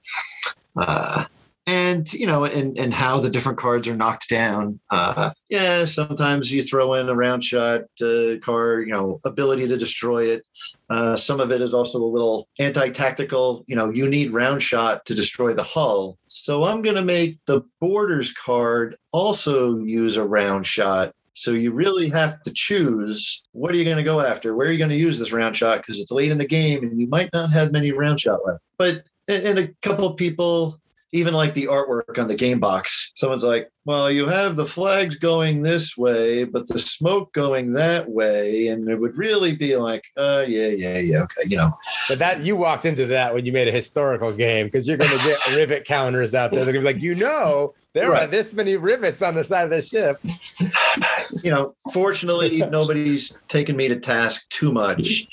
Uh, 0.77 1.25
and 1.67 2.13
you 2.13 2.27
know, 2.27 2.45
and 2.45 2.77
and 2.77 2.93
how 2.93 3.21
the 3.21 3.31
different 3.31 3.59
cards 3.59 3.87
are 3.87 3.95
knocked 3.95 4.29
down. 4.29 4.81
Uh, 4.91 5.31
yeah, 5.49 5.85
sometimes 5.85 6.51
you 6.51 6.63
throw 6.63 6.95
in 6.95 7.09
a 7.09 7.15
round 7.15 7.45
shot 7.45 7.83
uh, 8.01 8.37
card, 8.43 8.89
you 8.89 8.93
know, 8.93 9.21
ability 9.25 9.69
to 9.69 9.77
destroy 9.77 10.25
it. 10.25 10.45
Uh, 10.91 11.17
some 11.17 11.39
of 11.39 11.53
it 11.53 11.61
is 11.61 11.73
also 11.73 11.99
a 11.99 12.05
little 12.05 12.49
anti-tactical. 12.59 13.65
You 13.69 13.77
know, 13.77 13.91
you 13.91 14.09
need 14.09 14.33
round 14.33 14.63
shot 14.63 15.05
to 15.07 15.15
destroy 15.15 15.53
the 15.53 15.63
hull. 15.63 16.19
So 16.27 16.65
I'm 16.65 16.83
going 16.83 16.97
to 16.97 17.03
make 17.03 17.39
the 17.47 17.63
boarders 17.81 18.33
card 18.33 18.97
also 19.13 19.79
use 19.79 20.17
a 20.17 20.25
round 20.25 20.67
shot 20.67 21.15
so 21.35 21.53
you 21.53 21.73
really 21.73 22.09
have 22.11 22.41
to 22.43 22.53
choose 22.53 23.43
what 23.53 23.73
are 23.73 23.77
you 23.77 23.85
going 23.85 23.97
to 23.97 24.03
go 24.03 24.21
after? 24.21 24.55
Where 24.55 24.69
are 24.69 24.73
you 24.73 24.79
going 24.79 24.91
to 24.91 24.97
use 24.97 25.19
this 25.19 25.33
round 25.33 25.57
shot? 25.57 25.79
Because 25.79 25.99
it's 25.99 26.11
late 26.11 26.31
in 26.31 26.39
the 26.39 26.47
game 26.47 26.83
and 26.83 27.01
you 27.01 27.07
might 27.09 27.31
not 27.33 27.51
have 27.53 27.73
many 27.73 27.93
round 27.93 28.21
shot 28.21 28.41
left. 28.47 28.63
But 28.79 29.05
and 29.29 29.59
a 29.59 29.69
couple 29.83 30.13
people 30.15 30.79
even 31.13 31.35
like 31.35 31.53
the 31.53 31.67
artwork 31.67 32.19
on 32.19 32.27
the 32.27 32.35
game 32.35 32.59
box. 32.59 33.13
Someone's 33.15 33.45
like, 33.45 33.71
well, 33.85 34.11
you 34.11 34.27
have 34.27 34.57
the 34.57 34.65
flags 34.65 35.17
going 35.17 35.63
this 35.63 35.97
way, 35.97 36.45
but 36.45 36.67
the 36.69 36.79
smoke 36.79 37.33
going 37.35 37.75
that 37.75 38.09
way. 38.09 38.69
And 38.69 38.89
it 38.89 38.99
would 38.99 39.17
really 39.17 39.55
be 39.55 39.77
like, 39.77 40.05
uh, 40.17 40.45
yeah, 40.49 40.69
yeah, 40.69 40.99
yeah, 40.99 41.23
okay, 41.23 41.49
you 41.49 41.59
know. 41.59 41.71
But 42.09 42.19
that 42.19 42.41
you 42.41 42.57
walked 42.57 42.87
into 42.87 43.07
that 43.07 43.35
when 43.35 43.45
you 43.45 43.53
made 43.53 43.69
a 43.69 43.73
historical 43.73 44.33
game 44.33 44.67
because 44.67 44.89
you're 44.89 44.97
going 44.97 45.19
to 45.19 45.25
get 45.25 45.47
rivet 45.57 45.85
counters 45.85 46.35
out 46.35 46.51
there. 46.51 46.65
They're 46.65 46.73
going 46.73 46.85
to 46.85 46.91
be 46.91 46.95
like, 46.95 47.03
you 47.03 47.15
know, 47.15 47.75
there 47.93 48.11
right. 48.11 48.23
are 48.23 48.31
this 48.31 48.55
many 48.55 48.77
rivets 48.77 49.21
on 49.21 49.35
the 49.35 49.45
side 49.45 49.65
of 49.65 49.71
the 49.71 49.83
ship. 49.83 50.19
You 51.45 51.51
know, 51.51 51.75
fortunately, 51.93 52.59
nobody's 52.71 53.37
taken 53.49 53.77
me 53.77 53.89
to 53.89 53.97
task 53.97 54.49
too 54.49 54.73
much. 54.73 55.27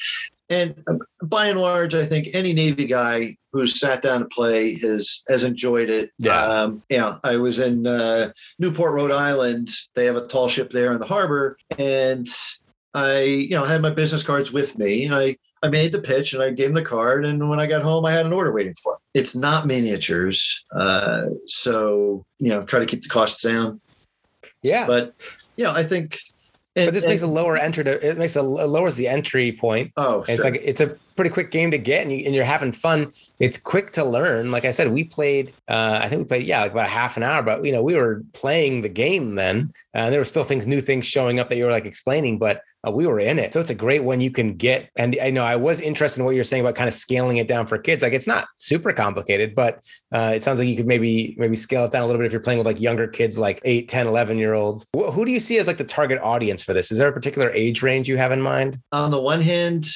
And 0.50 0.84
uh, 0.88 0.96
by 1.26 1.48
and 1.48 1.60
large, 1.60 1.94
I 1.94 2.06
think 2.06 2.30
any 2.34 2.54
Navy 2.54 2.86
guy 2.86 3.38
who's 3.54 3.80
sat 3.80 4.02
down 4.02 4.20
to 4.20 4.26
play 4.26 4.74
has 4.80 5.24
has 5.28 5.44
enjoyed 5.44 5.90
it. 5.90 6.12
Yeah. 6.18 6.42
Um, 6.42 6.84
yeah. 6.90 7.18
I 7.24 7.38
was 7.38 7.60
in 7.60 7.86
uh, 7.86 8.32
Newport, 8.58 8.94
Rhode 8.94 9.12
Island. 9.12 9.70
They 9.94 10.06
have 10.06 10.16
a 10.16 10.28
tall 10.28 10.50
ship 10.50 10.72
there 10.72 10.92
in 10.92 11.00
the 11.00 11.06
harbor, 11.06 11.58
and 11.78 12.28
I, 12.94 13.24
you 13.24 13.52
know, 13.52 13.64
had 13.64 13.82
my 13.82 13.92
business 13.92 14.24
cards 14.24 14.52
with 14.52 14.78
me, 14.78 15.06
and 15.06 15.14
I 15.14 15.38
I 15.62 15.68
made 15.68 15.92
the 15.92 16.02
pitch 16.02 16.34
and 16.34 16.42
I 16.42 16.52
gave 16.52 16.70
him 16.70 16.74
the 16.74 16.82
card. 16.82 17.26
And 17.26 17.50
when 17.50 17.60
I 17.60 17.68
got 17.68 17.82
home, 17.82 18.06
I 18.06 18.12
had 18.12 18.26
an 18.26 18.34
order 18.34 18.52
waiting 18.52 18.76
for 18.82 18.94
him. 18.94 19.00
It's 19.14 19.36
not 19.36 19.68
miniatures, 19.68 20.66
uh, 20.76 21.26
so 21.48 22.26
you 22.40 22.50
know, 22.50 22.64
try 22.64 22.80
to 22.80 22.86
keep 22.86 23.04
the 23.04 23.10
costs 23.10 23.44
down. 23.44 23.80
Yeah. 24.64 24.88
But 24.88 25.14
you 25.58 25.64
know, 25.64 25.74
I 25.74 25.84
think 25.84 26.20
and, 26.76 26.88
but 26.88 26.94
this 26.94 27.04
and, 27.04 27.12
makes 27.12 27.22
a 27.24 27.28
lower 27.28 27.58
entry 27.58 27.84
to 27.84 28.08
it 28.08 28.18
makes 28.18 28.36
a 28.36 28.42
it 28.42 28.44
lowers 28.44 28.96
the 28.96 29.08
entry 29.08 29.52
point. 29.52 29.92
Oh, 29.98 30.24
sure. 30.24 30.36
it's 30.36 30.44
like 30.44 30.62
it's 30.64 30.82
a 30.82 30.96
pretty 31.16 31.32
quick 31.32 31.52
game 31.52 31.70
to 31.72 31.78
get, 31.78 32.04
and, 32.04 32.12
you, 32.12 32.26
and 32.26 32.34
you're 32.34 32.46
having 32.46 32.72
fun. 32.72 33.12
It's 33.40 33.58
quick 33.58 33.92
to 33.94 34.06
learn. 34.06 34.52
Like 34.52 34.64
I 34.64 34.72
said, 34.72 34.92
we 34.92 35.04
played. 35.04 35.54
Uh, 35.68 36.00
I 36.02 36.08
think 36.08 36.20
we 36.20 36.26
played 36.26 36.48
yeah, 36.48 36.62
like 36.62 36.72
about 36.72 36.86
a 36.86 36.90
half 36.90 37.18
an 37.18 37.24
hour. 37.24 37.42
But 37.42 37.66
you 37.66 37.72
know, 37.72 37.84
we 37.84 37.96
were 37.96 38.24
playing 38.34 38.82
the 38.82 38.90
game 38.90 39.36
then. 39.36 39.74
and 39.94 40.14
there 40.14 40.22
were 40.22 40.26
still 40.26 40.44
things, 40.44 40.68
new 40.68 40.80
things 40.80 41.06
showing 41.06 41.40
up 41.40 41.50
that 41.50 41.58
you 41.58 41.66
were 41.66 41.72
like 41.72 41.86
explaining. 41.86 42.38
But 42.38 42.62
uh, 42.88 42.92
we 42.92 43.06
were 43.06 43.20
in 43.20 43.40
it. 43.40 43.54
So 43.54 43.60
it's 43.60 43.70
a 43.70 43.76
great 43.76 44.04
one 44.04 44.22
you 44.22 44.32
can 44.32 44.56
get. 44.56 44.90
And 44.96 45.18
I 45.22 45.30
know 45.30 45.44
I 45.44 45.56
was 45.56 45.82
interested 45.82 46.22
in 46.22 46.26
what 46.26 46.36
you're 46.36 46.44
saying 46.44 46.62
about 46.62 46.76
kind 46.76 46.88
of 46.88 46.94
scaling 46.94 47.38
it 47.38 47.48
down 47.48 47.68
for 47.68 47.78
kids. 47.78 48.04
Like 48.04 48.14
it's 48.14 48.28
not 48.28 48.48
super 48.56 48.94
complicated, 48.94 49.54
but 49.54 49.84
uh, 50.14 50.32
it 50.36 50.44
sounds 50.44 50.60
like 50.60 50.68
you 50.68 50.78
could 50.78 50.88
maybe 50.88 51.36
maybe 51.38 51.56
scale 51.56 51.86
it 51.86 51.92
down 51.92 52.04
a 52.04 52.06
little 52.06 52.20
bit 52.20 52.26
if 52.26 52.32
you're 52.32 52.42
playing 52.42 52.60
with 52.60 52.68
like 52.68 52.80
younger 52.80 53.08
kids, 53.08 53.38
like 53.38 53.62
8, 53.66 53.90
10, 53.90 54.08
11 54.08 54.38
year 54.38 54.54
olds. 54.54 54.86
Who 54.94 55.26
do 55.26 55.32
you 55.32 55.40
see 55.40 55.58
as 55.58 55.68
like 55.68 55.78
the 55.78 55.84
target 55.84 56.20
audience 56.22 56.64
for 56.64 56.74
this? 56.74 56.92
Is 56.92 56.98
there 56.98 57.10
a 57.10 57.14
particular 57.14 57.52
age 57.52 57.84
range 57.84 58.08
you 58.08 58.18
have 58.18 58.32
in 58.32 58.42
mind? 58.42 58.80
On 58.92 59.12
the 59.12 59.22
one 59.22 59.42
hand, 59.42 59.88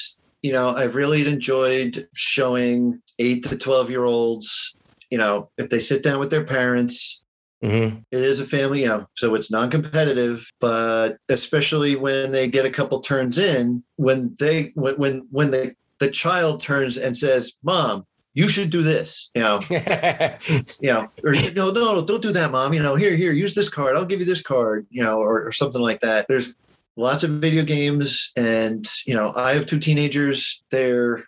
you 0.42 0.52
know, 0.52 0.70
I've 0.70 0.94
really 0.94 1.26
enjoyed 1.26 2.06
showing 2.14 3.00
8 3.18 3.44
to 3.44 3.56
12 3.56 3.90
year 3.90 4.04
olds, 4.04 4.74
you 5.10 5.16
know, 5.16 5.48
if 5.56 5.70
they 5.70 5.80
sit 5.80 6.02
down 6.02 6.18
with 6.18 6.30
their 6.30 6.44
parents 6.44 7.23
Mm-hmm. 7.62 7.98
It 8.10 8.24
is 8.24 8.40
a 8.40 8.46
family, 8.46 8.82
you 8.82 8.88
know, 8.88 9.06
so 9.14 9.34
it's 9.34 9.50
non-competitive. 9.50 10.50
But 10.60 11.16
especially 11.28 11.96
when 11.96 12.30
they 12.30 12.48
get 12.48 12.66
a 12.66 12.70
couple 12.70 13.00
turns 13.00 13.38
in, 13.38 13.82
when 13.96 14.34
they 14.38 14.72
when 14.74 14.96
when 14.96 15.28
when 15.30 15.50
the 15.50 15.74
the 15.98 16.10
child 16.10 16.60
turns 16.60 16.96
and 16.96 17.16
says, 17.16 17.52
"Mom, 17.62 18.04
you 18.34 18.48
should 18.48 18.70
do 18.70 18.82
this," 18.82 19.30
you 19.34 19.42
know, 19.42 19.60
you 19.70 20.92
know, 20.92 21.08
or 21.24 21.32
no, 21.54 21.70
no, 21.70 22.04
don't 22.04 22.22
do 22.22 22.32
that, 22.32 22.50
mom. 22.50 22.74
You 22.74 22.82
know, 22.82 22.96
here, 22.96 23.16
here, 23.16 23.32
use 23.32 23.54
this 23.54 23.68
card. 23.68 23.96
I'll 23.96 24.04
give 24.04 24.20
you 24.20 24.26
this 24.26 24.42
card, 24.42 24.86
you 24.90 25.02
know, 25.02 25.18
or, 25.18 25.46
or 25.46 25.52
something 25.52 25.80
like 25.80 26.00
that. 26.00 26.26
There's 26.28 26.54
lots 26.96 27.24
of 27.24 27.30
video 27.30 27.64
games, 27.64 28.30
and 28.36 28.86
you 29.06 29.14
know, 29.14 29.32
I 29.34 29.54
have 29.54 29.66
two 29.66 29.78
teenagers. 29.78 30.62
They're 30.70 31.24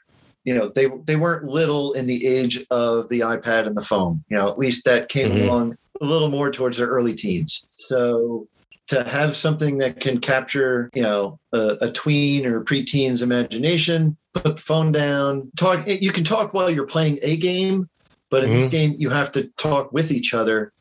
you 0.47 0.55
know 0.55 0.69
they 0.69 0.87
they 1.05 1.17
weren't 1.17 1.45
little 1.45 1.93
in 1.93 2.07
the 2.07 2.27
age 2.27 2.65
of 2.71 3.09
the 3.11 3.21
ipad 3.21 3.67
and 3.67 3.77
the 3.77 3.83
phone 3.83 4.25
you 4.29 4.37
know 4.37 4.49
at 4.49 4.59
least 4.59 4.85
that 4.85 5.09
came 5.11 5.33
mm-hmm. 5.33 5.49
along 5.49 5.77
a 6.01 6.05
little 6.05 6.29
more 6.31 6.51
towards 6.51 6.77
their 6.77 6.89
early 6.89 7.15
teens. 7.15 7.67
So 7.71 8.49
to 8.89 9.03
have 9.09 9.35
something 9.35 9.79
that 9.79 10.01
can 10.01 10.19
capture, 10.19 10.91
you 10.95 11.03
know, 11.03 11.39
a, 11.53 11.77
a 11.83 11.91
tween 11.91 12.47
or 12.47 12.63
preteen's 12.63 13.23
imagination, 13.23 14.17
put 14.33 14.57
the 14.57 14.63
phone 14.63 14.93
down, 14.93 15.51
talk. 15.57 15.87
You 15.87 16.13
can 16.13 16.25
talk 16.25 16.55
while 16.55 16.71
you're 16.71 16.87
playing 16.87 17.19
a 17.23 17.37
game, 17.37 17.89
but 18.31 18.45
in 18.45 18.51
mm-hmm. 18.51 18.59
this 18.59 18.69
game, 18.69 18.95
you 18.97 19.11
have 19.11 19.33
to 19.33 19.49
talk 19.57 19.93
with 19.93 20.13
each 20.13 20.35
other. 20.35 20.73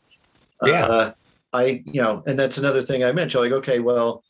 Yeah. 0.64 0.86
Uh, 0.86 1.12
I, 1.54 1.84
you 1.86 2.02
know, 2.02 2.22
and 2.28 2.38
that's 2.38 2.58
another 2.58 2.82
thing 2.82 3.04
I 3.04 3.12
mentioned. 3.12 3.44
Like, 3.44 3.54
okay, 3.54 3.80
well, 3.80 4.24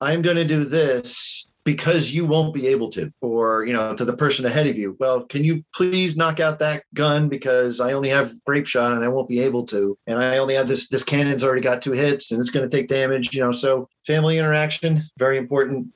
I'm 0.00 0.22
going 0.22 0.36
to 0.36 0.44
do 0.44 0.64
this 0.64 1.46
because 1.74 2.10
you 2.10 2.24
won't 2.24 2.52
be 2.52 2.66
able 2.66 2.88
to 2.88 3.12
or 3.20 3.64
you 3.64 3.72
know 3.72 3.94
to 3.94 4.04
the 4.04 4.16
person 4.16 4.44
ahead 4.44 4.66
of 4.66 4.76
you. 4.76 4.96
Well 4.98 5.24
can 5.24 5.44
you 5.44 5.64
please 5.72 6.16
knock 6.16 6.40
out 6.40 6.58
that 6.58 6.82
gun? 6.94 7.28
Because 7.28 7.78
i 7.80 7.92
only 7.92 8.08
have 8.08 8.32
grape 8.44 8.66
shot 8.66 8.92
and 8.92 9.04
i 9.04 9.08
won't 9.08 9.28
be 9.28 9.38
able 9.38 9.64
to. 9.66 9.96
And 10.08 10.18
i 10.18 10.38
only 10.38 10.54
have 10.54 10.66
this 10.66 10.88
this 10.88 11.04
cannon's 11.04 11.44
already 11.44 11.62
got 11.62 11.80
two 11.80 11.92
hits 11.92 12.32
and 12.32 12.40
it's 12.40 12.50
going 12.50 12.68
to 12.68 12.76
take 12.76 12.88
damage 12.88 13.32
you 13.32 13.40
know. 13.40 13.52
So 13.52 13.88
family 14.04 14.36
interaction 14.38 15.02
very 15.16 15.38
important. 15.38 15.92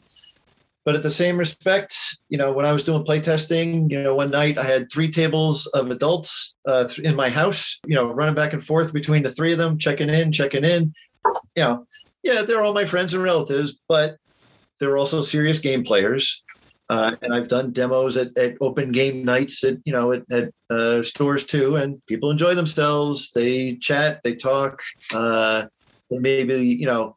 But 0.85 0.95
at 0.95 1.03
the 1.03 1.11
same 1.11 1.39
respect 1.39 1.93
you 2.29 2.39
know 2.39 2.53
when 2.53 2.67
i 2.67 2.73
was 2.73 2.85
doing 2.85 3.05
playtesting 3.05 3.91
you 3.91 4.01
know 4.01 4.15
one 4.15 4.31
night 4.31 4.59
i 4.59 4.65
had 4.65 4.93
three 4.93 5.11
tables 5.11 5.67
of 5.79 5.91
adults 5.91 6.55
uh, 6.69 6.89
in 7.03 7.17
my 7.17 7.31
house 7.31 7.81
you 7.85 7.97
know 7.97 8.13
running 8.13 8.37
back 8.37 8.53
and 8.53 8.63
forth 8.63 8.93
between 8.93 9.25
the 9.25 9.31
three 9.31 9.53
of 9.53 9.59
them 9.59 9.77
checking 9.79 10.11
in 10.11 10.31
checking 10.31 10.65
in. 10.65 10.95
You 11.57 11.63
know 11.65 11.87
yeah 12.23 12.43
they're 12.43 12.63
all 12.63 12.75
my 12.75 12.85
friends 12.85 13.13
and 13.13 13.25
relatives 13.25 13.81
but 13.89 14.19
they're 14.79 14.99
also 14.99 15.21
serious 15.21 15.59
game 15.59 15.85
players. 15.85 16.43
Uh, 16.91 17.17
and 17.23 17.33
I've 17.33 17.49
done 17.49 17.73
demos 17.73 18.17
at, 18.17 18.37
at 18.37 18.57
open 18.61 18.93
game 18.93 19.25
nights 19.25 19.65
at 19.65 19.79
you 19.87 19.93
know 19.93 20.13
at, 20.13 20.23
at 20.31 20.53
uh, 20.69 21.03
stores 21.03 21.45
too, 21.45 21.77
and 21.77 22.05
people 22.07 22.31
enjoy 22.31 22.55
themselves. 22.55 23.33
They 23.33 23.77
chat, 23.77 24.21
they 24.23 24.35
talk. 24.35 24.83
Uh, 25.15 25.67
they 26.11 26.19
maybe 26.19 26.55
you 26.57 26.87
know 26.87 27.17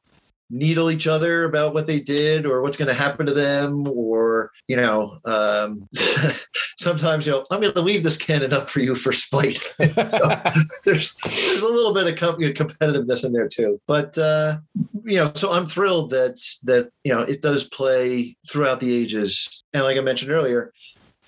needle 0.50 0.90
each 0.90 1.08
other 1.08 1.44
about 1.44 1.74
what 1.74 1.88
they 1.88 2.00
did 2.00 2.46
or 2.46 2.62
what's 2.62 2.78
going 2.78 2.88
to 2.88 2.94
happen 2.94 3.26
to 3.26 3.34
them 3.34 3.88
or 3.88 4.52
you 4.68 4.76
know 4.76 5.18
um, 5.26 5.88
sometimes 6.78 7.26
you 7.26 7.32
know 7.32 7.46
i'm 7.52 7.62
going 7.62 7.74
to 7.74 7.82
leave 7.82 8.04
this 8.04 8.18
cannon 8.18 8.54
up 8.54 8.70
for 8.70 8.80
you 8.80 8.96
for 8.96 9.12
spite. 9.12 9.60
So 10.08 10.20
there's 10.86 11.16
there's 11.16 11.64
a 11.64 11.68
little 11.68 11.94
bit 11.94 12.08
of 12.08 12.16
com- 12.18 12.42
competitiveness 12.42 13.26
in 13.26 13.34
there 13.34 13.48
too. 13.48 13.82
But 13.88 14.18
uh, 14.18 14.60
you 15.04 15.18
know 15.18 15.32
so 15.34 15.52
i'm 15.52 15.66
thrilled 15.66 16.12
that 16.12 16.40
that 16.64 16.92
you 17.04 17.14
know 17.14 17.22
it 17.22 17.42
does 17.42 17.64
play 17.64 18.36
throughout 18.50 18.80
the 18.80 18.96
ages. 18.96 19.64
And 19.74 19.84
like 19.84 19.98
i 19.98 20.02
mentioned 20.02 20.32
earlier 20.32 20.72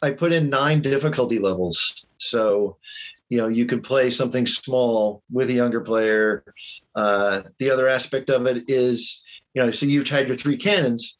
i 0.01 0.11
put 0.11 0.31
in 0.31 0.49
nine 0.49 0.81
difficulty 0.81 1.39
levels. 1.39 2.05
So 2.17 2.77
you 3.29 3.37
know 3.37 3.47
you 3.47 3.65
can 3.65 3.81
play 3.81 4.09
something 4.09 4.45
small 4.47 5.23
with 5.31 5.49
a 5.49 5.53
younger 5.53 5.81
player. 5.81 6.43
Uh, 6.95 7.41
the 7.59 7.69
other 7.71 7.87
aspect 7.87 8.29
of 8.29 8.45
it 8.45 8.63
is 8.67 9.23
you 9.53 9.61
know 9.61 9.71
so 9.71 9.85
you've 9.85 10.09
had 10.09 10.27
your 10.27 10.35
three 10.37 10.57
cannons. 10.57 11.15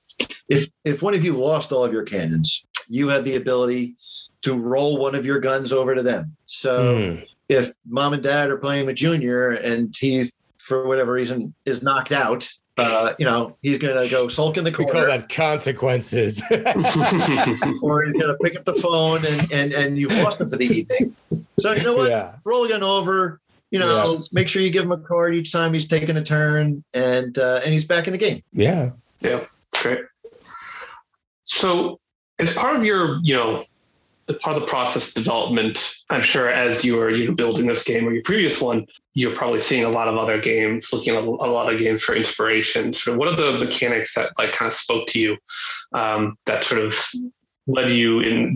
If 0.50 0.68
if 0.84 1.02
one 1.02 1.14
of 1.14 1.24
you 1.24 1.34
lost 1.34 1.72
all 1.72 1.84
of 1.84 1.94
your 1.94 2.04
cannons 2.04 2.64
you 2.90 3.08
had 3.08 3.24
the 3.24 3.36
ability 3.36 3.96
to 4.42 4.58
roll 4.58 4.98
one 4.98 5.14
of 5.14 5.26
your 5.26 5.40
guns 5.40 5.72
over 5.72 5.94
to 5.94 6.02
them. 6.02 6.36
So 6.48 6.96
Mm. 6.96 7.28
if 7.50 7.72
mom 7.86 8.14
and 8.14 8.24
dad 8.24 8.50
are 8.50 8.58
playing 8.58 8.88
with 8.88 8.96
junior 8.96 9.52
and 9.52 9.96
he 9.98 10.26
for 10.58 10.88
whatever 10.88 11.14
reason 11.14 11.54
is 11.66 11.84
knocked 11.84 12.12
out 12.12 12.50
uh, 12.80 13.14
you 13.20 13.26
know 13.26 13.58
he's 13.62 13.78
gonna 13.78 14.08
go 14.10 14.28
sulk 14.28 14.58
in 14.58 14.64
the 14.64 14.72
corner. 14.72 14.88
We 14.88 14.94
call 14.94 15.06
corner 15.06 15.18
that 15.20 15.30
consequences. 15.30 16.42
or 17.82 18.04
he's 18.04 18.18
gonna 18.18 18.38
pick 18.42 18.58
up 18.58 18.66
the 18.66 18.78
phone 18.82 19.20
and 19.28 19.52
and 19.52 19.74
and 19.74 19.98
you've 19.98 20.16
lost 20.24 20.42
him 20.42 20.50
for 20.50 20.58
the 20.58 20.66
evening 20.66 21.16
so 21.60 21.74
you 21.74 21.84
know 21.84 21.96
what 21.96 22.10
yeah. 22.10 22.34
roll 22.44 22.64
a 22.64 22.70
gun 22.70 22.84
over. 22.84 23.40
You 23.72 23.80
know, 23.80 24.04
Yeah. 24.04 24.20
make 24.34 24.48
sure 24.48 24.62
you 24.62 24.72
give 24.72 24.84
him 24.84 24.92
a 24.92 24.98
card 24.98 25.36
each 25.36 25.52
time 25.52 25.74
he's 25.74 25.88
taking 25.88 26.18
a 26.18 26.24
turn, 26.24 26.84
and 26.94 27.38
uh, 27.38 27.62
and 27.64 27.72
he's 27.72 27.86
back 27.86 28.08
in 28.08 28.14
the 28.14 28.18
game. 28.18 28.42
Yeah. 28.52 28.92
Yeah. 29.20 29.40
Great. 29.82 30.00
So, 31.44 31.98
as 32.40 32.54
part 32.54 32.76
of 32.76 32.84
your, 32.84 33.20
you 33.22 33.36
know, 33.36 33.58
as 33.58 33.79
part 34.36 34.56
of 34.56 34.62
the 34.62 34.68
process 34.68 35.14
development, 35.14 35.96
I'm 36.12 36.22
sure 36.22 36.50
as 36.50 36.84
you 36.86 36.98
were 36.98 37.10
you 37.10 37.28
know 37.28 37.36
building 37.36 37.68
this 37.68 37.84
game 37.84 38.08
or 38.08 38.14
your 38.14 38.24
previous 38.24 38.62
one, 38.62 38.86
you're 39.14 39.36
probably 39.36 39.60
seeing 39.60 39.84
a 39.84 39.90
lot 39.90 40.08
of 40.08 40.18
other 40.18 40.40
games, 40.40 40.92
looking 40.94 41.16
at 41.16 41.24
a 41.24 41.28
a 41.28 41.50
lot 41.50 41.72
of 41.72 41.80
games 41.80 42.04
for 42.04 42.16
inspiration. 42.16 42.94
So, 42.94 43.16
what 43.16 43.30
are 43.30 43.36
the 43.36 43.64
mechanics 43.64 44.16
that 44.16 44.32
like 44.38 44.52
kind 44.52 44.68
of 44.68 44.74
spoke 44.74 45.08
to 45.08 45.20
you 45.20 45.38
um, 45.94 46.38
that 46.46 46.64
sort 46.64 46.82
of 46.82 46.96
led 47.68 47.92
you 47.92 48.20
in 48.22 48.54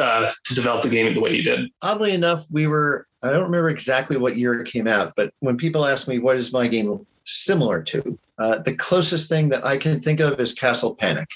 uh, 0.00 0.30
to 0.44 0.54
develop 0.54 0.82
the 0.82 0.88
game 0.88 1.14
the 1.14 1.20
way 1.20 1.34
you 1.34 1.42
did? 1.42 1.70
Oddly 1.82 2.12
enough, 2.12 2.44
we 2.50 2.66
were 2.66 3.06
I 3.22 3.30
don't 3.30 3.44
remember 3.44 3.70
exactly 3.70 4.18
what 4.18 4.36
year 4.36 4.60
it 4.60 4.70
came 4.70 4.86
out, 4.86 5.14
but 5.16 5.32
when 5.40 5.56
people 5.56 5.86
ask 5.86 6.06
me 6.06 6.18
what 6.18 6.36
is 6.36 6.52
my 6.52 6.68
game 6.68 7.06
similar 7.24 7.82
to, 7.82 8.18
uh, 8.38 8.58
the 8.58 8.74
closest 8.74 9.28
thing 9.28 9.48
that 9.48 9.64
I 9.64 9.78
can 9.78 9.98
think 9.98 10.20
of 10.20 10.38
is 10.38 10.52
Castle 10.52 10.94
Panic. 10.94 11.28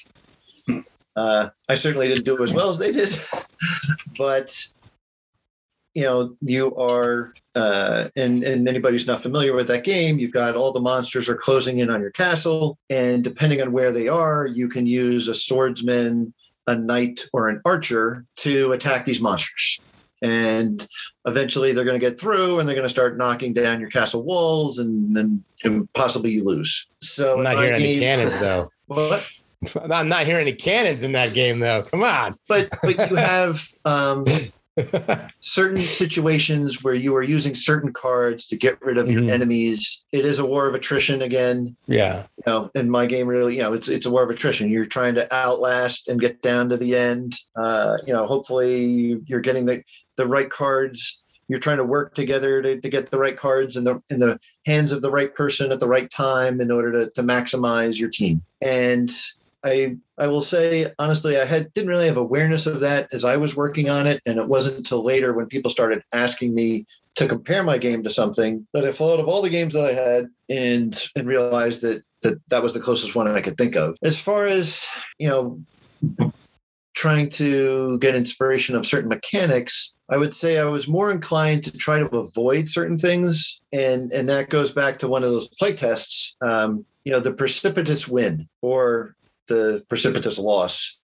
Uh, 1.18 1.50
I 1.68 1.74
certainly 1.74 2.06
didn't 2.06 2.24
do 2.24 2.40
as 2.44 2.54
well 2.54 2.70
as 2.70 2.78
they 2.78 2.92
did, 2.92 3.12
but 4.18 4.54
you 5.94 6.04
know, 6.04 6.36
you 6.42 6.72
are, 6.76 7.34
uh, 7.56 8.08
and 8.14 8.44
and 8.44 8.68
anybody 8.68 8.94
who's 8.94 9.08
not 9.08 9.20
familiar 9.20 9.52
with 9.52 9.66
that 9.66 9.82
game, 9.82 10.20
you've 10.20 10.32
got 10.32 10.54
all 10.54 10.72
the 10.72 10.78
monsters 10.78 11.28
are 11.28 11.34
closing 11.34 11.80
in 11.80 11.90
on 11.90 12.00
your 12.00 12.12
castle, 12.12 12.78
and 12.88 13.24
depending 13.24 13.60
on 13.60 13.72
where 13.72 13.90
they 13.90 14.06
are, 14.06 14.46
you 14.46 14.68
can 14.68 14.86
use 14.86 15.26
a 15.26 15.34
swordsman, 15.34 16.32
a 16.68 16.76
knight, 16.76 17.26
or 17.32 17.48
an 17.48 17.60
archer 17.64 18.24
to 18.36 18.70
attack 18.70 19.04
these 19.04 19.20
monsters. 19.20 19.80
And 20.22 20.86
eventually, 21.26 21.72
they're 21.72 21.84
going 21.84 21.98
to 21.98 22.06
get 22.06 22.16
through, 22.16 22.60
and 22.60 22.68
they're 22.68 22.76
going 22.76 22.86
to 22.86 22.88
start 22.88 23.16
knocking 23.16 23.52
down 23.52 23.80
your 23.80 23.90
castle 23.90 24.22
walls, 24.22 24.78
and 24.78 25.16
then 25.16 25.42
and 25.64 25.92
possibly 25.94 26.30
you 26.30 26.44
lose. 26.44 26.86
So 27.00 27.38
I'm 27.38 27.42
not 27.42 27.56
hearing 27.56 27.74
any 27.74 27.98
cannons 27.98 28.38
though. 28.40 28.70
What? 28.86 29.28
I'm 29.90 30.08
not 30.08 30.24
hearing 30.26 30.42
any 30.48 30.56
cannons 30.56 31.02
in 31.02 31.12
that 31.12 31.34
game 31.34 31.58
though. 31.58 31.82
Come 31.90 32.04
on. 32.04 32.36
But 32.48 32.68
but 32.82 33.10
you 33.10 33.16
have 33.16 33.66
um, 33.84 34.24
certain 35.40 35.82
situations 35.82 36.82
where 36.84 36.94
you 36.94 37.14
are 37.16 37.22
using 37.22 37.54
certain 37.54 37.92
cards 37.92 38.46
to 38.46 38.56
get 38.56 38.80
rid 38.80 38.96
of 38.98 39.06
Mhm. 39.06 39.12
your 39.24 39.34
enemies. 39.34 40.02
It 40.12 40.24
is 40.24 40.38
a 40.38 40.46
war 40.46 40.68
of 40.68 40.74
attrition 40.74 41.22
again. 41.22 41.76
yeah. 41.86 42.24
You 42.36 42.42
know, 42.46 42.70
in 42.76 42.88
my 42.88 43.06
game, 43.06 43.26
really, 43.26 43.56
you 43.56 43.62
know, 43.62 43.72
it's 43.72 43.88
it's 43.88 44.06
a 44.06 44.10
war 44.10 44.22
of 44.22 44.30
attrition. 44.30 44.68
You're 44.68 44.84
trying 44.86 45.14
to 45.16 45.32
outlast 45.34 46.08
and 46.08 46.20
get 46.20 46.40
down 46.42 46.68
to 46.68 46.76
the 46.76 46.94
end. 46.96 47.34
Uh, 47.56 47.96
you 48.06 48.12
know, 48.12 48.26
hopefully 48.26 49.20
you're 49.26 49.40
getting 49.40 49.66
the 49.66 49.82
the 50.16 50.26
right 50.26 50.48
cards. 50.50 51.22
You're 51.48 51.58
trying 51.58 51.78
to 51.78 51.84
work 51.84 52.14
together 52.14 52.60
to, 52.60 52.78
to 52.78 52.88
get 52.90 53.10
the 53.10 53.18
right 53.18 53.36
cards 53.36 53.76
in 53.76 53.84
the 53.84 54.00
in 54.10 54.18
the 54.20 54.38
hands 54.66 54.92
of 54.92 55.02
the 55.02 55.10
right 55.10 55.34
person 55.34 55.72
at 55.72 55.80
the 55.80 55.88
right 55.88 56.08
time 56.10 56.60
in 56.60 56.70
order 56.70 56.92
to, 56.92 57.10
to 57.10 57.22
maximize 57.22 57.98
your 57.98 58.10
team. 58.10 58.42
And 58.62 59.10
I 59.64 59.96
I 60.18 60.26
will 60.26 60.40
say 60.40 60.92
honestly, 60.98 61.38
I 61.38 61.44
had 61.44 61.72
didn't 61.74 61.90
really 61.90 62.06
have 62.06 62.16
awareness 62.16 62.66
of 62.66 62.80
that 62.80 63.08
as 63.12 63.24
I 63.24 63.36
was 63.36 63.56
working 63.56 63.90
on 63.90 64.06
it, 64.06 64.20
and 64.26 64.38
it 64.38 64.48
wasn't 64.48 64.78
until 64.78 65.02
later 65.02 65.34
when 65.34 65.46
people 65.46 65.70
started 65.70 66.02
asking 66.12 66.54
me 66.54 66.86
to 67.16 67.26
compare 67.26 67.64
my 67.64 67.78
game 67.78 68.02
to 68.04 68.10
something 68.10 68.66
that 68.72 68.84
I 68.84 68.92
thought 68.92 69.20
of 69.20 69.28
all 69.28 69.42
the 69.42 69.50
games 69.50 69.74
that 69.74 69.84
I 69.84 69.92
had 69.92 70.28
and 70.48 71.08
and 71.16 71.26
realized 71.26 71.82
that 71.82 72.02
that 72.22 72.40
that 72.48 72.62
was 72.62 72.72
the 72.72 72.80
closest 72.80 73.14
one 73.14 73.28
I 73.28 73.40
could 73.40 73.58
think 73.58 73.76
of. 73.76 73.96
As 74.02 74.20
far 74.20 74.46
as 74.46 74.86
you 75.18 75.28
know, 75.28 75.60
trying 76.94 77.28
to 77.30 77.98
get 77.98 78.14
inspiration 78.14 78.76
of 78.76 78.86
certain 78.86 79.08
mechanics, 79.08 79.94
I 80.08 80.16
would 80.16 80.34
say 80.34 80.58
I 80.58 80.64
was 80.64 80.88
more 80.88 81.10
inclined 81.10 81.64
to 81.64 81.72
try 81.72 81.98
to 81.98 82.16
avoid 82.16 82.68
certain 82.68 82.98
things, 82.98 83.60
and 83.72 84.10
and 84.12 84.28
that 84.28 84.50
goes 84.50 84.72
back 84.72 84.98
to 85.00 85.08
one 85.08 85.24
of 85.24 85.30
those 85.30 85.48
play 85.48 85.74
tests. 85.74 86.36
Um, 86.42 86.84
you 87.04 87.12
know, 87.12 87.20
the 87.20 87.32
precipitous 87.32 88.06
win 88.06 88.48
or 88.60 89.16
the 89.48 89.84
precipitous 89.88 90.38
loss, 90.38 90.96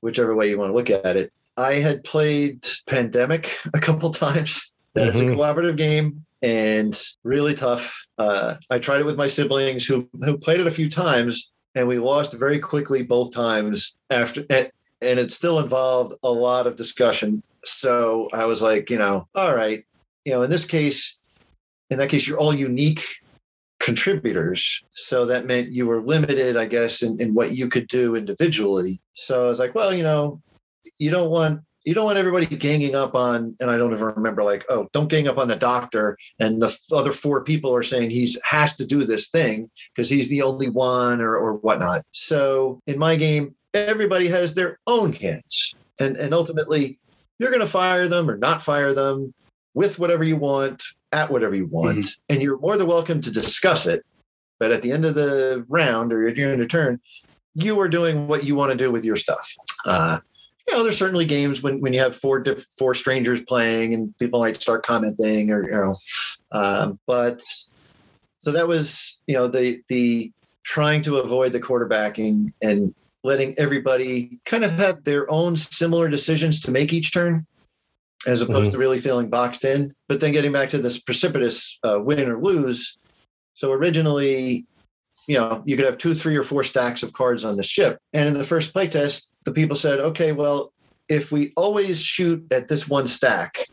whichever 0.00 0.34
way 0.34 0.48
you 0.48 0.58
want 0.58 0.70
to 0.70 0.74
look 0.74 0.90
at 0.90 1.16
it. 1.16 1.32
I 1.56 1.74
had 1.74 2.04
played 2.04 2.64
Pandemic 2.86 3.56
a 3.74 3.80
couple 3.80 4.10
times. 4.10 4.72
That 4.94 5.08
is 5.08 5.20
Mhm. 5.20 5.32
a 5.32 5.36
collaborative 5.36 5.76
game 5.76 6.24
and 6.42 6.98
really 7.24 7.54
tough. 7.54 7.94
Uh, 8.16 8.54
I 8.70 8.78
tried 8.78 9.00
it 9.00 9.06
with 9.06 9.16
my 9.18 9.26
siblings 9.26 9.84
who 9.86 10.08
who 10.24 10.38
played 10.38 10.60
it 10.60 10.66
a 10.66 10.70
few 10.72 10.88
times, 10.88 11.50
and 11.74 11.86
we 11.86 11.98
lost 11.98 12.32
very 12.32 12.58
quickly 12.58 13.02
both 13.02 13.32
times. 13.32 13.96
After 14.10 14.44
and, 14.50 14.70
and 15.02 15.18
it 15.20 15.30
still 15.30 15.58
involved 15.58 16.14
a 16.22 16.30
lot 16.30 16.66
of 16.66 16.76
discussion. 16.76 17.42
So 17.64 18.28
I 18.32 18.46
was 18.46 18.62
like, 18.62 18.88
you 18.90 18.98
know, 18.98 19.28
all 19.34 19.54
right, 19.54 19.84
you 20.24 20.32
know, 20.32 20.42
in 20.42 20.50
this 20.50 20.64
case, 20.64 21.16
in 21.90 21.98
that 21.98 22.08
case, 22.08 22.26
you're 22.26 22.38
all 22.38 22.54
unique 22.54 23.04
contributors. 23.88 24.82
So 24.92 25.24
that 25.24 25.46
meant 25.46 25.72
you 25.72 25.86
were 25.86 26.02
limited, 26.02 26.58
I 26.58 26.66
guess, 26.66 27.02
in, 27.02 27.18
in 27.22 27.32
what 27.32 27.52
you 27.52 27.68
could 27.70 27.88
do 27.88 28.16
individually. 28.16 29.00
So 29.14 29.46
I 29.46 29.48
was 29.48 29.58
like, 29.58 29.74
well, 29.74 29.94
you 29.94 30.02
know, 30.02 30.42
you 30.98 31.10
don't 31.10 31.30
want 31.30 31.62
you 31.84 31.94
don't 31.94 32.04
want 32.04 32.18
everybody 32.18 32.44
ganging 32.44 32.94
up 32.94 33.14
on, 33.14 33.56
and 33.60 33.70
I 33.70 33.78
don't 33.78 33.94
even 33.94 34.04
remember 34.04 34.44
like, 34.44 34.62
oh, 34.68 34.88
don't 34.92 35.08
gang 35.08 35.26
up 35.26 35.38
on 35.38 35.48
the 35.48 35.56
doctor, 35.56 36.18
and 36.38 36.60
the 36.60 36.76
other 36.92 37.12
four 37.12 37.44
people 37.44 37.74
are 37.74 37.82
saying 37.82 38.10
he's 38.10 38.38
has 38.44 38.76
to 38.76 38.84
do 38.84 39.04
this 39.04 39.30
thing 39.30 39.70
because 39.94 40.10
he's 40.10 40.28
the 40.28 40.42
only 40.42 40.68
one 40.68 41.22
or 41.22 41.34
or 41.34 41.54
whatnot. 41.54 42.02
So 42.12 42.82
in 42.86 42.98
my 42.98 43.16
game, 43.16 43.54
everybody 43.72 44.28
has 44.28 44.52
their 44.52 44.78
own 44.86 45.14
hands, 45.14 45.74
and 45.98 46.14
and 46.16 46.34
ultimately, 46.34 46.98
you're 47.38 47.50
going 47.50 47.62
to 47.62 47.66
fire 47.66 48.06
them 48.06 48.28
or 48.28 48.36
not 48.36 48.62
fire 48.62 48.92
them 48.92 49.32
with 49.74 49.98
whatever 49.98 50.24
you 50.24 50.36
want 50.36 50.82
at 51.12 51.30
whatever 51.30 51.54
you 51.54 51.66
want, 51.66 52.06
and 52.28 52.42
you're 52.42 52.58
more 52.58 52.76
than 52.76 52.86
welcome 52.86 53.20
to 53.20 53.30
discuss 53.30 53.86
it. 53.86 54.04
But 54.58 54.72
at 54.72 54.82
the 54.82 54.92
end 54.92 55.04
of 55.04 55.14
the 55.14 55.64
round 55.68 56.12
or 56.12 56.30
during 56.32 56.58
the 56.58 56.66
turn, 56.66 57.00
you 57.54 57.80
are 57.80 57.88
doing 57.88 58.28
what 58.28 58.44
you 58.44 58.54
want 58.54 58.72
to 58.72 58.76
do 58.76 58.90
with 58.90 59.04
your 59.04 59.16
stuff. 59.16 59.54
Uh, 59.84 60.18
you 60.66 60.74
know, 60.74 60.82
there's 60.82 60.98
certainly 60.98 61.24
games 61.24 61.62
when, 61.62 61.80
when 61.80 61.92
you 61.92 62.00
have 62.00 62.14
four 62.14 62.40
diff- 62.40 62.66
four 62.76 62.94
strangers 62.94 63.40
playing 63.42 63.94
and 63.94 64.16
people 64.18 64.40
might 64.40 64.60
start 64.60 64.84
commenting 64.84 65.50
or 65.50 65.64
you 65.64 65.70
know, 65.70 65.96
um, 66.52 66.98
but 67.06 67.42
so 68.38 68.52
that 68.52 68.68
was 68.68 69.18
you 69.26 69.34
know 69.34 69.48
the 69.48 69.80
the 69.88 70.32
trying 70.64 71.02
to 71.02 71.16
avoid 71.16 71.52
the 71.52 71.60
quarterbacking 71.60 72.52
and 72.62 72.94
letting 73.24 73.54
everybody 73.58 74.38
kind 74.44 74.64
of 74.64 74.70
have 74.72 75.02
their 75.04 75.30
own 75.30 75.56
similar 75.56 76.08
decisions 76.08 76.60
to 76.60 76.70
make 76.70 76.92
each 76.92 77.12
turn 77.12 77.46
as 78.28 78.42
opposed 78.42 78.70
to 78.72 78.78
really 78.78 78.98
feeling 78.98 79.30
boxed 79.30 79.64
in. 79.64 79.94
But 80.06 80.20
then 80.20 80.32
getting 80.32 80.52
back 80.52 80.68
to 80.70 80.78
this 80.78 80.98
precipitous 80.98 81.78
uh, 81.82 81.98
win 82.00 82.28
or 82.28 82.38
lose. 82.38 82.98
So 83.54 83.72
originally, 83.72 84.66
you 85.26 85.36
know, 85.36 85.62
you 85.64 85.76
could 85.76 85.86
have 85.86 85.96
two, 85.96 86.14
three, 86.14 86.36
or 86.36 86.42
four 86.42 86.62
stacks 86.62 87.02
of 87.02 87.14
cards 87.14 87.44
on 87.44 87.56
the 87.56 87.62
ship. 87.62 87.98
And 88.12 88.28
in 88.28 88.38
the 88.38 88.44
first 88.44 88.74
playtest, 88.74 89.30
the 89.44 89.52
people 89.52 89.76
said, 89.76 89.98
okay, 89.98 90.32
well, 90.32 90.72
if 91.08 91.32
we 91.32 91.52
always 91.56 92.04
shoot 92.04 92.44
at 92.52 92.68
this 92.68 92.86
one 92.86 93.06
stack 93.06 93.64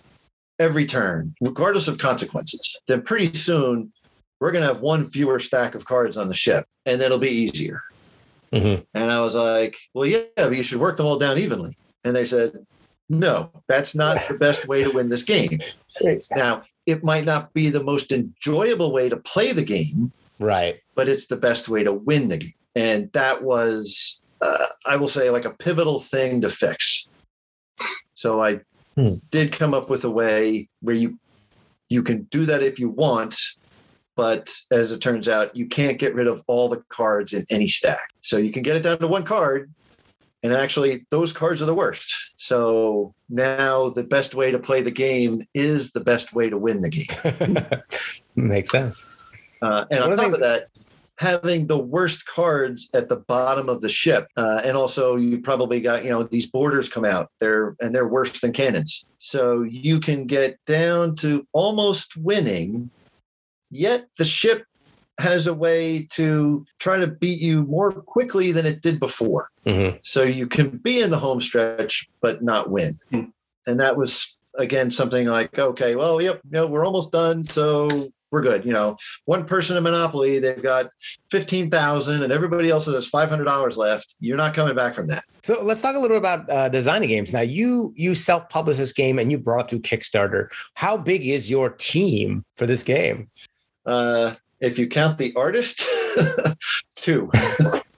every 0.58 0.86
turn, 0.86 1.36
regardless 1.42 1.90
of 1.90 1.98
consequences, 1.98 2.80
then 2.88 3.02
pretty 3.02 3.34
soon 3.34 3.92
we're 4.40 4.54
going 4.54 4.62
to 4.62 4.68
have 4.68 4.80
one 4.80 5.06
fewer 5.06 5.40
stack 5.40 5.76
of 5.76 5.86
cards 5.86 6.16
on 6.16 6.30
the 6.30 6.34
ship 6.34 6.66
and 6.86 7.02
it'll 7.02 7.20
be 7.20 7.28
easier. 7.28 7.82
Mhm. 8.54 8.86
And 8.94 9.12
I 9.12 9.20
was 9.20 9.36
like, 9.36 9.76
well, 9.94 10.06
yeah, 10.06 10.24
but 10.38 10.56
you 10.56 10.64
should 10.64 10.80
work 10.80 10.96
them 10.96 11.08
all 11.08 11.20
down 11.20 11.38
evenly. 11.38 11.78
And 12.06 12.16
they 12.16 12.24
said, 12.24 12.54
no, 13.10 13.52
that's 13.68 13.96
not 13.96 14.28
the 14.28 14.36
best 14.36 14.68
way 14.68 14.84
to 14.84 14.92
win 14.92 15.10
this 15.10 15.24
game. 15.24 15.60
Now, 16.36 16.64
it 16.86 17.04
might 17.04 17.26
not 17.26 17.54
be 17.54 17.70
the 17.70 17.84
most 17.84 18.12
enjoyable 18.12 18.92
way 18.92 19.10
to 19.10 19.18
play 19.18 19.52
the 19.54 19.64
game, 19.64 20.12
Right. 20.40 20.80
but 20.96 21.08
it's 21.08 21.28
the 21.28 21.38
best 21.38 21.70
way 21.70 21.84
to 21.84 21.94
win 21.94 22.28
the 22.28 22.38
game. 22.38 22.54
And 22.76 23.12
that 23.14 23.44
was, 23.44 24.22
uh, 24.42 24.66
I 24.86 24.98
will 24.98 25.08
say, 25.08 25.30
like 25.30 25.46
a 25.46 25.54
pivotal 25.54 26.00
thing 26.00 26.42
to 26.42 26.50
fix. 26.50 27.08
So 28.14 28.42
I 28.42 28.62
Hmm. 28.98 29.16
did 29.32 29.52
come 29.52 29.74
up 29.74 29.90
with 29.90 30.06
a 30.06 30.10
way 30.10 30.70
where 30.82 30.96
you 30.96 31.20
you 31.90 32.02
can 32.02 32.24
do 32.24 32.46
that 32.46 32.64
if 32.64 32.80
you 32.80 32.90
want, 32.90 33.36
but 34.16 34.52
as 34.72 34.92
it 34.92 35.02
turns 35.02 35.28
out, 35.28 35.56
you 35.56 35.68
can't 35.68 36.00
get 36.00 36.16
rid 36.16 36.26
of 36.26 36.42
all 36.48 36.68
the 36.68 36.84
cards 36.90 37.32
in 37.34 37.46
any 37.52 37.68
stack. 37.68 38.08
So 38.22 38.38
you 38.38 38.52
can 38.52 38.64
get 38.64 38.76
it 38.76 38.82
down 38.82 38.98
to 39.00 39.08
one 39.08 39.24
card, 39.24 39.72
and 40.46 40.54
actually, 40.54 41.08
those 41.10 41.34
cards 41.34 41.62
are 41.64 41.66
the 41.66 41.74
worst. 41.74 42.40
So 42.40 43.16
now 43.30 43.90
the 43.90 44.04
best 44.04 44.36
way 44.36 44.52
to 44.52 44.60
play 44.60 44.84
the 44.84 44.92
game 44.92 45.42
is 45.56 45.92
the 45.92 46.02
best 46.02 46.34
way 46.34 46.52
to 46.52 46.58
win 46.58 46.82
the 46.82 46.90
game. 46.92 47.80
Makes 48.36 48.70
sense. 48.70 49.06
Uh, 49.64 49.86
and 49.90 50.02
One 50.02 50.12
on 50.12 50.18
top 50.18 50.34
of 50.34 50.40
that, 50.42 50.68
having 51.18 51.66
the 51.66 51.80
worst 51.80 52.28
cards 52.28 52.90
at 52.94 53.10
the 53.10 53.16
bottom 53.16 53.70
of 53.70 53.82
the 53.82 53.90
ship, 53.90 54.28
uh, 54.38 54.62
and 54.64 54.78
also 54.78 55.16
you 55.16 55.42
probably 55.42 55.82
got 55.82 56.04
you 56.04 56.12
know 56.12 56.22
these 56.22 56.46
boarders 56.46 56.90
come 56.90 57.06
out 57.06 57.32
they're 57.40 57.76
and 57.80 57.96
they're 57.96 58.08
worse 58.08 58.40
than 58.40 58.52
cannons, 58.52 59.04
so 59.18 59.64
you 59.64 60.00
can 60.00 60.28
get 60.28 60.60
down 60.66 61.16
to 61.16 61.48
almost 61.54 62.18
winning, 62.18 62.92
yet 63.72 64.06
the 64.20 64.26
ship 64.26 64.66
has 65.20 65.48
a 65.48 65.54
way 65.54 66.06
to 66.12 66.66
try 66.80 66.98
to 66.98 67.08
beat 67.08 67.40
you 67.40 67.64
more 67.64 67.92
quickly 67.92 68.52
than 68.52 68.66
it 68.66 68.82
did 68.82 69.00
before. 69.00 69.50
Mhm. 69.66 70.00
So 70.04 70.24
you 70.24 70.48
can 70.48 70.70
be 70.78 71.02
in 71.02 71.10
the 71.10 71.20
home 71.20 71.42
stretch 71.42 72.08
but 72.22 72.44
not 72.44 72.70
win. 72.70 73.00
And 73.12 73.80
that 73.80 73.98
was 73.98 74.36
again 74.58 74.92
something 74.92 75.28
like, 75.28 75.58
okay, 75.58 75.96
well, 75.96 76.22
yep, 76.22 76.42
you 76.46 76.52
know, 76.52 76.68
we're 76.68 76.86
almost 76.86 77.12
done, 77.12 77.44
so 77.44 77.88
we're 78.32 78.42
good. 78.42 78.66
You 78.66 78.74
know, 78.74 78.98
one 79.26 79.46
person 79.46 79.78
in 79.78 79.84
Monopoly, 79.84 80.40
they've 80.40 80.62
got 80.62 80.90
fifteen 81.32 81.70
thousand, 81.70 82.22
and 82.22 82.34
everybody 82.34 82.70
else 82.70 82.86
has 82.86 83.08
five 83.08 83.30
hundred 83.30 83.46
dollars 83.46 83.78
left. 83.78 84.16
You're 84.20 84.38
not 84.38 84.54
coming 84.54 84.76
back 84.76 84.94
from 84.94 85.08
that. 85.08 85.24
So 85.44 85.64
let's 85.64 85.82
talk 85.82 85.96
a 85.96 86.00
little 86.00 86.16
bit 86.16 86.18
about 86.18 86.50
uh, 86.50 86.70
designing 86.70 87.10
games. 87.10 87.32
Now, 87.32 87.42
you 87.42 87.94
you 87.96 88.16
self 88.16 88.50
published 88.50 88.80
this 88.80 88.92
game 88.92 89.20
and 89.20 89.32
you 89.32 89.38
brought 89.38 89.66
it 89.66 89.70
through 89.70 89.80
Kickstarter. 89.80 90.48
How 90.74 90.98
big 90.98 91.26
is 91.26 91.50
your 91.50 91.70
team 91.70 92.44
for 92.58 92.66
this 92.66 92.84
game? 92.84 93.30
Uh, 93.86 94.36
if 94.60 94.80
you 94.80 94.88
count 94.88 95.18
the 95.18 95.34
artist, 95.36 95.86
two. 96.96 97.30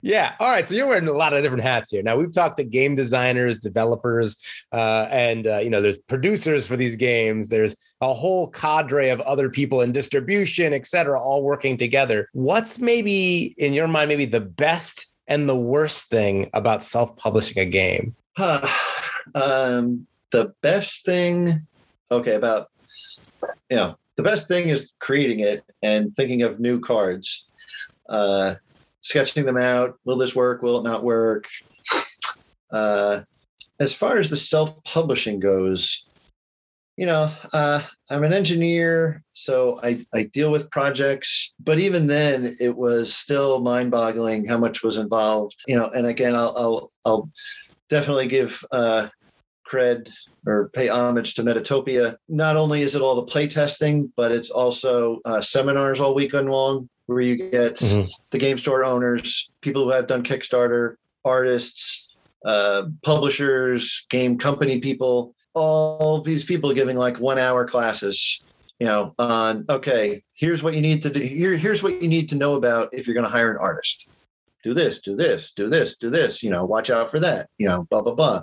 Yeah. 0.00 0.34
All 0.38 0.50
right. 0.50 0.68
So 0.68 0.74
you're 0.74 0.86
wearing 0.86 1.08
a 1.08 1.12
lot 1.12 1.34
of 1.34 1.42
different 1.42 1.62
hats 1.62 1.90
here. 1.90 2.02
Now 2.02 2.16
we've 2.16 2.32
talked 2.32 2.56
to 2.58 2.64
game 2.64 2.94
designers, 2.94 3.58
developers, 3.58 4.36
uh, 4.72 5.08
and 5.10 5.46
uh, 5.46 5.58
you 5.58 5.70
know, 5.70 5.80
there's 5.80 5.98
producers 5.98 6.66
for 6.66 6.76
these 6.76 6.96
games. 6.96 7.48
There's 7.48 7.74
a 8.00 8.14
whole 8.14 8.48
cadre 8.48 9.10
of 9.10 9.20
other 9.22 9.50
people 9.50 9.82
in 9.82 9.92
distribution, 9.92 10.72
et 10.72 10.86
cetera, 10.86 11.20
all 11.20 11.42
working 11.42 11.76
together. 11.76 12.28
What's 12.32 12.78
maybe 12.78 13.54
in 13.58 13.72
your 13.72 13.88
mind, 13.88 14.08
maybe 14.08 14.24
the 14.24 14.40
best 14.40 15.14
and 15.26 15.48
the 15.48 15.56
worst 15.56 16.08
thing 16.08 16.48
about 16.54 16.82
self-publishing 16.82 17.58
a 17.58 17.66
game? 17.66 18.14
um, 19.34 20.06
the 20.30 20.54
best 20.62 21.04
thing, 21.04 21.66
okay, 22.10 22.34
about 22.34 22.70
you 23.70 23.76
know, 23.76 23.98
the 24.18 24.24
best 24.24 24.48
thing 24.48 24.68
is 24.68 24.92
creating 24.98 25.40
it 25.40 25.64
and 25.82 26.14
thinking 26.16 26.42
of 26.42 26.58
new 26.58 26.80
cards, 26.80 27.46
uh, 28.08 28.56
sketching 29.00 29.46
them 29.46 29.56
out. 29.56 29.94
Will 30.04 30.18
this 30.18 30.34
work? 30.34 30.60
Will 30.60 30.78
it 30.78 30.82
not 30.82 31.04
work? 31.04 31.44
Uh, 32.72 33.20
as 33.78 33.94
far 33.94 34.18
as 34.18 34.28
the 34.28 34.36
self-publishing 34.36 35.38
goes, 35.38 36.04
you 36.96 37.06
know, 37.06 37.32
uh, 37.52 37.80
I'm 38.10 38.24
an 38.24 38.32
engineer, 38.32 39.22
so 39.34 39.78
I, 39.84 40.00
I 40.12 40.24
deal 40.24 40.50
with 40.50 40.68
projects. 40.72 41.54
But 41.60 41.78
even 41.78 42.08
then, 42.08 42.56
it 42.60 42.76
was 42.76 43.14
still 43.14 43.60
mind-boggling 43.60 44.46
how 44.46 44.58
much 44.58 44.82
was 44.82 44.96
involved. 44.96 45.54
You 45.68 45.76
know, 45.76 45.90
and 45.90 46.06
again, 46.08 46.34
I'll 46.34 46.52
I'll, 46.56 46.90
I'll 47.04 47.30
definitely 47.88 48.26
give 48.26 48.64
uh, 48.72 49.06
cred 49.68 50.10
or 50.46 50.70
pay 50.70 50.88
homage 50.88 51.34
to 51.34 51.42
Metatopia. 51.42 52.16
Not 52.28 52.56
only 52.56 52.82
is 52.82 52.94
it 52.94 53.02
all 53.02 53.16
the 53.16 53.24
play 53.24 53.46
testing, 53.46 54.10
but 54.16 54.32
it's 54.32 54.50
also 54.50 55.20
uh, 55.24 55.40
seminars 55.40 56.00
all 56.00 56.14
weekend 56.14 56.50
long 56.50 56.88
where 57.06 57.20
you 57.20 57.36
get 57.36 57.76
Mhm. 57.76 58.08
the 58.30 58.38
game 58.38 58.58
store 58.58 58.84
owners, 58.84 59.50
people 59.62 59.84
who 59.84 59.90
have 59.90 60.06
done 60.06 60.22
Kickstarter, 60.22 60.94
artists, 61.24 62.08
uh, 62.44 62.84
publishers, 63.02 64.06
game 64.10 64.38
company 64.38 64.80
people, 64.80 65.34
all 65.54 66.20
these 66.20 66.44
people 66.44 66.72
giving 66.72 66.96
like 66.96 67.18
one 67.18 67.38
hour 67.38 67.64
classes, 67.66 68.42
you 68.78 68.86
know, 68.86 69.14
on 69.18 69.64
okay, 69.68 70.22
here's 70.34 70.62
what 70.62 70.74
you 70.74 70.80
need 70.80 71.02
to 71.02 71.10
do. 71.10 71.20
Here, 71.20 71.56
here's 71.56 71.82
what 71.82 72.00
you 72.00 72.08
need 72.08 72.28
to 72.28 72.36
know 72.36 72.54
about 72.54 72.88
if 72.92 73.06
you're 73.06 73.14
going 73.14 73.24
to 73.24 73.30
hire 73.30 73.50
an 73.50 73.58
artist. 73.58 74.06
Do 74.64 74.74
this, 74.74 75.00
do 75.00 75.14
this, 75.14 75.52
do 75.52 75.68
this, 75.68 75.96
do 75.96 76.10
this. 76.10 76.42
You 76.42 76.50
know, 76.50 76.64
watch 76.64 76.90
out 76.90 77.10
for 77.10 77.20
that. 77.20 77.48
You 77.58 77.68
know, 77.68 77.86
blah 77.90 78.02
blah 78.02 78.14
blah. 78.14 78.42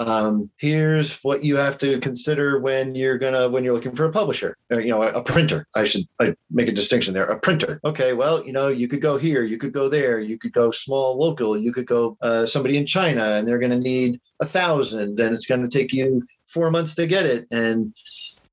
Um, 0.00 0.50
here's 0.58 1.18
what 1.22 1.44
you 1.44 1.56
have 1.56 1.78
to 1.78 2.00
consider 2.00 2.58
when 2.58 2.94
you're 2.94 3.18
gonna 3.18 3.48
when 3.48 3.62
you're 3.62 3.74
looking 3.74 3.94
for 3.94 4.04
a 4.04 4.12
publisher. 4.12 4.56
Or, 4.70 4.80
you 4.80 4.90
know, 4.90 5.02
a, 5.02 5.12
a 5.12 5.22
printer. 5.22 5.66
I 5.76 5.84
should 5.84 6.04
I 6.20 6.34
make 6.50 6.68
a 6.68 6.72
distinction 6.72 7.14
there. 7.14 7.26
A 7.26 7.38
printer. 7.38 7.80
Okay, 7.84 8.12
well, 8.12 8.44
you 8.44 8.52
know, 8.52 8.68
you 8.68 8.88
could 8.88 9.00
go 9.00 9.18
here, 9.18 9.44
you 9.44 9.56
could 9.56 9.72
go 9.72 9.88
there, 9.88 10.18
you 10.18 10.38
could 10.38 10.52
go 10.52 10.70
small 10.70 11.18
local, 11.18 11.56
you 11.56 11.72
could 11.72 11.86
go 11.86 12.16
uh, 12.22 12.44
somebody 12.46 12.76
in 12.76 12.86
China, 12.86 13.22
and 13.34 13.46
they're 13.46 13.58
going 13.58 13.72
to 13.72 13.78
need 13.78 14.20
a 14.40 14.44
thousand, 14.44 15.20
and 15.20 15.34
it's 15.34 15.46
going 15.46 15.62
to 15.62 15.68
take 15.68 15.92
you 15.92 16.22
four 16.46 16.70
months 16.70 16.94
to 16.96 17.06
get 17.06 17.24
it, 17.26 17.46
and 17.50 17.94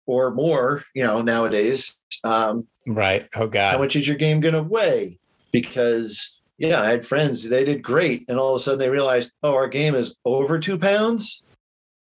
or 0.05 0.34
more. 0.34 0.84
You 0.93 1.03
know, 1.03 1.22
nowadays. 1.22 1.99
Um, 2.24 2.68
Right. 2.88 3.30
Oh 3.36 3.47
God. 3.47 3.72
how 3.74 3.78
much 3.78 3.95
is 3.95 4.07
your 4.07 4.18
game 4.18 4.39
going 4.39 4.55
to 4.55 4.64
weigh? 4.64 5.20
Because 5.51 6.39
yeah, 6.60 6.82
I 6.82 6.89
had 6.89 7.05
friends, 7.05 7.47
they 7.47 7.64
did 7.64 7.82
great. 7.82 8.26
And 8.28 8.38
all 8.38 8.53
of 8.53 8.60
a 8.60 8.64
sudden 8.64 8.80
they 8.80 8.89
realized, 8.89 9.32
oh, 9.43 9.55
our 9.55 9.68
game 9.68 9.95
is 9.95 10.16
over 10.26 10.60
two 10.60 10.78
pounds. 10.78 11.43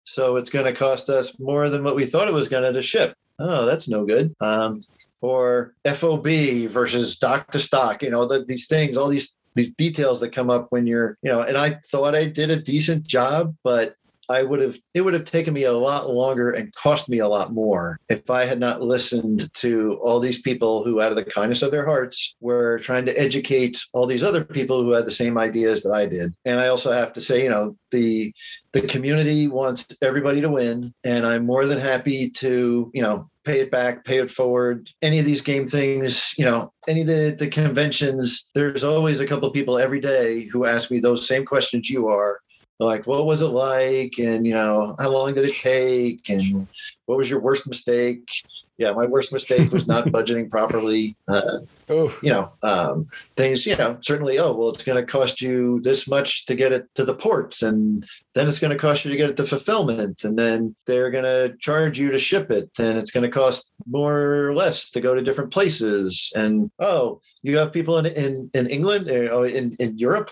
So 0.03 0.37
it's 0.37 0.49
going 0.49 0.65
to 0.65 0.73
cost 0.73 1.09
us 1.09 1.37
more 1.39 1.69
than 1.69 1.83
what 1.83 1.95
we 1.95 2.05
thought 2.05 2.27
it 2.27 2.33
was 2.33 2.49
going 2.49 2.73
to 2.73 2.81
ship. 2.81 3.13
Oh, 3.39 3.65
that's 3.65 3.87
no 3.87 4.03
good. 4.03 4.35
Um, 4.41 4.81
or 5.21 5.73
FOB 5.85 6.27
versus 6.69 7.17
dock 7.17 7.51
to 7.51 7.59
stock, 7.59 8.01
you 8.01 8.09
know, 8.09 8.25
the, 8.25 8.43
these 8.45 8.67
things, 8.67 8.97
all 8.97 9.07
these 9.07 9.35
these 9.55 9.73
details 9.73 10.19
that 10.19 10.29
come 10.29 10.51
up 10.51 10.67
when 10.69 10.85
you're, 10.85 11.17
you 11.23 11.31
know, 11.31 11.41
and 11.41 11.57
I 11.57 11.79
thought 11.87 12.13
I 12.13 12.25
did 12.25 12.51
a 12.51 12.61
decent 12.61 13.07
job, 13.07 13.55
but 13.63 13.95
I 14.29 14.43
would 14.43 14.61
have 14.61 14.77
it 14.93 15.01
would 15.01 15.13
have 15.13 15.23
taken 15.23 15.53
me 15.53 15.63
a 15.63 15.73
lot 15.73 16.09
longer 16.09 16.51
and 16.51 16.73
cost 16.75 17.09
me 17.09 17.19
a 17.19 17.27
lot 17.27 17.53
more 17.53 17.99
if 18.09 18.29
I 18.29 18.45
had 18.45 18.59
not 18.59 18.81
listened 18.81 19.53
to 19.55 19.99
all 20.01 20.19
these 20.19 20.41
people 20.41 20.83
who 20.83 21.01
out 21.01 21.11
of 21.11 21.15
the 21.15 21.25
kindness 21.25 21.61
of 21.61 21.71
their 21.71 21.85
hearts 21.85 22.35
were 22.41 22.79
trying 22.79 23.05
to 23.05 23.19
educate 23.19 23.79
all 23.93 24.05
these 24.05 24.23
other 24.23 24.43
people 24.43 24.83
who 24.83 24.91
had 24.91 25.05
the 25.05 25.11
same 25.11 25.37
ideas 25.37 25.83
that 25.83 25.91
I 25.91 26.05
did. 26.05 26.33
And 26.45 26.59
I 26.59 26.67
also 26.67 26.91
have 26.91 27.13
to 27.13 27.21
say, 27.21 27.43
you 27.43 27.49
know, 27.49 27.77
the 27.91 28.33
the 28.73 28.81
community 28.81 29.47
wants 29.47 29.87
everybody 30.01 30.41
to 30.41 30.49
win 30.49 30.93
and 31.05 31.25
I'm 31.25 31.45
more 31.45 31.65
than 31.65 31.79
happy 31.79 32.29
to, 32.31 32.91
you 32.93 33.01
know, 33.01 33.29
pay 33.45 33.61
it 33.61 33.71
back, 33.71 34.03
pay 34.03 34.17
it 34.17 34.29
forward. 34.29 34.89
Any 35.01 35.19
of 35.19 35.25
these 35.25 35.39
game 35.39 35.65
things, 35.65 36.33
you 36.37 36.43
know, 36.43 36.73
any 36.87 37.01
of 37.01 37.07
the, 37.07 37.35
the 37.39 37.47
conventions, 37.47 38.49
there's 38.53 38.83
always 38.83 39.21
a 39.21 39.25
couple 39.25 39.47
of 39.47 39.53
people 39.53 39.77
every 39.77 40.01
day 40.01 40.43
who 40.51 40.65
ask 40.65 40.91
me 40.91 40.99
those 40.99 41.25
same 41.25 41.45
questions 41.45 41.89
you 41.89 42.09
are 42.09 42.41
like 42.79 43.07
what 43.07 43.25
was 43.25 43.41
it 43.41 43.47
like? 43.47 44.17
And 44.19 44.45
you 44.45 44.53
know 44.53 44.95
how 44.99 45.09
long 45.09 45.33
did 45.33 45.49
it 45.49 45.55
take? 45.55 46.29
And 46.29 46.67
what 47.05 47.17
was 47.17 47.29
your 47.29 47.39
worst 47.39 47.67
mistake? 47.67 48.29
Yeah 48.77 48.91
my 48.91 49.07
worst 49.07 49.33
mistake 49.33 49.71
was 49.71 49.87
not 49.87 50.05
budgeting 50.07 50.49
properly. 50.49 51.15
Uh, 51.27 51.59
Oof. 51.89 52.19
you 52.21 52.29
know 52.29 52.49
um, 52.63 53.07
things 53.37 53.65
you 53.65 53.75
know 53.77 53.97
certainly 54.01 54.37
oh 54.39 54.53
well 54.53 54.69
it's 54.69 54.83
going 54.83 54.99
to 54.99 55.09
cost 55.09 55.41
you 55.41 55.79
this 55.81 56.07
much 56.07 56.45
to 56.45 56.53
get 56.53 56.73
it 56.73 56.93
to 56.95 57.05
the 57.05 57.15
ports 57.15 57.63
and 57.63 58.05
then 58.33 58.47
it's 58.47 58.59
going 58.59 58.73
to 58.73 58.77
cost 58.77 59.05
you 59.05 59.11
to 59.11 59.17
get 59.17 59.29
it 59.29 59.37
to 59.37 59.45
fulfillment 59.45 60.25
and 60.25 60.37
then 60.37 60.75
they're 60.85 61.09
going 61.09 61.23
to 61.23 61.55
charge 61.59 61.97
you 61.97 62.11
to 62.11 62.19
ship 62.19 62.51
it 62.51 62.69
and 62.77 62.97
it's 62.97 63.11
going 63.11 63.23
to 63.23 63.29
cost 63.29 63.71
more 63.85 64.47
or 64.47 64.53
less 64.53 64.91
to 64.91 64.99
go 64.99 65.15
to 65.15 65.21
different 65.21 65.51
places. 65.51 66.31
And 66.35 66.69
oh 66.79 67.21
you 67.41 67.57
have 67.57 67.71
people 67.71 67.97
in 67.97 68.05
in, 68.07 68.51
in 68.53 68.67
england 68.67 69.09
or 69.09 69.31
oh, 69.31 69.43
in, 69.43 69.75
in 69.79 69.97
europe 69.97 70.29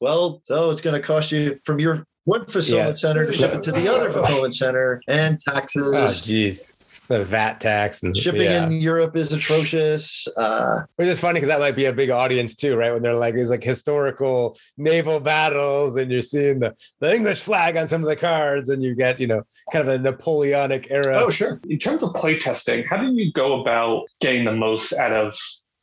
well, 0.00 0.42
so 0.46 0.70
it's 0.70 0.80
going 0.80 1.00
to 1.00 1.06
cost 1.06 1.32
you 1.32 1.58
from 1.64 1.78
your 1.78 2.06
one 2.24 2.44
fulfillment 2.46 2.88
Yeah. 2.88 2.94
center 2.94 3.26
to 3.26 3.32
ship 3.32 3.54
it 3.54 3.62
to 3.64 3.72
the 3.72 3.88
other 3.88 4.10
fulfillment 4.16 4.54
center 4.54 5.00
and 5.08 5.38
taxes. 5.40 5.94
Oh, 5.94 6.04
jeez. 6.04 6.72
The 7.08 7.24
VAT 7.24 7.60
tax 7.60 8.02
and 8.02 8.16
Shipping 8.16 8.40
yeah. 8.42 8.66
in 8.66 8.72
Europe 8.80 9.14
is 9.14 9.32
atrocious. 9.32 10.26
Uh, 10.36 10.80
Which 10.96 11.06
is 11.06 11.20
funny 11.20 11.34
because 11.34 11.46
that 11.46 11.60
might 11.60 11.76
be 11.76 11.84
a 11.84 11.92
big 11.92 12.10
audience 12.10 12.56
too, 12.56 12.74
right? 12.76 12.92
When 12.92 13.00
they're 13.00 13.14
like 13.14 13.36
these 13.36 13.48
like 13.48 13.62
historical 13.62 14.58
naval 14.76 15.20
battles, 15.20 15.94
and 15.94 16.10
you're 16.10 16.20
seeing 16.20 16.58
the, 16.58 16.74
the 16.98 17.14
English 17.14 17.42
flag 17.42 17.76
on 17.76 17.86
some 17.86 18.02
of 18.02 18.08
the 18.08 18.16
cards, 18.16 18.70
and 18.70 18.82
you 18.82 18.96
get 18.96 19.20
you 19.20 19.28
know 19.28 19.42
kind 19.70 19.88
of 19.88 19.94
a 19.94 19.98
Napoleonic 20.02 20.88
era. 20.90 21.14
oh, 21.18 21.30
sure. 21.30 21.60
In 21.68 21.78
terms 21.78 22.02
of 22.02 22.10
playtesting, 22.10 22.84
how 22.88 22.96
do 22.96 23.12
you 23.14 23.32
go 23.32 23.60
about 23.60 24.06
getting 24.20 24.44
the 24.44 24.52
most 24.56 24.92
out 24.94 25.16
of 25.16 25.32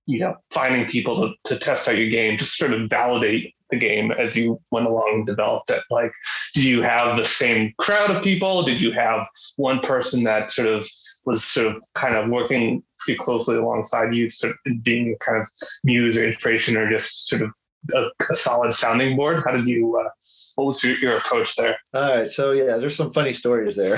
you 0.06 0.20
know 0.20 0.36
finding 0.52 0.86
people 0.86 1.16
to, 1.16 1.34
to 1.46 1.60
test 1.60 1.88
out 1.88 1.98
your 1.98 2.10
game, 2.10 2.38
just 2.38 2.58
sort 2.58 2.74
of 2.74 2.90
validate 2.90 3.54
the 3.70 3.78
game 3.78 4.12
as 4.12 4.36
you 4.36 4.60
went 4.72 4.86
along 4.86 5.12
and 5.14 5.26
developed 5.26 5.70
it? 5.70 5.82
Like, 5.90 6.14
did 6.54 6.64
you 6.64 6.82
have 6.82 7.18
the 7.18 7.24
same 7.24 7.74
crowd 7.80 8.12
of 8.12 8.24
people? 8.24 8.64
Did 8.64 8.80
you 8.82 8.92
have 8.92 9.28
one 9.58 9.80
person 9.80 10.24
that 10.24 10.52
sort 10.52 10.68
of 10.68 10.88
was 11.26 11.44
sort 11.44 11.76
of 11.76 11.84
kind 11.96 12.16
of 12.16 12.30
working 12.30 12.84
pretty 13.00 13.18
closely 13.18 13.56
alongside 13.56 14.14
you, 14.14 14.30
sort 14.30 14.56
of 14.66 14.84
being 14.84 15.14
a 15.14 15.24
kind 15.24 15.42
of 15.42 15.48
muse 15.84 16.18
or 16.18 16.26
inspiration, 16.26 16.78
or 16.78 16.90
just 16.90 17.28
sort 17.28 17.42
of 17.42 17.52
a, 17.94 18.10
a 18.32 18.36
solid 18.36 18.74
sounding 18.74 19.16
board? 19.16 19.42
How 19.46 19.52
did 19.52 19.68
you? 19.68 19.98
Uh, 19.98 20.10
what 20.56 20.66
was 20.66 20.84
your, 20.84 20.96
your 20.98 21.18
approach 21.18 21.56
there? 21.56 21.78
All 21.94 22.18
right, 22.18 22.28
so 22.28 22.52
yeah, 22.52 22.78
there's 22.78 22.96
some 22.96 23.12
funny 23.12 23.34
stories 23.34 23.76
there. 23.76 23.98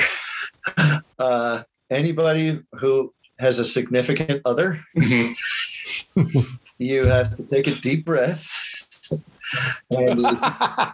uh, 1.20 1.64
anybody 1.90 2.60
who 2.74 3.14
has 3.40 3.60
a 3.60 3.66
significant 3.66 4.42
other, 4.46 4.80
you 6.78 7.06
have 7.06 7.36
to 7.36 7.44
take 7.44 7.68
a 7.68 7.76
deep 7.76 8.06
breath. 8.06 9.12
and 9.92 10.26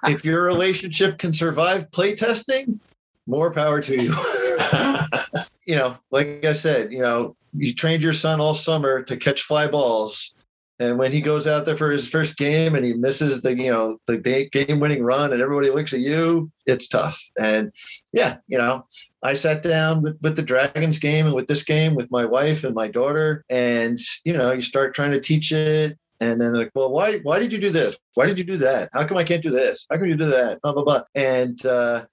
if 0.05 0.25
your 0.25 0.43
relationship 0.43 1.17
can 1.17 1.31
survive 1.33 1.89
playtesting, 1.91 2.79
more 3.27 3.51
power 3.51 3.81
to 3.81 3.95
you. 3.95 4.13
you 5.65 5.75
know, 5.75 5.97
like 6.11 6.45
I 6.45 6.53
said, 6.53 6.91
you 6.91 6.99
know, 6.99 7.35
you 7.53 7.73
trained 7.73 8.03
your 8.03 8.13
son 8.13 8.39
all 8.39 8.53
summer 8.53 9.01
to 9.03 9.17
catch 9.17 9.43
fly 9.43 9.67
balls. 9.67 10.33
And 10.81 10.97
when 10.97 11.11
he 11.11 11.21
goes 11.21 11.45
out 11.45 11.65
there 11.65 11.77
for 11.77 11.91
his 11.91 12.09
first 12.09 12.37
game 12.37 12.73
and 12.73 12.83
he 12.83 12.93
misses 12.93 13.43
the, 13.43 13.55
you 13.55 13.69
know, 13.69 13.99
the 14.07 14.17
game 14.17 14.79
winning 14.79 15.03
run 15.03 15.31
and 15.31 15.39
everybody 15.39 15.69
looks 15.69 15.93
at 15.93 15.99
you, 15.99 16.51
it's 16.65 16.87
tough. 16.87 17.21
And 17.39 17.71
yeah, 18.13 18.37
you 18.47 18.57
know, 18.57 18.85
I 19.21 19.35
sat 19.35 19.61
down 19.61 20.01
with, 20.01 20.17
with 20.23 20.35
the 20.35 20.41
Dragons 20.41 20.97
game 20.97 21.27
and 21.27 21.35
with 21.35 21.47
this 21.47 21.63
game 21.63 21.93
with 21.93 22.09
my 22.09 22.25
wife 22.25 22.63
and 22.63 22.73
my 22.73 22.87
daughter. 22.87 23.45
And, 23.47 23.99
you 24.25 24.33
know, 24.33 24.51
you 24.51 24.61
start 24.61 24.95
trying 24.95 25.11
to 25.11 25.19
teach 25.19 25.51
it. 25.51 25.99
And 26.19 26.41
then 26.41 26.53
like, 26.53 26.71
well, 26.73 26.91
why 26.91 27.17
why 27.19 27.39
did 27.39 27.51
you 27.51 27.57
do 27.59 27.71
this? 27.71 27.97
Why 28.13 28.27
did 28.27 28.37
you 28.37 28.43
do 28.43 28.57
that? 28.57 28.89
How 28.93 29.07
come 29.07 29.17
I 29.17 29.23
can't 29.23 29.41
do 29.41 29.49
this? 29.49 29.87
How 29.89 29.97
come 29.97 30.05
you 30.05 30.15
do 30.15 30.25
that? 30.25 30.61
Blah 30.61 30.73
blah 30.73 30.83
blah. 30.83 31.01
And 31.15 31.63
uh, 31.65 32.05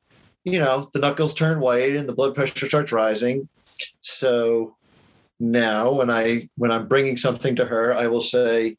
you 0.44 0.58
know, 0.58 0.88
the 0.94 0.98
knuckles 0.98 1.34
turn 1.34 1.60
white 1.60 1.94
and 1.94 2.08
the 2.08 2.14
blood 2.14 2.34
pressure 2.34 2.66
starts 2.66 2.90
rising. 2.90 3.50
So 4.00 4.77
now 5.40 5.90
when 5.92 6.10
I 6.10 6.48
when 6.56 6.70
I'm 6.70 6.88
bringing 6.88 7.16
something 7.16 7.56
to 7.56 7.64
her, 7.64 7.94
I 7.94 8.06
will 8.06 8.20
say, 8.20 8.76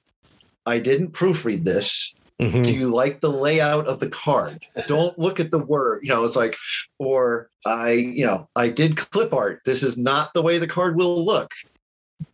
I 0.66 0.80
didn't 0.80 1.14
proofread 1.14 1.64
this. 1.64 2.14
Mm-hmm. 2.39 2.62
Do 2.62 2.74
you 2.74 2.88
like 2.88 3.20
the 3.20 3.30
layout 3.30 3.88
of 3.88 3.99
the 3.99 4.10
card? 4.10 4.66
Don't 4.88 5.18
look 5.20 5.41
at 5.41 5.51
the 5.51 5.60
word. 5.60 6.01
You 6.03 6.10
know, 6.10 6.24
it's 6.24 6.38
like, 6.38 6.55
or 6.97 7.49
I, 7.66 7.91
you 7.91 8.26
know, 8.26 8.47
I 8.55 8.70
did 8.70 8.95
clip 8.95 9.34
art. 9.34 9.62
This 9.66 9.84
is 9.84 9.97
not 9.97 10.34
the 10.34 10.41
way 10.41 10.57
the 10.57 10.68
card 10.68 10.95
will 10.95 11.26
look. 11.26 11.51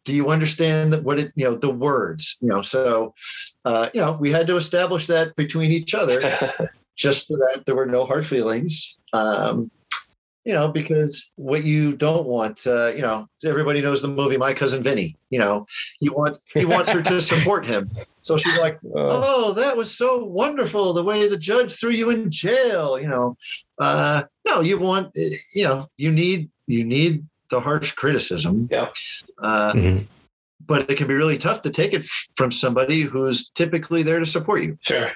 Do 0.03 0.13
you 0.13 0.29
understand 0.29 0.93
that 0.93 1.03
what 1.03 1.17
it, 1.17 1.31
you 1.35 1.45
know, 1.45 1.55
the 1.55 1.71
words, 1.71 2.37
you 2.39 2.49
know, 2.49 2.61
so, 2.61 3.15
uh, 3.65 3.89
you 3.95 4.01
know, 4.01 4.13
we 4.13 4.31
had 4.31 4.45
to 4.47 4.57
establish 4.57 5.07
that 5.07 5.35
between 5.35 5.71
each 5.71 5.95
other 5.95 6.21
just 6.95 7.27
so 7.27 7.35
that 7.37 7.63
there 7.65 7.75
were 7.75 7.87
no 7.87 8.05
hard 8.05 8.25
feelings. 8.25 8.99
Um, 9.13 9.71
you 10.45 10.53
know, 10.53 10.67
because 10.67 11.31
what 11.35 11.63
you 11.63 11.93
don't 11.93 12.27
want, 12.27 12.67
uh, 12.67 12.91
you 12.95 13.01
know, 13.01 13.27
everybody 13.43 13.81
knows 13.81 14.01
the 14.01 14.07
movie 14.07 14.37
My 14.37 14.53
Cousin 14.53 14.83
Vinny. 14.83 15.17
You 15.31 15.39
know, 15.39 15.65
you 15.99 16.13
want 16.13 16.37
he 16.53 16.65
wants 16.65 16.91
her 16.91 17.01
to 17.01 17.21
support 17.33 17.65
him, 17.65 17.89
so 18.21 18.37
she's 18.37 18.57
like, 18.59 18.79
"Oh, 18.95 19.53
that 19.53 19.75
was 19.75 19.95
so 19.95 20.23
wonderful 20.23 20.93
the 20.93 21.03
way 21.03 21.27
the 21.27 21.37
judge 21.37 21.73
threw 21.73 21.89
you 21.89 22.11
in 22.11 22.29
jail." 22.29 22.99
You 22.99 23.07
know, 23.07 23.37
uh, 23.79 24.23
no, 24.47 24.61
you 24.61 24.77
want, 24.77 25.11
you 25.15 25.63
know, 25.63 25.87
you 25.97 26.11
need 26.11 26.49
you 26.67 26.85
need 26.85 27.25
the 27.49 27.59
harsh 27.59 27.91
criticism. 27.93 28.67
Yeah. 28.71 28.89
Uh, 29.39 29.73
mm-hmm. 29.73 30.03
But 30.67 30.89
it 30.89 30.97
can 30.97 31.07
be 31.07 31.13
really 31.13 31.37
tough 31.37 31.63
to 31.63 31.69
take 31.69 31.93
it 31.93 32.05
from 32.35 32.51
somebody 32.51 33.01
who's 33.01 33.49
typically 33.49 34.03
there 34.03 34.19
to 34.19 34.25
support 34.25 34.63
you. 34.63 34.77
Sure. 34.81 35.11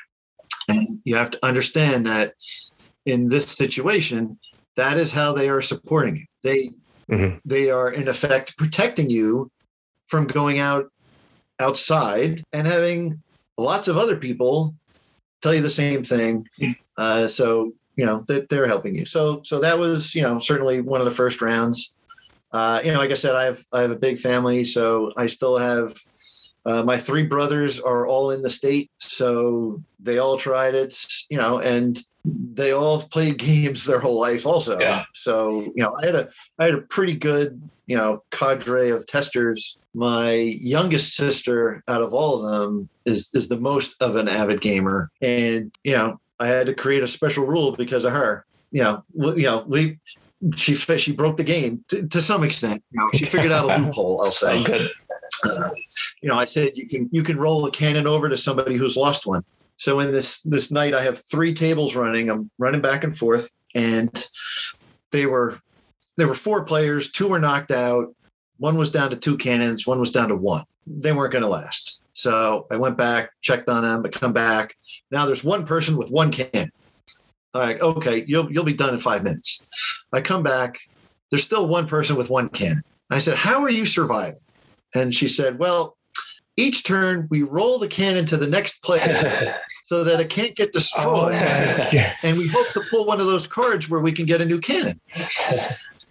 And 0.68 1.00
you 1.04 1.16
have 1.16 1.32
to 1.32 1.46
understand 1.46 2.06
that 2.06 2.34
in 3.06 3.30
this 3.30 3.48
situation, 3.48 4.38
that 4.80 4.98
is 4.98 5.12
how 5.12 5.34
they 5.34 5.50
are 5.50 5.62
supporting 5.62 6.16
you. 6.16 6.26
They 6.42 6.70
mm-hmm. 7.10 7.38
they 7.46 7.70
are 7.70 7.92
in 7.92 8.08
effect 8.08 8.58
protecting 8.58 9.10
you 9.10 9.52
from 10.08 10.26
going 10.26 10.60
out 10.60 10.90
outside 11.60 12.42
and 12.54 12.66
having 12.66 13.22
lots 13.58 13.88
of 13.88 13.98
other 13.98 14.16
people 14.16 14.74
tell 15.42 15.54
you 15.54 15.62
the 15.62 15.70
same 15.70 16.02
thing. 16.02 16.48
Uh, 16.98 17.28
so 17.28 17.74
you 17.96 18.06
know 18.06 18.24
that 18.28 18.50
they're 18.50 18.68
helping 18.68 18.96
you. 18.96 19.06
So 19.06 19.42
so 19.44 19.60
that 19.60 19.78
was 19.78 20.16
you 20.16 20.22
know 20.22 20.40
certainly 20.40 20.82
one 20.82 21.02
of 21.02 21.06
the 21.06 21.20
first 21.22 21.42
rounds. 21.42 21.94
Uh, 22.52 22.82
you 22.84 22.92
know, 22.92 22.98
like 22.98 23.12
I 23.12 23.16
said, 23.16 23.36
I 23.36 23.46
have 23.46 23.64
I 23.74 23.82
have 23.82 23.92
a 23.92 23.98
big 23.98 24.18
family, 24.18 24.64
so 24.64 25.12
I 25.18 25.28
still 25.28 25.58
have 25.58 25.96
uh, 26.66 26.84
my 26.84 26.98
three 26.98 27.24
brothers 27.24 27.80
are 27.80 28.08
all 28.08 28.32
in 28.32 28.42
the 28.42 28.50
state, 28.50 28.90
so 28.98 29.82
they 30.00 30.18
all 30.18 30.38
tried 30.38 30.76
it. 30.76 30.96
You 31.30 31.38
know, 31.38 31.60
and 31.60 32.02
they 32.26 32.72
all 32.72 33.02
played 33.02 33.38
games 33.38 33.86
their 33.86 34.00
whole 34.00 34.20
life 34.20 34.46
also. 34.46 34.80
Yeah. 34.80 35.04
So, 35.14 35.62
you 35.76 35.84
know, 35.84 35.96
I 36.02 36.06
had 36.06 36.16
a 36.16 36.30
I 36.60 36.66
had 36.66 36.76
a 36.76 36.82
pretty 36.82 37.14
good, 37.14 37.62
you 37.88 37.98
know, 37.98 38.24
cadre 38.32 38.90
of 38.90 39.08
testers. 39.08 39.78
My 39.94 40.32
youngest 40.32 41.16
sister 41.16 41.84
out 41.88 42.02
of 42.02 42.14
all 42.14 42.46
of 42.46 42.52
them 42.52 42.90
is 43.06 43.30
is 43.34 43.48
the 43.48 43.60
most 43.60 44.02
of 44.02 44.16
an 44.16 44.28
avid 44.28 44.62
gamer. 44.62 45.10
And, 45.22 45.72
you 45.84 45.94
know, 45.94 46.20
I 46.40 46.48
had 46.48 46.68
to 46.68 46.74
create 46.74 47.04
a 47.04 47.08
special 47.08 47.46
rule 47.46 47.76
because 47.76 48.06
of 48.06 48.14
her. 48.14 48.46
You 48.72 48.84
know, 48.84 49.04
you 49.16 49.44
know, 49.44 49.66
we 49.68 49.98
she 50.56 50.76
she 50.76 51.12
broke 51.12 51.38
the 51.38 51.44
game 51.44 51.84
to, 51.90 52.08
to 52.08 52.22
some 52.22 52.44
extent. 52.44 52.84
You 52.92 53.00
know, 53.00 53.10
she 53.14 53.26
figured 53.26 53.52
out 53.52 53.70
a 53.70 53.78
loophole, 53.84 54.22
I'll 54.22 54.32
say. 54.32 54.64
Uh, 55.44 55.70
you 56.22 56.30
know, 56.30 56.36
I 56.36 56.46
said 56.46 56.74
you 56.76 56.88
can 56.88 57.10
you 57.12 57.24
can 57.24 57.38
roll 57.38 57.66
a 57.66 57.72
cannon 57.72 58.08
over 58.08 58.30
to 58.30 58.38
somebody 58.38 58.78
who's 58.78 58.96
lost 58.96 59.26
one. 59.26 59.44
So 59.80 60.02
in 60.02 60.12
this 60.12 60.42
this 60.42 60.72
night, 60.72 60.94
I 60.94 61.02
have 61.02 61.18
three 61.18 61.54
tables 61.54 61.96
running. 61.96 62.30
I'm 62.30 62.52
running 62.58 62.82
back 62.82 63.06
and 63.06 63.18
forth, 63.18 63.50
and 63.74 64.12
they 65.12 65.26
were 65.26 65.58
there 66.18 66.28
were 66.28 66.36
four 66.36 66.66
players. 66.66 67.12
Two 67.12 67.30
were 67.30 67.40
knocked 67.40 67.72
out. 67.72 68.14
One 68.58 68.78
was 68.78 68.92
down 68.92 69.10
to 69.12 69.16
two 69.16 69.38
cannons. 69.38 69.88
One 69.88 70.02
was 70.02 70.12
down 70.12 70.28
to 70.28 70.36
one. 70.36 70.66
They 70.86 71.14
weren't 71.14 71.32
going 71.32 71.44
to 71.44 71.50
last. 71.50 72.02
So 72.14 72.68
I 72.70 72.76
went 72.76 72.98
back, 72.98 73.32
checked 73.42 73.70
on 73.70 73.84
them, 73.84 74.02
but 74.04 74.12
come 74.12 74.34
back. 74.34 74.76
Now 75.12 75.26
there's 75.26 75.46
one 75.46 75.66
person 75.66 75.96
with 75.96 76.12
one 76.12 76.32
cannon. 76.32 76.72
Right, 77.56 77.80
okay, 77.80 78.26
you'll 78.28 78.52
you'll 78.52 78.66
be 78.66 78.74
done 78.74 78.94
in 78.94 79.00
five 79.00 79.24
minutes. 79.24 79.62
I 80.12 80.20
come 80.20 80.44
back. 80.44 80.78
There's 81.32 81.44
still 81.44 81.70
one 81.70 81.88
person 81.88 82.18
with 82.18 82.30
one 82.30 82.50
cannon. 82.50 82.84
I 83.10 83.20
said, 83.20 83.38
"How 83.38 83.62
are 83.62 83.70
you 83.70 83.86
surviving?" 83.86 84.42
And 84.94 85.16
she 85.16 85.30
said, 85.30 85.58
"Well, 85.58 85.96
each 86.60 86.84
turn 86.84 87.28
we 87.30 87.44
roll 87.44 87.80
the 87.80 87.88
cannon 87.88 88.26
to 88.26 88.38
the 88.38 88.48
next 88.48 88.84
player 88.84 89.02
so 89.88 90.04
that 90.04 90.20
it 90.20 90.30
can't 90.30 90.56
get 90.56 90.74
destroyed. 90.74 91.36
Oh, 91.36 91.92
and 92.24 92.38
we 92.38 92.48
hope 92.48 92.68
to 92.74 92.82
pull 92.90 93.06
one 93.06 93.20
of 93.20 93.28
those 93.28 93.48
cards 93.48 93.90
where 93.90 94.02
we 94.02 94.12
can 94.12 94.26
get 94.26 94.42
a 94.42 94.46
new 94.46 94.60
cannon. 94.60 95.00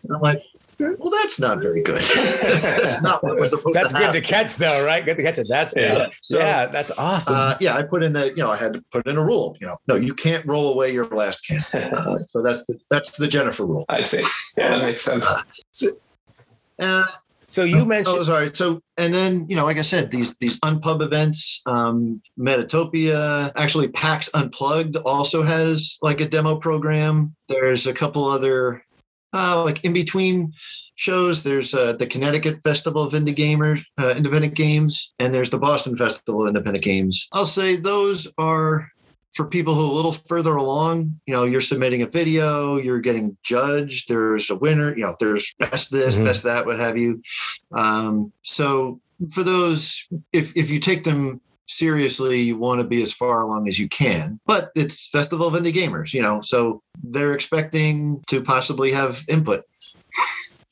And 0.03 0.15
I'm 0.15 0.21
like, 0.21 0.43
well, 0.79 1.11
that's 1.11 1.41
not 1.41 1.61
very 1.61 1.83
good. 1.83 2.03
that's 2.15 3.03
not 3.03 3.23
what 3.25 3.39
was 3.39 3.51
supposed 3.51 3.75
that's 3.75 3.93
to 3.93 3.99
good 3.99 4.13
to 4.13 4.21
catch, 4.21 4.57
though, 4.57 4.85
right? 4.85 5.05
Good 5.05 5.17
to 5.17 5.23
catch 5.25 5.39
it. 5.39 5.47
That's 5.49 5.75
yeah. 5.77 6.07
So, 6.23 6.39
yeah, 6.39 6.67
that's 6.67 6.93
awesome. 6.93 7.35
Uh, 7.35 7.57
yeah, 7.61 7.77
I 7.77 7.83
put 7.83 8.05
in 8.05 8.13
the, 8.13 8.29
you 8.29 8.37
know, 8.37 8.51
I 8.51 8.57
had 8.57 8.75
to 8.75 8.85
put 8.93 9.07
in 9.07 9.17
a 9.17 9.25
rule. 9.25 9.57
You 9.61 9.67
know, 9.67 9.77
no, 9.89 9.97
you 9.97 10.15
can't 10.15 10.45
roll 10.47 10.73
away 10.73 10.93
your 10.93 11.07
last 11.07 11.47
cannon. 11.47 11.93
Uh, 11.95 12.19
so 12.27 12.43
that's 12.43 12.65
the 12.65 12.79
that's 12.91 13.17
the 13.17 13.27
Jennifer 13.27 13.67
rule. 13.67 13.87
I 13.89 14.03
see. 14.03 14.23
Yeah, 14.57 14.71
that 14.71 14.85
makes 14.85 15.03
sense. 15.03 15.27
Uh, 16.79 17.05
so 17.49 17.65
you 17.65 17.81
oh, 17.81 17.85
mentioned. 17.85 18.19
Oh, 18.19 18.23
sorry. 18.23 18.51
So 18.55 18.83
and 18.99 19.13
then 19.13 19.47
you 19.49 19.57
know, 19.57 19.65
like 19.65 19.79
I 19.79 19.83
said, 19.83 20.11
these 20.11 20.37
these 20.37 20.61
unpub 20.61 21.03
events, 21.03 21.63
um, 21.67 22.21
Metatopia, 22.39 23.51
actually 23.57 23.89
PAX 23.89 24.29
Unplugged 24.35 24.97
also 24.97 25.43
has 25.43 25.99
like 26.03 26.21
a 26.21 26.29
demo 26.29 26.57
program. 26.57 27.35
There's 27.49 27.87
a 27.87 27.95
couple 27.95 28.27
other 28.27 28.85
uh, 29.33 29.65
like 29.65 29.85
in 29.85 29.95
between 29.95 30.53
shows. 30.97 31.43
There's 31.43 31.73
uh, 31.73 31.95
the 31.95 32.07
Connecticut 32.07 32.63
Festival 32.63 33.03
of 33.03 33.15
Indie 33.15 33.35
Gamers, 33.35 33.83
uh, 33.97 34.15
Independent 34.15 34.55
Games, 34.55 35.15
and 35.19 35.33
there's 35.33 35.51
the 35.51 35.59
Boston 35.59 35.97
Festival 35.97 36.43
of 36.43 36.49
Independent 36.49 36.85
Games. 36.85 37.29
I'll 37.33 37.47
say 37.47 37.77
those 37.77 38.29
are 38.37 38.91
for 39.35 39.47
people 39.47 39.75
who 39.75 39.83
are 39.83 39.91
a 39.91 39.95
little 39.95 40.13
further 40.13 40.57
along, 40.57 41.21
you 41.27 41.35
know, 41.35 41.45
you're 41.45 41.61
submitting 41.61 42.03
a 42.03 42.07
video, 42.07 42.77
you're 42.77 43.01
getting 43.01 43.37
judged, 43.43 44.09
there's 44.09 44.51
a 44.51 44.57
winner, 44.57 44.97
you 44.97 45.05
know, 45.05 45.17
there's 45.21 45.55
best 45.59 45.93
this, 45.93 46.15
mm-hmm. 46.15 46.25
best 46.25 46.43
that, 46.45 46.67
what 46.67 46.79
have 46.79 46.97
you. 46.97 47.23
Um, 47.73 48.33
so 48.43 49.01
for 49.33 49.43
those, 49.43 50.07
if 50.33 50.57
if 50.57 50.71
you 50.71 50.81
take 50.81 51.05
them 51.05 51.41
seriously, 51.67 52.41
you 52.41 52.57
want 52.57 52.81
to 52.81 52.87
be 52.87 53.03
as 53.03 53.13
far 53.13 53.43
along 53.43 53.69
as 53.69 53.79
you 53.79 53.89
can. 53.89 54.41
But 54.47 54.71
it's 54.75 55.09
Festival 55.09 55.47
of 55.47 55.55
Indie 55.55 55.73
Gamers, 55.73 56.13
you 56.13 56.23
know, 56.23 56.41
so 56.41 56.83
they're 57.03 57.35
expecting 57.35 58.23
to 58.29 58.43
possibly 58.43 58.91
have 58.93 59.25
input. 59.29 59.65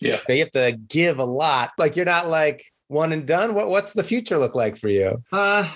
Yeah. 0.00 0.18
You 0.28 0.38
have 0.40 0.50
to 0.52 0.72
give 0.88 1.18
a 1.18 1.24
lot. 1.24 1.70
Like 1.78 1.96
you're 1.96 2.04
not 2.04 2.28
like 2.28 2.64
one 2.88 3.12
and 3.12 3.26
done. 3.26 3.54
What 3.54 3.68
what's 3.68 3.92
the 3.92 4.02
future 4.02 4.38
look 4.38 4.54
like 4.54 4.76
for 4.76 4.88
you? 4.88 5.22
Uh 5.32 5.70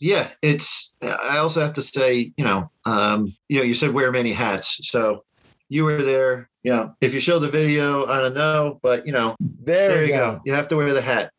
yeah, 0.00 0.28
it's. 0.40 0.94
I 1.02 1.36
also 1.38 1.60
have 1.60 1.74
to 1.74 1.82
say, 1.82 2.32
you 2.36 2.44
know, 2.44 2.70
um, 2.86 3.36
you 3.48 3.58
know, 3.58 3.64
you 3.64 3.74
said 3.74 3.92
wear 3.92 4.10
many 4.10 4.32
hats, 4.32 4.88
so 4.88 5.24
you 5.68 5.84
were 5.84 6.02
there. 6.02 6.48
You 6.62 6.72
know, 6.72 6.94
if 7.00 7.14
you 7.14 7.20
show 7.20 7.38
the 7.38 7.48
video, 7.48 8.06
I 8.06 8.20
don't 8.20 8.34
know, 8.34 8.80
but 8.82 9.06
you 9.06 9.12
know, 9.12 9.36
there, 9.40 9.90
there 9.90 10.04
you 10.04 10.12
go. 10.12 10.32
go. 10.32 10.40
You 10.46 10.54
have 10.54 10.68
to 10.68 10.76
wear 10.76 10.94
the 10.94 11.02
hat, 11.02 11.32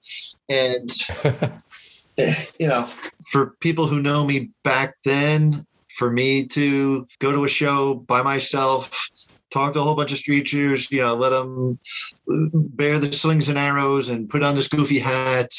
and 0.48 0.90
you 2.60 2.68
know, 2.68 2.84
for 3.32 3.56
people 3.62 3.88
who 3.88 4.00
know 4.00 4.24
me 4.26 4.52
back 4.64 4.94
then, 5.04 5.66
for 5.90 6.12
me 6.12 6.46
to 6.48 7.08
go 7.20 7.32
to 7.32 7.46
a 7.46 7.50
show 7.50 7.96
by 7.96 8.22
myself, 8.22 9.10
talk 9.52 9.74
to 9.74 9.80
a 9.80 9.84
whole 9.84 9.96
bunch 9.96 10.12
of 10.12 10.20
streeters, 10.20 10.92
you 10.92 11.02
know, 11.02 11.16
let 11.16 11.30
them 11.30 11.80
bear 12.28 13.00
the 13.00 13.12
slings 13.12 13.50
and 13.50 13.58
arrows 13.58 14.10
and 14.10 14.30
put 14.30 14.44
on 14.44 14.54
this 14.54 14.68
goofy 14.68 15.00
hat. 15.00 15.50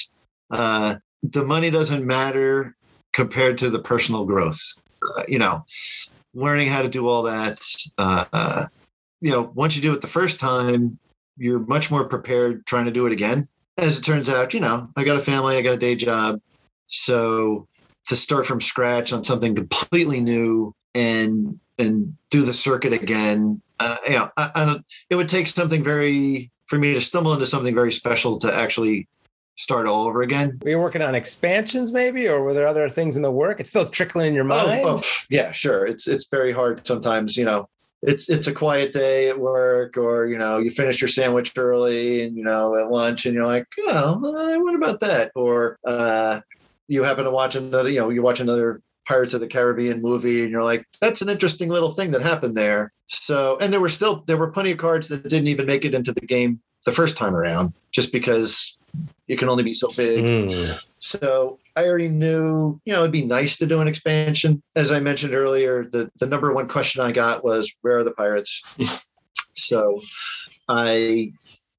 Uh, 0.51 0.97
the 1.23 1.45
money 1.45 1.71
doesn't 1.71 2.07
matter 2.07 2.77
compared 3.13 3.59
to 3.59 3.71
the 3.71 3.79
personal 3.79 4.25
growth. 4.25 4.61
Uh, 5.03 5.23
you 5.29 5.39
know, 5.39 5.65
learning 6.35 6.69
how 6.69 6.83
to 6.83 6.89
do 6.89 7.09
all 7.09 7.23
that. 7.25 7.61
Uh, 7.99 8.67
you 9.21 9.31
know, 9.31 9.53
once 9.55 9.77
you 9.77 9.83
do 9.83 9.93
it 9.93 10.01
the 10.01 10.07
first 10.07 10.41
time, 10.41 10.99
you're 11.37 11.61
much 11.61 11.91
more 11.91 12.09
prepared 12.09 12.67
trying 12.67 12.87
to 12.87 12.91
do 12.91 13.07
it 13.07 13.13
again. 13.13 13.49
As 13.79 13.99
it 13.99 14.03
turns 14.03 14.29
out, 14.29 14.55
you 14.55 14.61
know, 14.61 14.89
I 14.97 15.05
got 15.05 15.17
a 15.17 15.21
family, 15.21 15.57
I 15.57 15.63
got 15.63 15.75
a 15.75 15.79
day 15.79 15.97
job. 15.97 16.41
So 16.87 17.67
to 18.09 18.17
start 18.17 18.47
from 18.47 18.61
scratch 18.61 19.13
on 19.13 19.25
something 19.25 19.55
completely 19.55 20.21
new 20.21 20.75
and 20.95 21.59
and 21.79 22.15
do 22.31 22.43
the 22.43 22.53
circuit 22.53 22.93
again, 22.93 23.63
uh, 23.81 23.97
you 24.07 24.13
know, 24.13 24.31
I, 24.37 24.51
I 24.55 24.81
it 25.09 25.17
would 25.17 25.29
take 25.29 25.47
something 25.47 25.83
very 25.83 26.51
for 26.67 26.79
me 26.79 26.95
to 26.95 27.01
stumble 27.01 27.33
into 27.33 27.47
something 27.47 27.75
very 27.75 27.93
special 27.93 28.39
to 28.41 28.55
actually 28.55 29.09
start 29.57 29.87
all 29.87 30.07
over 30.07 30.23
again. 30.23 30.59
Were 30.63 30.71
you 30.71 30.79
working 30.79 31.03
on 31.03 31.15
expansions 31.15 31.93
maybe, 31.93 32.29
or 32.29 32.43
were 32.43 32.55
there 32.55 32.67
other 32.67 32.89
things 32.89 33.17
in 33.17 33.23
the 33.23 33.31
work? 33.31 33.61
It's 33.61 33.71
still 33.71 33.87
trickling 33.87 34.29
in 34.29 34.35
your 34.35 34.45
mind. 34.45 34.83
Oh, 34.85 34.99
oh, 34.99 35.03
yeah, 35.31 35.53
sure. 35.53 35.87
It's 35.87 36.09
it's 36.09 36.27
very 36.27 36.53
hard 36.53 36.87
sometimes, 36.87 37.37
you 37.37 37.45
know. 37.45 37.69
It's 38.03 38.29
it's 38.29 38.49
a 38.49 38.53
quiet 38.53 38.93
day 38.93 39.29
at 39.29 39.39
work, 39.39 39.97
or 39.97 40.27
you 40.27 40.37
know, 40.37 40.59
you 40.59 40.71
finish 40.71 41.01
your 41.01 41.09
sandwich 41.09 41.53
early, 41.57 42.25
and 42.25 42.37
you 42.37 42.43
know, 42.43 42.77
at 42.77 42.91
lunch, 42.91 43.27
and 43.27 43.35
you're 43.35 43.47
like, 43.47 43.67
oh, 43.81 44.59
what 44.61 44.75
about 44.75 45.01
that? 45.01 45.31
Or 45.37 45.79
uh, 45.87 46.41
you 46.89 47.05
happen 47.05 47.25
to 47.25 47.31
watch 47.31 47.55
another, 47.55 47.89
you 47.89 48.01
know, 48.01 48.11
you 48.11 48.23
watch 48.23 48.41
another 48.41 48.81
Pirates 49.07 49.35
of 49.35 49.41
the 49.41 49.47
Caribbean 49.47 50.03
movie, 50.03 50.43
and 50.43 50.51
you're 50.51 50.65
like, 50.65 50.85
that's 51.01 51.23
an 51.23 51.29
interesting 51.29 51.69
little 51.69 51.91
thing 51.91 52.11
that 52.11 52.23
happened 52.23 52.57
there. 52.57 52.93
So, 53.09 53.57
and 53.61 53.73
there 53.73 53.81
were 53.81 53.89
still 53.89 54.25
there 54.27 54.37
were 54.37 54.51
plenty 54.51 54.73
of 54.73 54.79
cards 54.79 55.07
that 55.09 55.23
didn't 55.29 55.49
even 55.49 55.67
make 55.67 55.85
it 55.85 55.95
into 55.95 56.13
the 56.13 56.27
game 56.27 56.61
the 56.85 56.93
first 56.93 57.17
time 57.17 57.37
around, 57.37 57.73
just 57.93 58.13
because 58.13 58.77
you 59.27 59.37
can 59.37 59.49
only 59.49 59.63
be 59.63 59.73
so 59.73 59.91
big. 59.93 60.25
Mm. 60.25 60.81
So 60.99 61.59
I 61.77 61.87
already 61.87 62.09
knew, 62.09 62.81
you 62.85 62.93
know, 62.93 63.01
it'd 63.01 63.13
be 63.13 63.25
nice 63.25 63.57
to 63.59 63.67
do 63.67 63.81
an 63.81 63.89
expansion. 63.89 64.63
As 64.77 64.93
I 64.93 65.01
mentioned 65.01 65.35
earlier, 65.35 65.85
the, 65.85 66.11
the 66.19 66.27
number 66.27 66.53
one 66.53 66.69
question 66.69 67.03
I 67.03 67.13
got 67.13 67.45
was, 67.45 67.75
where 67.81 67.99
are 67.99 68.05
the 68.05 68.13
pirates? 68.13 69.07
so 69.55 70.01
I, 70.69 71.33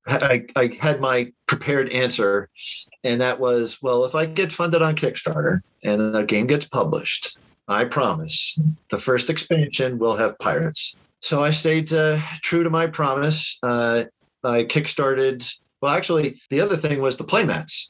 I, 0.07 0.45
I 0.55 0.78
had 0.82 0.99
my 0.99 1.32
prepared 1.47 1.89
answer, 1.89 2.49
and 3.03 3.22
that 3.22 3.39
was, 3.39 3.80
well, 3.82 4.05
if 4.05 4.16
I 4.16 4.26
get 4.26 4.51
funded 4.51 4.82
on 4.82 4.95
Kickstarter 4.95 5.59
and 5.84 6.14
the 6.14 6.24
game 6.24 6.47
gets 6.47 6.68
published, 6.68 7.38
I 7.68 7.86
promise 7.86 8.57
the 8.89 8.99
first 8.99 9.30
expansion 9.30 9.99
will 9.99 10.16
have 10.16 10.38
pirates. 10.39 10.95
So 11.22 11.41
I 11.41 11.51
stayed 11.51 11.93
uh, 11.93 12.20
true 12.41 12.64
to 12.64 12.70
my 12.70 12.88
promise. 12.88 13.57
Uh, 13.64 14.03
I 14.43 14.66
kickstarted 14.66 15.49
well, 15.84 15.93
actually, 15.93 16.39
the 16.49 16.61
other 16.61 16.77
thing 16.77 17.01
was 17.01 17.17
the 17.17 17.25
playmats. 17.25 17.89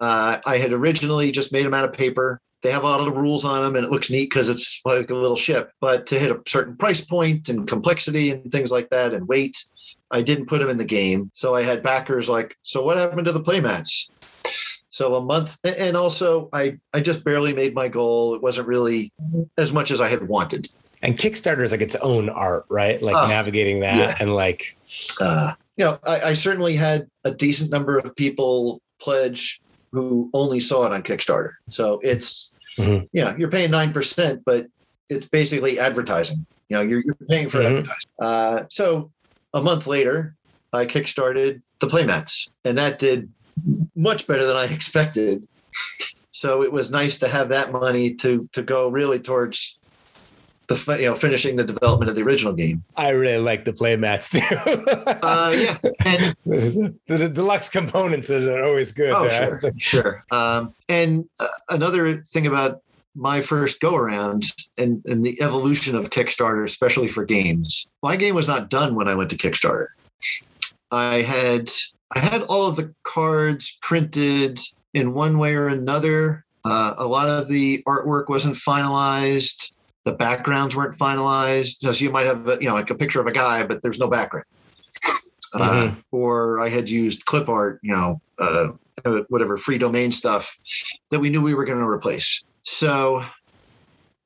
Uh, 0.00 0.38
I 0.46 0.56
had 0.56 0.72
originally 0.72 1.30
just 1.30 1.52
made 1.52 1.66
them 1.66 1.74
out 1.74 1.84
of 1.84 1.92
paper. 1.92 2.40
They 2.62 2.70
have 2.70 2.84
a 2.84 2.86
lot 2.86 3.00
of 3.00 3.04
the 3.04 3.12
rules 3.12 3.44
on 3.44 3.62
them, 3.62 3.76
and 3.76 3.84
it 3.84 3.90
looks 3.90 4.10
neat 4.10 4.30
because 4.30 4.48
it's 4.48 4.80
like 4.86 5.10
a 5.10 5.14
little 5.14 5.36
ship. 5.36 5.72
But 5.80 6.06
to 6.06 6.18
hit 6.18 6.30
a 6.30 6.40
certain 6.46 6.74
price 6.76 7.02
point 7.02 7.50
and 7.50 7.68
complexity 7.68 8.30
and 8.30 8.50
things 8.50 8.70
like 8.70 8.88
that, 8.88 9.12
and 9.12 9.28
weight, 9.28 9.56
I 10.10 10.22
didn't 10.22 10.46
put 10.46 10.60
them 10.60 10.70
in 10.70 10.78
the 10.78 10.86
game. 10.86 11.30
So 11.34 11.54
I 11.54 11.62
had 11.62 11.82
backers 11.82 12.30
like, 12.30 12.56
"So 12.62 12.82
what 12.82 12.96
happened 12.96 13.26
to 13.26 13.32
the 13.32 13.42
playmats?" 13.42 14.08
So 14.88 15.14
a 15.14 15.22
month, 15.22 15.58
and 15.64 15.98
also 15.98 16.48
I 16.54 16.78
I 16.94 17.00
just 17.00 17.24
barely 17.24 17.52
made 17.52 17.74
my 17.74 17.88
goal. 17.88 18.34
It 18.34 18.42
wasn't 18.42 18.68
really 18.68 19.12
as 19.58 19.70
much 19.72 19.90
as 19.90 20.00
I 20.00 20.08
had 20.08 20.28
wanted. 20.28 20.70
And 21.02 21.18
Kickstarter 21.18 21.62
is 21.62 21.72
like 21.72 21.82
its 21.82 21.96
own 21.96 22.30
art, 22.30 22.64
right? 22.70 23.02
Like 23.02 23.16
uh, 23.16 23.28
navigating 23.28 23.80
that 23.80 23.96
yeah. 23.96 24.14
and 24.18 24.34
like. 24.34 24.76
Uh, 25.20 25.52
you 25.78 25.84
know, 25.84 25.98
I, 26.04 26.20
I 26.20 26.34
certainly 26.34 26.76
had 26.76 27.08
a 27.24 27.30
decent 27.30 27.70
number 27.70 27.98
of 27.98 28.14
people 28.16 28.82
pledge 29.00 29.60
who 29.92 30.28
only 30.34 30.60
saw 30.60 30.84
it 30.84 30.92
on 30.92 31.02
Kickstarter. 31.02 31.52
So 31.70 32.00
it's, 32.02 32.52
mm-hmm. 32.76 33.06
you 33.12 33.24
know, 33.24 33.34
you're 33.38 33.50
paying 33.50 33.70
9%, 33.70 34.42
but 34.44 34.66
it's 35.08 35.26
basically 35.26 35.78
advertising. 35.78 36.44
You 36.68 36.76
know, 36.76 36.82
you're, 36.82 37.02
you're 37.04 37.16
paying 37.28 37.48
for 37.48 37.58
mm-hmm. 37.58 37.76
advertising. 37.78 38.10
Uh, 38.20 38.64
so 38.68 39.10
a 39.54 39.62
month 39.62 39.86
later, 39.86 40.34
I 40.72 40.84
kickstarted 40.84 41.62
the 41.80 41.86
playmats, 41.86 42.48
and 42.64 42.76
that 42.76 42.98
did 42.98 43.32
much 43.96 44.26
better 44.26 44.44
than 44.44 44.56
I 44.56 44.64
expected. 44.64 45.48
So 46.32 46.62
it 46.62 46.70
was 46.70 46.90
nice 46.90 47.18
to 47.20 47.28
have 47.28 47.48
that 47.48 47.72
money 47.72 48.14
to 48.16 48.48
to 48.52 48.62
go 48.62 48.90
really 48.90 49.18
towards 49.18 49.80
the 50.68 50.96
you 51.00 51.06
know 51.06 51.14
finishing 51.14 51.56
the 51.56 51.64
development 51.64 52.10
of 52.10 52.16
the 52.16 52.22
original 52.22 52.52
game. 52.52 52.84
I 52.96 53.10
really 53.10 53.42
like 53.42 53.64
the 53.64 53.72
playmats 53.72 54.30
too. 54.30 55.20
uh, 55.22 55.54
yeah, 55.56 55.76
and 56.04 56.34
the, 56.46 56.94
the, 57.06 57.28
deluxe 57.28 57.68
components 57.68 58.30
are 58.30 58.62
always 58.62 58.92
good. 58.92 59.10
Oh, 59.10 59.28
sure, 59.28 59.72
sure. 59.78 60.24
Um, 60.30 60.74
and 60.88 61.28
uh, 61.40 61.48
another 61.70 62.22
thing 62.22 62.46
about 62.46 62.82
my 63.14 63.40
first 63.40 63.80
go 63.80 63.96
around 63.96 64.44
and, 64.76 65.04
and 65.06 65.24
the 65.24 65.40
evolution 65.42 65.96
of 65.96 66.10
Kickstarter, 66.10 66.64
especially 66.64 67.08
for 67.08 67.24
games. 67.24 67.88
My 68.02 68.14
game 68.14 68.34
was 68.34 68.46
not 68.46 68.70
done 68.70 68.94
when 68.94 69.08
I 69.08 69.14
went 69.14 69.30
to 69.30 69.36
Kickstarter. 69.36 69.88
I 70.92 71.16
had 71.22 71.70
I 72.12 72.20
had 72.20 72.42
all 72.42 72.66
of 72.66 72.76
the 72.76 72.94
cards 73.02 73.76
printed 73.82 74.60
in 74.94 75.14
one 75.14 75.38
way 75.38 75.54
or 75.54 75.68
another. 75.68 76.44
Uh, 76.64 76.94
a 76.98 77.06
lot 77.06 77.28
of 77.28 77.48
the 77.48 77.82
artwork 77.86 78.28
wasn't 78.28 78.54
finalized 78.54 79.72
the 80.08 80.14
backgrounds 80.14 80.74
weren't 80.74 80.96
finalized. 80.96 81.76
So 81.80 81.90
you 81.90 82.10
might 82.10 82.24
have, 82.24 82.46
you 82.62 82.68
know, 82.68 82.72
like 82.72 82.88
a 82.88 82.94
picture 82.94 83.20
of 83.20 83.26
a 83.26 83.32
guy, 83.32 83.62
but 83.66 83.82
there's 83.82 83.98
no 83.98 84.08
background. 84.08 84.46
Uh, 85.54 85.58
mm-hmm. 85.58 85.98
Uh, 85.98 86.00
or 86.12 86.60
I 86.60 86.70
had 86.70 86.88
used 86.88 87.26
clip 87.26 87.48
art, 87.48 87.78
you 87.82 87.92
know, 87.92 88.20
uh, 88.38 88.68
whatever 89.28 89.58
free 89.58 89.76
domain 89.76 90.10
stuff 90.10 90.58
that 91.10 91.20
we 91.20 91.28
knew 91.28 91.42
we 91.42 91.54
were 91.54 91.66
going 91.66 91.78
to 91.78 91.86
replace. 91.86 92.42
So 92.62 93.22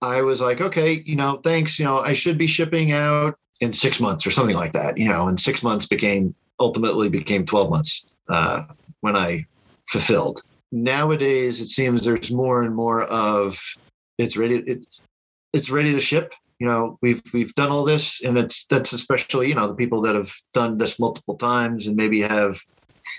I 0.02 0.22
was 0.22 0.40
like, 0.40 0.60
okay, 0.60 1.02
you 1.04 1.16
know, 1.16 1.40
thanks. 1.42 1.78
You 1.80 1.84
know, 1.84 1.98
I 1.98 2.12
should 2.12 2.38
be 2.38 2.46
shipping 2.46 2.92
out 2.92 3.36
in 3.60 3.72
six 3.72 4.00
months 4.00 4.24
or 4.24 4.30
something 4.30 4.56
like 4.56 4.72
that. 4.72 4.98
You 4.98 5.08
know, 5.08 5.26
and 5.26 5.38
six 5.38 5.64
months 5.64 5.86
became 5.86 6.32
ultimately 6.60 7.08
became 7.08 7.44
12 7.44 7.70
months 7.70 8.06
uh, 8.28 8.64
when 9.00 9.16
I 9.16 9.46
fulfilled. 9.88 10.42
Nowadays, 10.70 11.60
it 11.60 11.68
seems 11.68 12.04
there's 12.04 12.30
more 12.30 12.62
and 12.62 12.74
more 12.74 13.02
of 13.04 13.60
it's 14.18 14.36
ready. 14.36 14.56
It, 14.56 14.86
it's 15.52 15.70
ready 15.70 15.92
to 15.92 16.00
ship. 16.00 16.34
You 16.58 16.66
know, 16.66 16.98
we've 17.02 17.22
we've 17.32 17.54
done 17.54 17.70
all 17.70 17.84
this, 17.84 18.22
and 18.22 18.38
it's 18.38 18.66
that's 18.66 18.92
especially 18.92 19.48
you 19.48 19.54
know 19.54 19.66
the 19.66 19.74
people 19.74 20.02
that 20.02 20.14
have 20.14 20.32
done 20.52 20.78
this 20.78 21.00
multiple 21.00 21.36
times 21.36 21.86
and 21.86 21.96
maybe 21.96 22.20
have 22.20 22.60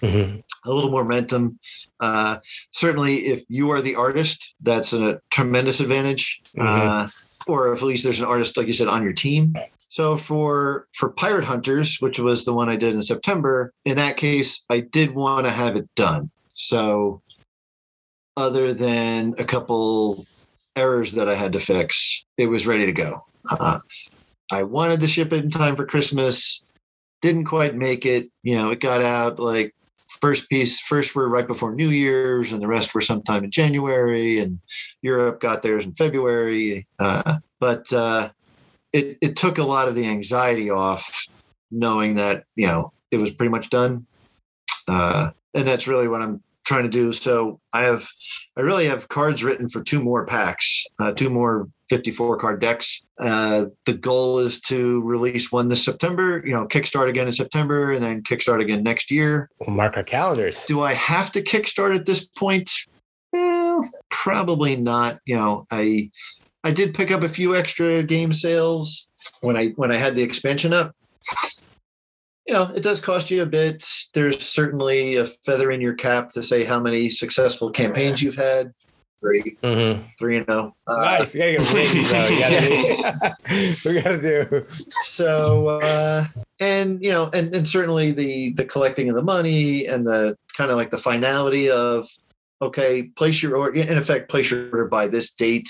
mm-hmm. 0.01 0.39
a 0.65 0.71
little 0.71 0.91
more 0.91 1.03
momentum. 1.03 1.59
Uh, 1.99 2.37
certainly, 2.71 3.15
if 3.15 3.43
you 3.49 3.69
are 3.71 3.81
the 3.81 3.95
artist, 3.95 4.55
that's 4.61 4.93
a 4.93 5.19
tremendous 5.29 5.79
advantage. 5.79 6.41
Mm-hmm. 6.57 6.67
Uh, 6.67 7.07
or 7.45 7.73
if 7.73 7.81
at 7.81 7.85
least 7.85 8.03
there's 8.03 8.19
an 8.19 8.25
artist, 8.25 8.55
like 8.55 8.67
you 8.67 8.73
said, 8.73 8.87
on 8.87 9.03
your 9.03 9.13
team. 9.13 9.55
So 9.89 10.17
for 10.17 10.87
for 10.93 11.09
Pirate 11.09 11.43
Hunters, 11.43 11.97
which 11.99 12.19
was 12.19 12.45
the 12.45 12.53
one 12.53 12.69
I 12.69 12.77
did 12.77 12.95
in 12.95 13.03
September, 13.03 13.73
in 13.85 13.97
that 13.97 14.17
case, 14.17 14.63
I 14.69 14.79
did 14.79 15.13
want 15.13 15.45
to 15.45 15.51
have 15.51 15.75
it 15.75 15.87
done. 15.95 16.31
So 16.53 17.21
other 18.35 18.73
than 18.73 19.33
a 19.37 19.43
couple 19.43 20.25
errors 20.75 21.11
that 21.13 21.29
I 21.29 21.35
had 21.35 21.53
to 21.53 21.59
fix, 21.59 22.25
it 22.37 22.47
was 22.47 22.67
ready 22.67 22.85
to 22.85 22.93
go. 22.93 23.25
Uh, 23.51 23.79
I 24.51 24.63
wanted 24.63 24.99
to 25.01 25.07
ship 25.07 25.33
it 25.33 25.43
in 25.43 25.51
time 25.51 25.75
for 25.75 25.85
Christmas, 25.85 26.63
didn't 27.21 27.45
quite 27.45 27.75
make 27.75 28.05
it. 28.05 28.29
You 28.43 28.55
know, 28.55 28.71
it 28.71 28.79
got 28.79 29.01
out 29.01 29.39
like 29.39 29.73
first 30.21 30.49
piece, 30.49 30.79
first 30.79 31.15
were 31.15 31.29
right 31.29 31.47
before 31.47 31.73
New 31.73 31.89
Year's, 31.89 32.51
and 32.51 32.61
the 32.61 32.67
rest 32.67 32.93
were 32.93 33.01
sometime 33.01 33.43
in 33.43 33.51
January, 33.51 34.39
and 34.39 34.59
Europe 35.01 35.39
got 35.39 35.61
theirs 35.61 35.85
in 35.85 35.93
February. 35.93 36.87
Uh, 36.99 37.37
but 37.59 37.91
uh, 37.93 38.29
it, 38.91 39.17
it 39.21 39.35
took 39.35 39.57
a 39.57 39.63
lot 39.63 39.87
of 39.87 39.95
the 39.95 40.07
anxiety 40.07 40.69
off 40.69 41.27
knowing 41.71 42.15
that, 42.15 42.43
you 42.55 42.67
know, 42.67 42.91
it 43.11 43.17
was 43.17 43.31
pretty 43.31 43.49
much 43.49 43.69
done. 43.69 44.05
Uh, 44.87 45.31
and 45.53 45.65
that's 45.65 45.87
really 45.87 46.07
what 46.07 46.21
I'm 46.21 46.41
trying 46.63 46.83
to 46.83 46.89
do. 46.89 47.13
So 47.13 47.59
I 47.71 47.83
have, 47.83 48.07
I 48.57 48.61
really 48.61 48.85
have 48.85 49.09
cards 49.09 49.43
written 49.43 49.69
for 49.69 49.83
two 49.83 50.01
more 50.01 50.25
packs, 50.25 50.85
uh, 50.99 51.13
two 51.13 51.29
more 51.29 51.67
54 51.89 52.37
card 52.37 52.61
decks. 52.61 53.01
Uh, 53.19 53.65
the 53.85 53.93
goal 53.93 54.39
is 54.39 54.59
to 54.61 55.01
release 55.01 55.51
one 55.51 55.69
this 55.69 55.83
September, 55.83 56.41
you 56.45 56.51
know, 56.51 56.67
kickstart 56.67 57.09
again 57.09 57.27
in 57.27 57.33
September 57.33 57.91
and 57.91 58.01
then 58.01 58.23
kickstart 58.23 58.61
again 58.61 58.83
next 58.83 59.11
year. 59.11 59.49
We'll 59.59 59.75
mark 59.75 59.97
our 59.97 60.03
calendars. 60.03 60.65
Do 60.65 60.81
I 60.81 60.93
have 60.93 61.31
to 61.33 61.41
kickstart 61.41 61.95
at 61.95 62.05
this 62.05 62.25
point? 62.25 62.71
Well, 63.31 63.87
probably 64.09 64.75
not. 64.75 65.19
You 65.25 65.35
know, 65.35 65.65
I, 65.71 66.09
I 66.63 66.71
did 66.71 66.93
pick 66.93 67.11
up 67.11 67.23
a 67.23 67.29
few 67.29 67.55
extra 67.55 68.03
game 68.03 68.33
sales 68.33 69.07
when 69.41 69.57
I, 69.57 69.69
when 69.75 69.91
I 69.91 69.97
had 69.97 70.15
the 70.15 70.23
expansion 70.23 70.73
up 70.73 70.95
you 72.53 72.59
know, 72.59 72.71
it 72.75 72.83
does 72.83 72.99
cost 72.99 73.31
you 73.31 73.41
a 73.41 73.47
bit. 73.47 73.83
There's 74.13 74.47
certainly 74.47 75.15
a 75.15 75.25
feather 75.25 75.71
in 75.71 75.81
your 75.81 75.95
cap 75.95 76.31
to 76.33 76.43
say 76.43 76.63
how 76.63 76.79
many 76.79 77.09
successful 77.09 77.71
campaigns 77.71 78.21
you've 78.21 78.35
had. 78.35 78.71
Three, 79.19 79.57
Mhm. 79.63 80.03
three 80.19 80.37
and 80.37 80.45
oh. 80.49 80.71
Uh, 80.85 81.01
nice. 81.01 81.33
You 81.33 81.39
gotta 81.41 81.51
get 81.53 81.73
wings, 81.73 82.11
though. 82.11 82.27
You 82.27 82.39
gotta 82.41 82.59
do. 82.67 83.85
we 83.89 84.01
gotta 84.01 84.21
do. 84.21 84.65
so 85.01 85.79
uh 85.81 86.25
and 86.59 87.01
you 87.03 87.09
know 87.09 87.31
and, 87.33 87.55
and 87.55 87.67
certainly 87.67 88.11
the 88.11 88.53
the 88.53 88.65
collecting 88.65 89.09
of 89.09 89.15
the 89.15 89.23
money 89.23 89.87
and 89.87 90.05
the 90.05 90.37
kind 90.55 90.69
of 90.69 90.77
like 90.77 90.91
the 90.91 90.97
finality 90.99 91.71
of 91.71 92.07
okay 92.61 93.03
place 93.15 93.41
your 93.41 93.55
order 93.57 93.79
in 93.81 93.97
effect 93.97 94.29
place 94.29 94.51
your 94.51 94.65
order 94.65 94.85
by 94.87 95.07
this 95.07 95.33
date 95.33 95.69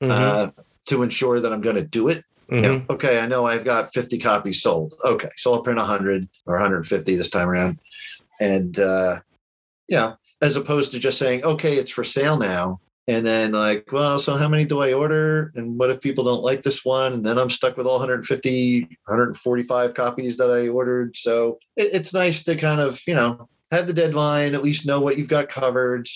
Mhm. 0.00 0.10
uh 0.10 0.50
to 0.86 1.02
ensure 1.02 1.40
that 1.40 1.52
i'm 1.52 1.60
going 1.60 1.76
to 1.76 1.82
do 1.82 2.08
it 2.08 2.24
Mhm. 2.50 2.62
know, 2.62 2.84
okay 2.90 3.18
i 3.20 3.26
know 3.26 3.44
i've 3.44 3.64
got 3.64 3.92
50 3.92 4.18
copies 4.18 4.62
sold. 4.62 4.94
Okay 5.04 5.28
so 5.36 5.52
i'll 5.52 5.62
print 5.62 5.78
100 5.78 6.24
or 6.46 6.54
150 6.54 7.16
this 7.16 7.30
time 7.30 7.48
around. 7.48 7.78
And 8.40 8.78
uh 8.78 9.20
yeah 9.88 10.14
as 10.42 10.56
opposed 10.56 10.92
to 10.92 10.98
just 10.98 11.18
saying 11.18 11.44
okay 11.44 11.74
it's 11.74 11.90
for 11.90 12.04
sale 12.04 12.38
now. 12.38 12.80
And 13.08 13.24
then 13.26 13.52
like 13.52 13.90
well 13.92 14.18
so 14.18 14.36
how 14.36 14.48
many 14.48 14.64
do 14.64 14.80
i 14.80 14.92
order? 14.92 15.52
And 15.56 15.78
what 15.78 15.90
if 15.90 16.00
people 16.00 16.24
don't 16.24 16.42
like 16.42 16.62
this 16.62 16.84
one? 16.84 17.12
And 17.14 17.24
then 17.24 17.38
i'm 17.38 17.50
stuck 17.50 17.76
with 17.76 17.86
all 17.86 17.98
150 17.98 18.80
145 18.82 19.94
copies 19.94 20.36
that 20.36 20.50
i 20.50 20.68
ordered. 20.68 21.16
So 21.16 21.58
it, 21.76 21.90
it's 21.94 22.14
nice 22.14 22.42
to 22.44 22.56
kind 22.56 22.80
of 22.80 23.00
you 23.06 23.14
know 23.14 23.48
have 23.72 23.86
the 23.88 23.92
deadline 23.92 24.54
at 24.54 24.62
least 24.62 24.86
know 24.86 25.00
what 25.00 25.18
you've 25.18 25.28
got 25.28 25.48
covered 25.48 26.08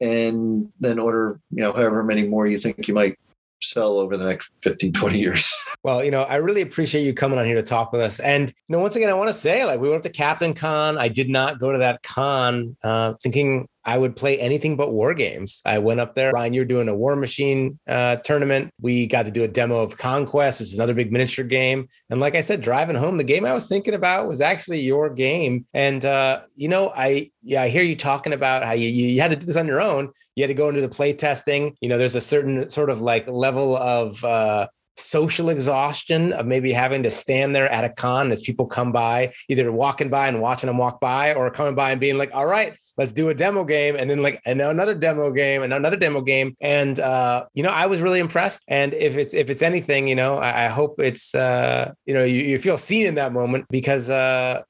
and 0.00 0.72
then 0.80 0.98
order 0.98 1.40
you 1.50 1.62
know 1.62 1.72
however 1.72 2.02
many 2.04 2.26
more 2.26 2.46
you 2.46 2.58
think 2.58 2.86
you 2.88 2.94
might 2.94 3.18
sell 3.62 3.98
over 3.98 4.16
the 4.16 4.24
next 4.24 4.52
15 4.62 4.92
20 4.92 5.18
years 5.18 5.54
Well, 5.82 6.04
you 6.04 6.10
know, 6.10 6.24
I 6.24 6.36
really 6.36 6.60
appreciate 6.60 7.04
you 7.04 7.14
coming 7.14 7.38
on 7.38 7.46
here 7.46 7.54
to 7.54 7.62
talk 7.62 7.90
with 7.90 8.02
us. 8.02 8.20
And 8.20 8.50
you 8.50 8.72
know, 8.72 8.80
once 8.80 8.96
again, 8.96 9.08
I 9.08 9.14
want 9.14 9.28
to 9.28 9.34
say, 9.34 9.64
like, 9.64 9.80
we 9.80 9.88
went 9.88 10.02
to 10.02 10.10
Captain 10.10 10.52
Con. 10.52 10.98
I 10.98 11.08
did 11.08 11.30
not 11.30 11.58
go 11.58 11.72
to 11.72 11.78
that 11.78 12.02
con 12.02 12.76
uh, 12.82 13.14
thinking 13.22 13.66
I 13.84 13.96
would 13.96 14.14
play 14.14 14.38
anything 14.38 14.76
but 14.76 14.92
war 14.92 15.14
games. 15.14 15.62
I 15.64 15.78
went 15.78 16.00
up 16.00 16.14
there. 16.14 16.32
Ryan, 16.32 16.52
you're 16.52 16.64
doing 16.64 16.88
a 16.88 16.94
War 16.94 17.16
Machine 17.16 17.78
uh, 17.88 18.16
tournament. 18.16 18.72
We 18.80 19.06
got 19.06 19.24
to 19.24 19.30
do 19.30 19.42
a 19.42 19.48
demo 19.48 19.78
of 19.78 19.96
Conquest, 19.96 20.60
which 20.60 20.68
is 20.68 20.74
another 20.74 20.94
big 20.94 21.12
miniature 21.12 21.44
game. 21.44 21.88
And 22.10 22.20
like 22.20 22.34
I 22.34 22.40
said, 22.40 22.60
driving 22.60 22.96
home, 22.96 23.16
the 23.16 23.24
game 23.24 23.46
I 23.46 23.54
was 23.54 23.68
thinking 23.68 23.94
about 23.94 24.28
was 24.28 24.40
actually 24.40 24.80
your 24.80 25.08
game. 25.08 25.66
And 25.72 26.04
uh, 26.04 26.42
you 26.54 26.68
know, 26.68 26.92
I 26.94 27.30
yeah, 27.42 27.62
I 27.62 27.68
hear 27.68 27.82
you 27.82 27.96
talking 27.96 28.32
about 28.32 28.64
how 28.64 28.72
you 28.72 28.88
you 28.88 29.20
had 29.20 29.30
to 29.30 29.36
do 29.36 29.46
this 29.46 29.56
on 29.56 29.66
your 29.66 29.80
own. 29.80 30.10
You 30.34 30.42
had 30.42 30.48
to 30.48 30.54
go 30.54 30.68
into 30.68 30.80
the 30.82 30.88
play 30.88 31.12
testing. 31.12 31.76
You 31.80 31.88
know, 31.88 31.98
there's 31.98 32.16
a 32.16 32.20
certain 32.20 32.68
sort 32.68 32.90
of 32.90 33.00
like 33.00 33.26
level 33.28 33.76
of 33.76 34.22
uh, 34.24 34.68
social 34.96 35.48
exhaustion 35.48 36.32
of 36.32 36.46
maybe 36.46 36.72
having 36.72 37.02
to 37.02 37.10
stand 37.10 37.54
there 37.54 37.70
at 37.70 37.84
a 37.84 37.88
con 37.88 38.32
as 38.32 38.42
people 38.42 38.66
come 38.66 38.92
by, 38.92 39.32
either 39.48 39.72
walking 39.72 40.10
by 40.10 40.28
and 40.28 40.40
watching 40.40 40.66
them 40.66 40.78
walk 40.78 41.00
by, 41.00 41.34
or 41.34 41.50
coming 41.50 41.74
by 41.74 41.92
and 41.92 42.00
being 42.00 42.18
like, 42.18 42.30
"All 42.34 42.46
right, 42.46 42.74
let's 43.00 43.12
do 43.12 43.30
a 43.30 43.34
demo 43.34 43.64
game," 43.64 43.96
and 43.96 44.08
then 44.08 44.22
like, 44.22 44.40
and 44.44 44.60
another 44.60 44.94
demo 44.94 45.32
game, 45.32 45.62
and 45.62 45.72
another 45.72 45.96
demo 45.96 46.20
game, 46.20 46.54
and 46.60 47.00
uh, 47.00 47.46
you 47.54 47.62
know, 47.62 47.70
I 47.70 47.86
was 47.86 48.00
really 48.00 48.20
impressed. 48.20 48.62
And 48.68 48.94
if 48.94 49.16
it's 49.16 49.34
if 49.34 49.50
it's 49.50 49.62
anything, 49.62 50.06
you 50.06 50.14
know, 50.14 50.36
I, 50.38 50.66
I 50.66 50.68
hope 50.68 51.00
it's 51.00 51.34
uh, 51.34 51.92
you 52.06 52.14
know, 52.14 52.24
you, 52.24 52.42
you 52.42 52.58
feel 52.58 52.78
seen 52.78 53.06
in 53.06 53.16
that 53.16 53.32
moment 53.32 53.66
because 53.70 54.08
uh, 54.10 54.62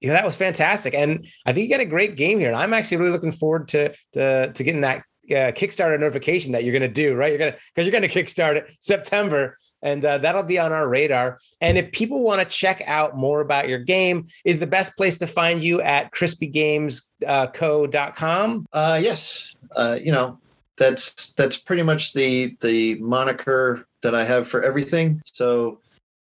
you 0.00 0.08
know, 0.08 0.14
that 0.14 0.24
was 0.24 0.36
fantastic. 0.36 0.94
And 0.94 1.26
I 1.46 1.52
think 1.52 1.64
you 1.64 1.70
got 1.70 1.80
a 1.80 1.88
great 1.88 2.16
game 2.16 2.38
here. 2.38 2.48
And 2.48 2.56
I'm 2.56 2.72
actually 2.74 2.98
really 2.98 3.10
looking 3.10 3.32
forward 3.32 3.68
to 3.68 3.94
to, 4.12 4.52
to 4.52 4.64
getting 4.64 4.82
that 4.82 5.02
uh, 5.30 5.52
Kickstarter 5.52 5.98
notification 5.98 6.52
that 6.52 6.64
you're 6.64 6.72
going 6.72 6.82
to 6.82 6.88
do, 6.88 7.14
right? 7.14 7.30
You're 7.30 7.38
going 7.38 7.52
to, 7.52 7.58
because 7.74 7.86
you're 7.86 7.98
going 7.98 8.08
to 8.08 8.22
kickstart 8.22 8.56
it 8.56 8.66
September. 8.80 9.56
And 9.82 10.04
uh, 10.04 10.18
that'll 10.18 10.42
be 10.42 10.58
on 10.58 10.72
our 10.72 10.86
radar. 10.88 11.38
And 11.60 11.78
if 11.78 11.92
people 11.92 12.22
want 12.22 12.40
to 12.40 12.46
check 12.46 12.82
out 12.86 13.16
more 13.16 13.40
about 13.40 13.66
your 13.68 13.78
game, 13.78 14.26
is 14.44 14.60
the 14.60 14.66
best 14.66 14.94
place 14.96 15.16
to 15.18 15.26
find 15.26 15.62
you 15.62 15.80
at 15.80 16.12
crispygamesco.com? 16.12 18.66
Uh, 18.72 19.00
yes, 19.02 19.54
uh, 19.76 19.98
you 20.02 20.12
know 20.12 20.38
that's 20.76 21.32
that's 21.34 21.56
pretty 21.56 21.82
much 21.82 22.12
the 22.12 22.56
the 22.60 22.94
moniker 22.96 23.86
that 24.02 24.14
I 24.14 24.24
have 24.24 24.46
for 24.48 24.62
everything. 24.62 25.22
So 25.26 25.80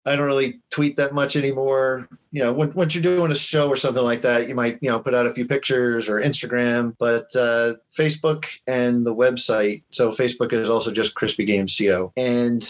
I 0.05 0.15
don't 0.15 0.27
really 0.27 0.59
tweet 0.69 0.95
that 0.97 1.13
much 1.13 1.35
anymore. 1.35 2.07
You 2.31 2.43
know, 2.43 2.53
when, 2.53 2.73
once 2.73 2.93
you're 2.93 3.01
doing 3.01 3.31
a 3.31 3.35
show 3.35 3.67
or 3.67 3.75
something 3.75 4.03
like 4.03 4.21
that, 4.21 4.47
you 4.47 4.55
might 4.55 4.77
you 4.81 4.89
know 4.89 4.99
put 4.99 5.13
out 5.13 5.25
a 5.25 5.33
few 5.33 5.47
pictures 5.47 6.07
or 6.07 6.21
Instagram, 6.21 6.95
but 6.99 7.35
uh, 7.35 7.73
Facebook 7.93 8.45
and 8.67 9.05
the 9.05 9.15
website. 9.15 9.83
So 9.89 10.11
Facebook 10.11 10.53
is 10.53 10.69
also 10.69 10.91
just 10.91 11.15
Crispy 11.15 11.45
Games 11.45 11.77
Co. 11.77 12.13
And 12.15 12.63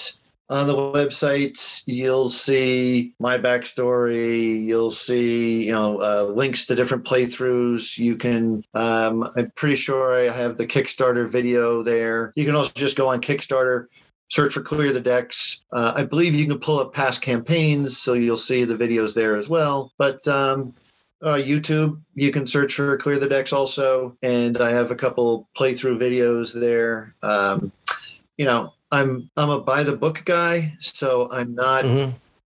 on 0.49 0.67
the 0.67 0.75
website, 0.75 1.83
you'll 1.87 2.29
see 2.29 3.13
my 3.19 3.37
backstory. 3.37 4.63
You'll 4.63 4.91
see, 4.91 5.65
you 5.65 5.71
know, 5.71 6.01
uh, 6.01 6.23
links 6.23 6.65
to 6.67 6.75
different 6.75 7.03
playthroughs. 7.03 7.97
You 7.97 8.15
can, 8.15 8.63
um, 8.75 9.27
I'm 9.35 9.51
pretty 9.55 9.75
sure 9.75 10.13
I 10.13 10.31
have 10.31 10.57
the 10.57 10.67
Kickstarter 10.67 11.27
video 11.27 11.81
there. 11.81 12.31
You 12.35 12.45
can 12.45 12.55
also 12.55 12.71
just 12.75 12.97
go 12.97 13.07
on 13.07 13.21
Kickstarter, 13.21 13.87
search 14.29 14.53
for 14.53 14.61
Clear 14.61 14.93
the 14.93 14.99
Decks. 14.99 15.63
Uh, 15.71 15.93
I 15.95 16.05
believe 16.05 16.35
you 16.35 16.45
can 16.45 16.59
pull 16.59 16.79
up 16.79 16.93
past 16.93 17.21
campaigns, 17.23 17.97
so 17.97 18.13
you'll 18.13 18.37
see 18.37 18.65
the 18.65 18.75
videos 18.75 19.15
there 19.15 19.35
as 19.35 19.49
well. 19.49 19.93
But 19.97 20.27
um, 20.27 20.75
uh, 21.23 21.35
YouTube, 21.35 21.99
you 22.13 22.31
can 22.31 22.45
search 22.45 22.75
for 22.75 22.97
Clear 22.97 23.17
the 23.17 23.29
Decks 23.29 23.51
also, 23.51 24.15
and 24.21 24.59
I 24.59 24.69
have 24.69 24.91
a 24.91 24.95
couple 24.95 25.49
playthrough 25.57 25.97
videos 25.97 26.53
there. 26.53 27.15
Um, 27.23 27.71
you 28.37 28.45
know, 28.45 28.73
I'm 28.91 29.29
I'm 29.37 29.49
a 29.49 29.59
by 29.61 29.83
the 29.83 29.95
book 29.95 30.23
guy, 30.25 30.73
so 30.79 31.29
I'm 31.31 31.55
not 31.55 31.85
Mhm. 31.85 32.13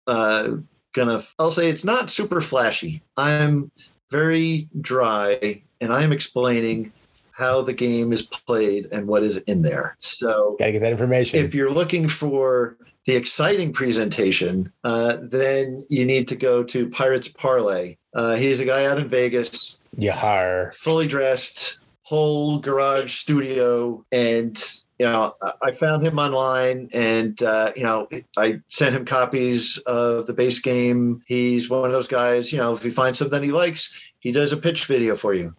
uh, 0.06 0.48
gonna. 0.94 1.22
I'll 1.38 1.50
say 1.50 1.68
it's 1.68 1.84
not 1.84 2.10
super 2.10 2.40
flashy. 2.40 3.02
I'm 3.16 3.70
very 4.10 4.68
dry, 4.80 5.62
and 5.80 5.92
I'm 5.92 6.12
explaining 6.12 6.92
how 7.32 7.60
the 7.62 7.72
game 7.72 8.12
is 8.12 8.22
played 8.22 8.86
and 8.92 9.06
what 9.06 9.22
is 9.22 9.36
in 9.38 9.62
there. 9.62 9.96
So 9.98 10.56
Got 10.58 10.66
to 10.66 10.72
get 10.72 10.78
that 10.80 10.92
information. 10.92 11.38
if 11.38 11.54
you're 11.54 11.70
looking 11.70 12.08
for 12.08 12.76
the 13.04 13.14
exciting 13.14 13.72
presentation, 13.74 14.72
uh, 14.84 15.18
then 15.22 15.84
you 15.90 16.04
need 16.06 16.26
to 16.28 16.34
go 16.36 16.62
to 16.64 16.88
Pirates 16.88 17.28
Parlay. 17.28 17.96
Uh, 18.14 18.36
he's 18.36 18.58
a 18.60 18.64
guy 18.64 18.86
out 18.86 18.98
in 18.98 19.06
Vegas, 19.08 19.82
Yahar. 19.98 20.72
fully 20.74 21.06
dressed, 21.06 21.78
whole 22.02 22.58
garage 22.58 23.12
studio, 23.12 24.02
and 24.12 24.56
you 24.98 25.06
know 25.06 25.32
I- 25.62 25.72
found 25.72 26.06
him 26.06 26.18
online, 26.18 26.88
and 26.94 27.40
uh, 27.42 27.72
you 27.76 27.82
know 27.82 28.08
I 28.36 28.60
sent 28.68 28.94
him 28.94 29.04
copies 29.04 29.78
of 29.86 30.26
the 30.26 30.32
base 30.32 30.58
game. 30.58 31.22
He's 31.26 31.68
one 31.68 31.84
of 31.84 31.92
those 31.92 32.08
guys. 32.08 32.52
You 32.52 32.58
know, 32.58 32.74
if 32.74 32.82
he 32.82 32.90
finds 32.90 33.18
something 33.18 33.42
he 33.42 33.52
likes, 33.52 34.12
he 34.20 34.32
does 34.32 34.52
a 34.52 34.56
pitch 34.56 34.86
video 34.86 35.16
for 35.16 35.34
you. 35.34 35.54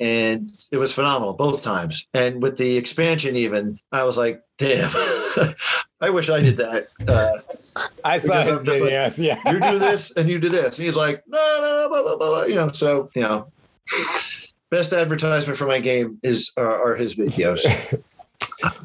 And 0.00 0.50
it 0.72 0.78
was 0.78 0.92
phenomenal 0.92 1.34
both 1.34 1.62
times. 1.62 2.08
And 2.12 2.42
with 2.42 2.56
the 2.56 2.76
expansion, 2.76 3.36
even 3.36 3.78
I 3.92 4.02
was 4.04 4.18
like, 4.18 4.42
"Damn, 4.58 4.90
I 6.00 6.10
wish 6.10 6.28
I 6.28 6.42
did 6.42 6.56
that." 6.56 6.88
Uh, 7.06 7.38
I 8.04 8.18
saw 8.18 8.42
his 8.42 8.60
I'm 8.60 8.64
like, 8.64 8.82
videos. 8.82 9.18
yeah. 9.22 9.38
you 9.52 9.60
do 9.60 9.78
this 9.78 10.10
and 10.16 10.28
you 10.28 10.38
do 10.38 10.48
this. 10.48 10.78
And 10.78 10.84
he's 10.86 10.96
like, 10.96 11.22
no, 11.26 11.38
no, 11.60 11.82
no, 11.82 11.88
blah, 11.88 12.02
blah, 12.02 12.16
blah. 12.16 12.44
you 12.44 12.54
know, 12.56 12.68
so, 12.68 13.08
you 13.14 13.22
know, 13.22 13.50
best 14.70 14.92
advertisement 14.92 15.56
for 15.58 15.66
my 15.66 15.78
game 15.78 16.18
is 16.22 16.50
are, 16.56 16.92
are 16.92 16.96
his 16.96 17.16
videos. 17.16 17.62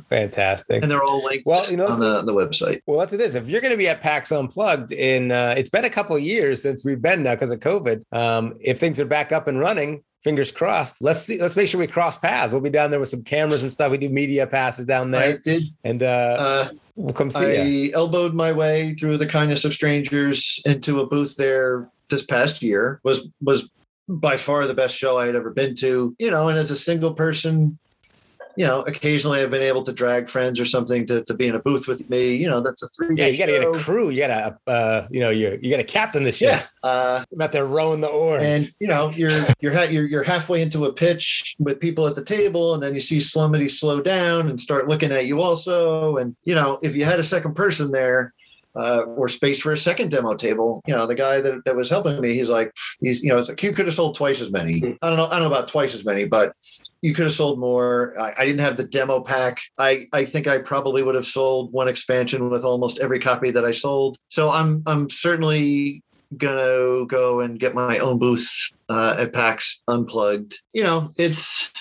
Fantastic. 0.10 0.84
and 0.84 0.92
they're 0.92 1.04
all 1.04 1.24
linked 1.24 1.46
Well, 1.46 1.70
you 1.70 1.78
know, 1.78 1.88
on 1.88 2.00
the, 2.00 2.22
the 2.22 2.34
website. 2.34 2.82
Well, 2.86 2.98
let's 2.98 3.12
do 3.12 3.18
this. 3.18 3.36
If 3.36 3.50
you're 3.50 3.62
going 3.62 3.72
to 3.72 3.78
be 3.78 3.88
at 3.88 4.02
PAX 4.02 4.32
Unplugged 4.32 4.92
in, 4.92 5.32
uh, 5.32 5.56
it's 5.58 5.70
been 5.70 5.86
a 5.86 5.90
couple 5.90 6.16
of 6.16 6.22
years 6.22 6.62
since 6.62 6.86
we've 6.86 7.02
been 7.02 7.24
now 7.24 7.36
because 7.36 7.52
of 7.52 7.60
COVID. 7.60 8.04
Um, 8.12 8.56
if 8.62 8.80
things 8.80 9.00
are 9.00 9.06
back 9.06 9.32
up 9.32 9.48
and 9.48 9.60
running, 9.60 10.04
fingers 10.24 10.52
crossed. 10.52 10.96
Let's 11.02 11.22
see. 11.22 11.40
Let's 11.42 11.56
make 11.56 11.68
sure 11.68 11.80
we 11.80 11.88
cross 11.88 12.18
paths. 12.18 12.54
We'll 12.54 12.62
be 12.62 12.70
down 12.70 12.92
there 12.92 13.00
with 13.00 13.10
some 13.10 13.24
cameras 13.24 13.64
and 13.64 13.72
stuff. 13.72 13.92
We 13.92 13.98
do 13.98 14.10
media 14.10 14.48
passes 14.48 14.86
down 14.86 15.14
I 15.14 15.20
there, 15.20 15.38
did. 15.40 15.64
and 15.84 16.04
uh, 16.04 16.36
Uh, 16.40 16.70
we'll 16.96 17.14
come 17.14 17.32
see 17.32 17.86
you. 17.86 17.92
I 17.92 17.98
elbowed 17.98 18.34
my 18.34 18.52
way 18.52 18.94
through 18.96 19.18
the 19.18 19.28
kindness 19.28 19.66
of 19.66 19.74
strangers 19.74 20.62
into 20.66 21.02
a 21.02 21.08
booth 21.08 21.36
there 21.38 21.90
this 22.10 22.24
past 22.26 22.62
year. 22.64 23.00
Was 23.04 23.30
was 23.42 23.70
by 24.10 24.38
far 24.38 24.66
the 24.66 24.74
best 24.74 24.96
show 24.98 25.18
I 25.18 25.26
had 25.26 25.36
ever 25.36 25.52
been 25.52 25.76
to. 25.76 26.16
You 26.18 26.32
know, 26.32 26.48
and 26.50 26.58
as 26.58 26.72
a 26.72 26.78
single 26.78 27.14
person, 27.14 27.78
you 28.58 28.66
know, 28.66 28.82
occasionally 28.82 29.42
I've 29.42 29.52
been 29.52 29.62
able 29.62 29.84
to 29.84 29.94
drag 29.94 30.28
friends 30.28 30.60
or 30.60 30.66
something 30.66 31.06
to, 31.06 31.24
to 31.26 31.34
be 31.36 31.48
in 31.48 31.56
a 31.56 31.60
booth 31.60 31.88
with 31.88 32.10
me. 32.10 32.36
You 32.36 32.50
know, 32.50 32.60
that's 32.60 32.82
a 32.82 32.88
three 32.90 33.16
Yeah, 33.16 33.28
you 33.28 33.38
got 33.38 33.46
to 33.46 33.52
get 33.52 33.64
a 33.64 33.78
crew. 33.78 34.10
You 34.10 34.20
got 34.26 34.58
to, 34.66 34.72
uh, 34.72 35.08
you 35.12 35.20
know, 35.20 35.30
you 35.30 35.60
you 35.62 35.70
got 35.70 35.78
to 35.78 35.84
captain 35.84 36.24
ship. 36.32 36.50
Yeah. 36.50 36.64
Uh, 36.84 37.24
I'm 37.32 37.42
out 37.42 37.52
there 37.52 37.66
rowing 37.66 38.02
the 38.02 38.08
oars. 38.08 38.44
and 38.44 38.68
you 38.80 38.88
know 38.88 39.10
you're 39.12 39.46
you're 39.60 39.74
ha- 39.74 39.88
you're 39.90 40.06
you're 40.06 40.24
halfway 40.24 40.62
into 40.62 40.86
a 40.86 40.94
pitch 40.94 41.56
with 41.60 41.80
people 41.80 42.08
at 42.08 42.16
the 42.16 42.24
table 42.24 42.74
and 42.74 42.82
then 42.82 42.94
you 42.94 43.00
see 43.00 43.20
somebody 43.20 43.68
slow 43.68 44.02
down 44.02 44.50
and 44.50 44.60
start 44.60 44.88
looking 44.88 45.12
at 45.12 45.26
you 45.26 45.42
also 45.42 46.18
and 46.18 46.36
you 46.44 46.56
know 46.56 46.80
if 46.82 46.96
you 46.96 47.06
had 47.06 47.20
a 47.20 47.24
second 47.24 47.54
person 47.54 47.92
there 47.92 48.34
uh, 48.78 49.04
or 49.04 49.28
space 49.28 49.62
for 49.62 49.72
a 49.72 49.78
second 49.78 50.12
demo 50.12 50.36
table 50.36 50.82
you 50.88 50.94
know 50.94 51.06
the 51.06 51.16
guy 51.16 51.42
that, 51.42 51.64
that 51.66 51.76
was 51.76 51.90
helping 51.90 52.20
me 52.22 52.34
he's 52.34 52.50
like 52.50 52.72
he's 53.02 53.24
you 53.24 53.30
know 53.30 53.38
it's 53.38 53.50
like 53.50 53.62
you 53.64 53.74
could 53.74 53.86
have 53.86 53.96
sold 53.96 54.16
twice 54.16 54.42
as 54.42 54.52
many 54.52 54.98
i 55.02 55.08
don't 55.08 55.18
know 55.18 55.26
i 55.28 55.40
don't 55.40 55.50
know 55.50 55.56
about 55.56 55.68
twice 55.68 55.96
as 55.96 56.06
many 56.06 56.26
but 56.26 56.54
you 57.02 57.14
could 57.14 57.24
have 57.24 57.32
sold 57.32 57.60
more. 57.60 58.20
I, 58.20 58.34
I 58.40 58.46
didn't 58.46 58.62
have 58.62 58.78
the 58.78 58.84
demo 58.84 59.22
pack. 59.22 59.60
I, 59.78 60.08
I 60.14 60.26
think 60.26 60.48
I 60.48 60.58
probably 60.58 61.04
would 61.04 61.16
have 61.16 61.26
sold 61.26 61.72
one 61.72 61.88
expansion 61.88 62.50
with 62.50 62.64
almost 62.64 63.00
every 63.00 63.20
copy 63.20 63.52
that 63.52 63.66
I 63.66 63.72
sold. 63.72 64.18
So 64.30 64.50
I'm 64.50 64.84
I'm 64.88 65.10
certainly 65.10 66.02
gonna 66.36 67.06
go 67.06 67.40
and 67.40 67.60
get 67.60 67.74
my 67.74 68.00
own 68.00 68.20
booth 68.20 68.50
uh, 68.90 69.16
at 69.20 69.34
PAX 69.34 69.82
Unplugged. 69.88 70.60
You 70.74 70.84
know, 70.84 71.10
it's 71.18 71.72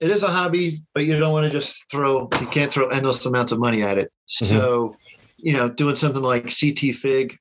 it 0.00 0.10
is 0.10 0.22
a 0.22 0.28
hobby, 0.28 0.74
but 0.94 1.04
you 1.06 1.18
don't 1.18 1.32
want 1.32 1.50
to 1.50 1.50
just 1.50 1.84
throw. 1.90 2.28
You 2.40 2.46
can't 2.48 2.72
throw 2.72 2.88
endless 2.88 3.24
amounts 3.24 3.52
of 3.52 3.58
money 3.58 3.82
at 3.82 3.98
it. 3.98 4.12
So, 4.26 4.94
you 5.44 5.52
know, 5.52 5.68
doing 5.68 5.94
something 5.94 6.22
like 6.22 6.44
CT 6.44 6.96
Fig, 6.96 7.38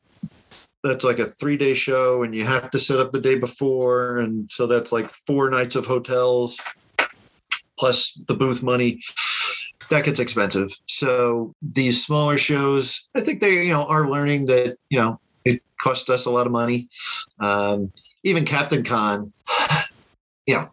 that's 0.84 1.06
like 1.06 1.20
a 1.20 1.26
three 1.26 1.56
day 1.56 1.74
show, 1.74 2.24
and 2.24 2.36
you 2.36 2.44
have 2.44 2.70
to 2.72 2.80
set 2.80 3.00
up 3.00 3.14
the 3.14 3.22
day 3.22 3.36
before, 3.36 4.18
and 4.18 4.52
so 4.52 4.68
that's 4.68 4.92
like 4.92 5.10
four 5.26 5.50
nights 5.50 5.78
of 5.78 5.86
hotels 5.86 6.60
plus 7.80 8.14
the 8.28 8.36
booth 8.36 8.62
money 8.62 9.02
that 9.90 10.04
gets 10.04 10.20
expensive. 10.20 10.70
So 10.88 11.56
these 11.62 12.06
smaller 12.06 12.38
shows, 12.38 13.08
I 13.16 13.22
think 13.22 13.40
they, 13.40 13.66
you 13.66 13.74
know, 13.74 13.84
are 13.84 14.10
learning 14.10 14.46
that, 14.48 14.78
you 14.90 15.00
know, 15.00 15.20
it 15.46 15.62
costs 15.82 16.10
us 16.10 16.26
a 16.26 16.30
lot 16.30 16.46
of 16.46 16.52
money. 16.52 16.90
Um, 17.40 17.92
even 18.24 18.46
Captain 18.46 18.84
Con, 18.84 19.32
you 20.46 20.56
know, 20.56 20.70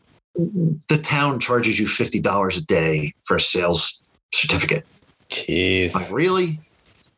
the 0.88 0.98
town 0.98 1.38
charges 1.38 1.78
you 1.78 1.86
fifty 1.86 2.20
dollars 2.20 2.56
a 2.56 2.64
day 2.64 3.12
for 3.24 3.36
a 3.36 3.40
sales 3.40 4.00
certificate. 4.32 4.84
Jeez. 5.30 5.94
Like, 5.94 6.12
really? 6.12 6.60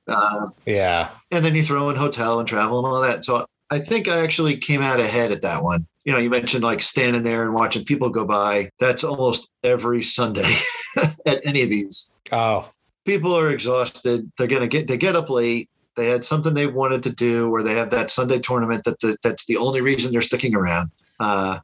Uh, 0.09 0.47
yeah. 0.67 1.11
And 1.31 1.45
then 1.45 1.55
you 1.55 1.63
throw 1.63 1.91
in 1.91 1.97
hotel 1.97 2.39
and 2.39 2.49
travel 2.49 2.79
and 2.79 2.87
all 2.87 3.01
that. 3.01 3.25
So 3.25 3.47
I 3.71 3.79
think 3.79 4.09
I 4.09 4.21
actually 4.23 4.57
came 4.57 4.83
out 4.83 5.01
ahead 5.01 5.33
at 5.33 5.43
that 5.43 5.63
one. 5.63 5.87
You 6.05 6.13
know, 6.13 6.19
you 6.19 6.29
mentioned 6.29 6.65
like 6.65 6.83
standing 6.83 7.23
there 7.23 7.45
and 7.45 7.55
watching 7.55 7.85
people 7.85 8.11
go 8.11 8.27
by. 8.27 8.69
That's 8.79 9.05
almost 9.05 9.49
every 9.63 10.03
Sunday 10.03 10.55
at 11.27 11.41
any 11.45 11.63
of 11.63 11.71
these. 11.71 12.11
Oh. 12.33 12.69
People 13.05 13.35
are 13.35 13.51
exhausted. 13.51 14.31
They're 14.37 14.47
gonna 14.47 14.69
get 14.69 14.89
they 14.89 14.97
get 14.97 15.17
up 15.17 15.31
late. 15.31 15.71
They 15.97 16.09
had 16.09 16.25
something 16.25 16.55
they 16.55 16.67
wanted 16.67 17.03
to 17.05 17.13
do, 17.13 17.51
or 17.51 17.63
they 17.63 17.75
have 17.75 17.91
that 17.91 18.11
Sunday 18.11 18.39
tournament 18.39 18.85
that 18.85 19.01
the, 19.01 19.17
that's 19.23 19.47
the 19.47 19.57
only 19.57 19.81
reason 19.81 20.13
they're 20.13 20.23
sticking 20.23 20.55
around. 20.55 20.91
Uh, 21.19 21.59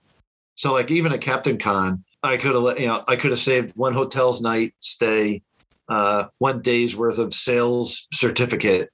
so 0.55 0.73
like 0.73 0.91
even 0.91 1.13
at 1.13 1.21
Captain 1.21 1.59
Con, 1.59 2.03
I 2.23 2.37
could 2.37 2.55
have 2.55 2.81
you 2.81 2.87
know 2.87 3.05
I 3.07 3.17
could 3.17 3.31
have 3.31 3.39
saved 3.39 3.77
one 3.77 3.93
hotel's 3.93 4.41
night 4.41 4.75
stay, 4.81 5.43
uh, 5.89 6.27
one 6.39 6.61
day's 6.61 6.97
worth 6.97 7.19
of 7.19 7.35
sales 7.35 8.09
certificate, 8.13 8.91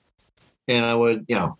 and 0.68 0.84
I 0.84 0.94
would 0.94 1.26
you 1.28 1.36
know 1.36 1.56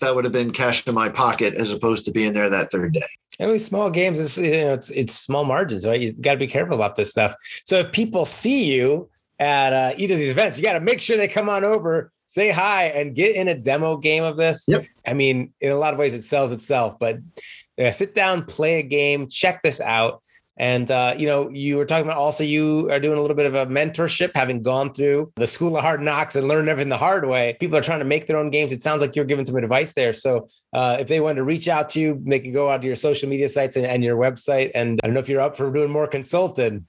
that 0.00 0.14
would 0.14 0.24
have 0.24 0.32
been 0.32 0.52
cash 0.52 0.86
in 0.86 0.94
my 0.94 1.08
pocket 1.08 1.54
as 1.54 1.72
opposed 1.72 2.04
to 2.04 2.10
being 2.10 2.32
there 2.32 2.48
that 2.48 2.70
third 2.70 2.92
day. 2.92 3.02
And 3.40 3.50
with 3.50 3.62
small 3.62 3.90
games, 3.90 4.18
it's 4.20 4.36
you 4.36 4.50
know, 4.50 4.74
it's 4.74 4.90
it's 4.90 5.14
small 5.14 5.44
margins, 5.44 5.86
right? 5.86 6.00
You 6.00 6.12
got 6.12 6.32
to 6.32 6.38
be 6.38 6.46
careful 6.46 6.74
about 6.74 6.96
this 6.96 7.10
stuff. 7.10 7.34
So 7.64 7.78
if 7.78 7.92
people 7.92 8.26
see 8.26 8.72
you 8.72 9.08
at 9.38 9.72
uh, 9.72 9.92
either 9.96 10.14
of 10.14 10.20
these 10.20 10.30
events, 10.30 10.58
you 10.58 10.64
got 10.64 10.72
to 10.72 10.80
make 10.80 11.00
sure 11.00 11.16
they 11.16 11.28
come 11.28 11.48
on 11.48 11.64
over, 11.64 12.10
say 12.26 12.50
hi, 12.50 12.86
and 12.86 13.14
get 13.14 13.36
in 13.36 13.46
a 13.48 13.60
demo 13.60 13.96
game 13.96 14.24
of 14.24 14.36
this. 14.36 14.64
Yep. 14.66 14.82
I 15.06 15.14
mean, 15.14 15.52
in 15.60 15.70
a 15.70 15.76
lot 15.76 15.94
of 15.94 16.00
ways, 16.00 16.14
it 16.14 16.24
sells 16.24 16.50
itself, 16.50 16.98
but 16.98 17.18
yeah, 17.76 17.92
sit 17.92 18.14
down, 18.14 18.44
play 18.44 18.80
a 18.80 18.82
game, 18.82 19.28
check 19.28 19.62
this 19.62 19.80
out. 19.80 20.22
And 20.58 20.90
uh, 20.90 21.14
you 21.16 21.26
know, 21.26 21.48
you 21.50 21.76
were 21.76 21.84
talking 21.84 22.04
about 22.04 22.18
also 22.18 22.42
you 22.42 22.90
are 22.90 22.98
doing 22.98 23.16
a 23.16 23.20
little 23.20 23.36
bit 23.36 23.46
of 23.46 23.54
a 23.54 23.66
mentorship, 23.66 24.32
having 24.34 24.62
gone 24.62 24.92
through 24.92 25.32
the 25.36 25.46
school 25.46 25.76
of 25.76 25.82
hard 25.82 26.02
knocks 26.02 26.34
and 26.34 26.48
learned 26.48 26.68
everything 26.68 26.88
the 26.88 26.96
hard 26.96 27.26
way. 27.26 27.56
People 27.60 27.78
are 27.78 27.82
trying 27.82 28.00
to 28.00 28.04
make 28.04 28.26
their 28.26 28.36
own 28.36 28.50
games. 28.50 28.72
It 28.72 28.82
sounds 28.82 29.00
like 29.00 29.14
you're 29.14 29.24
giving 29.24 29.44
some 29.44 29.56
advice 29.56 29.94
there. 29.94 30.12
So 30.12 30.48
uh, 30.72 30.96
if 31.00 31.06
they 31.06 31.20
wanted 31.20 31.36
to 31.36 31.44
reach 31.44 31.68
out 31.68 31.88
to 31.90 32.00
you, 32.00 32.20
they 32.26 32.40
can 32.40 32.52
go 32.52 32.68
out 32.68 32.82
to 32.82 32.86
your 32.86 32.96
social 32.96 33.28
media 33.28 33.48
sites 33.48 33.76
and, 33.76 33.86
and 33.86 34.02
your 34.02 34.16
website. 34.16 34.72
And 34.74 34.98
I 35.02 35.06
don't 35.06 35.14
know 35.14 35.20
if 35.20 35.28
you're 35.28 35.40
up 35.40 35.56
for 35.56 35.70
doing 35.70 35.90
more 35.90 36.08
consulting. 36.08 36.86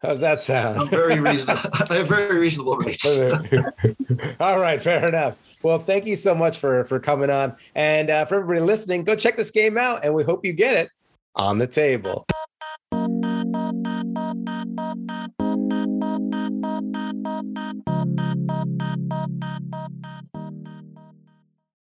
How's 0.00 0.20
that 0.20 0.40
sound? 0.40 0.78
I'm 0.78 0.88
very 0.88 1.20
reasonable. 1.20 1.60
I 1.90 1.96
have 1.96 2.08
very 2.08 2.38
reasonable 2.38 2.76
rates. 2.76 3.04
All 4.40 4.58
right, 4.58 4.80
fair 4.80 5.06
enough. 5.06 5.36
Well, 5.62 5.78
thank 5.78 6.06
you 6.06 6.16
so 6.16 6.34
much 6.34 6.56
for 6.56 6.86
for 6.86 6.98
coming 6.98 7.28
on, 7.28 7.54
and 7.74 8.08
uh, 8.08 8.24
for 8.24 8.36
everybody 8.36 8.60
listening, 8.60 9.04
go 9.04 9.14
check 9.14 9.36
this 9.36 9.50
game 9.50 9.76
out, 9.76 10.02
and 10.02 10.14
we 10.14 10.24
hope 10.24 10.42
you 10.42 10.54
get 10.54 10.74
it 10.78 10.90
on 11.36 11.58
the 11.58 11.66
table. 11.66 12.26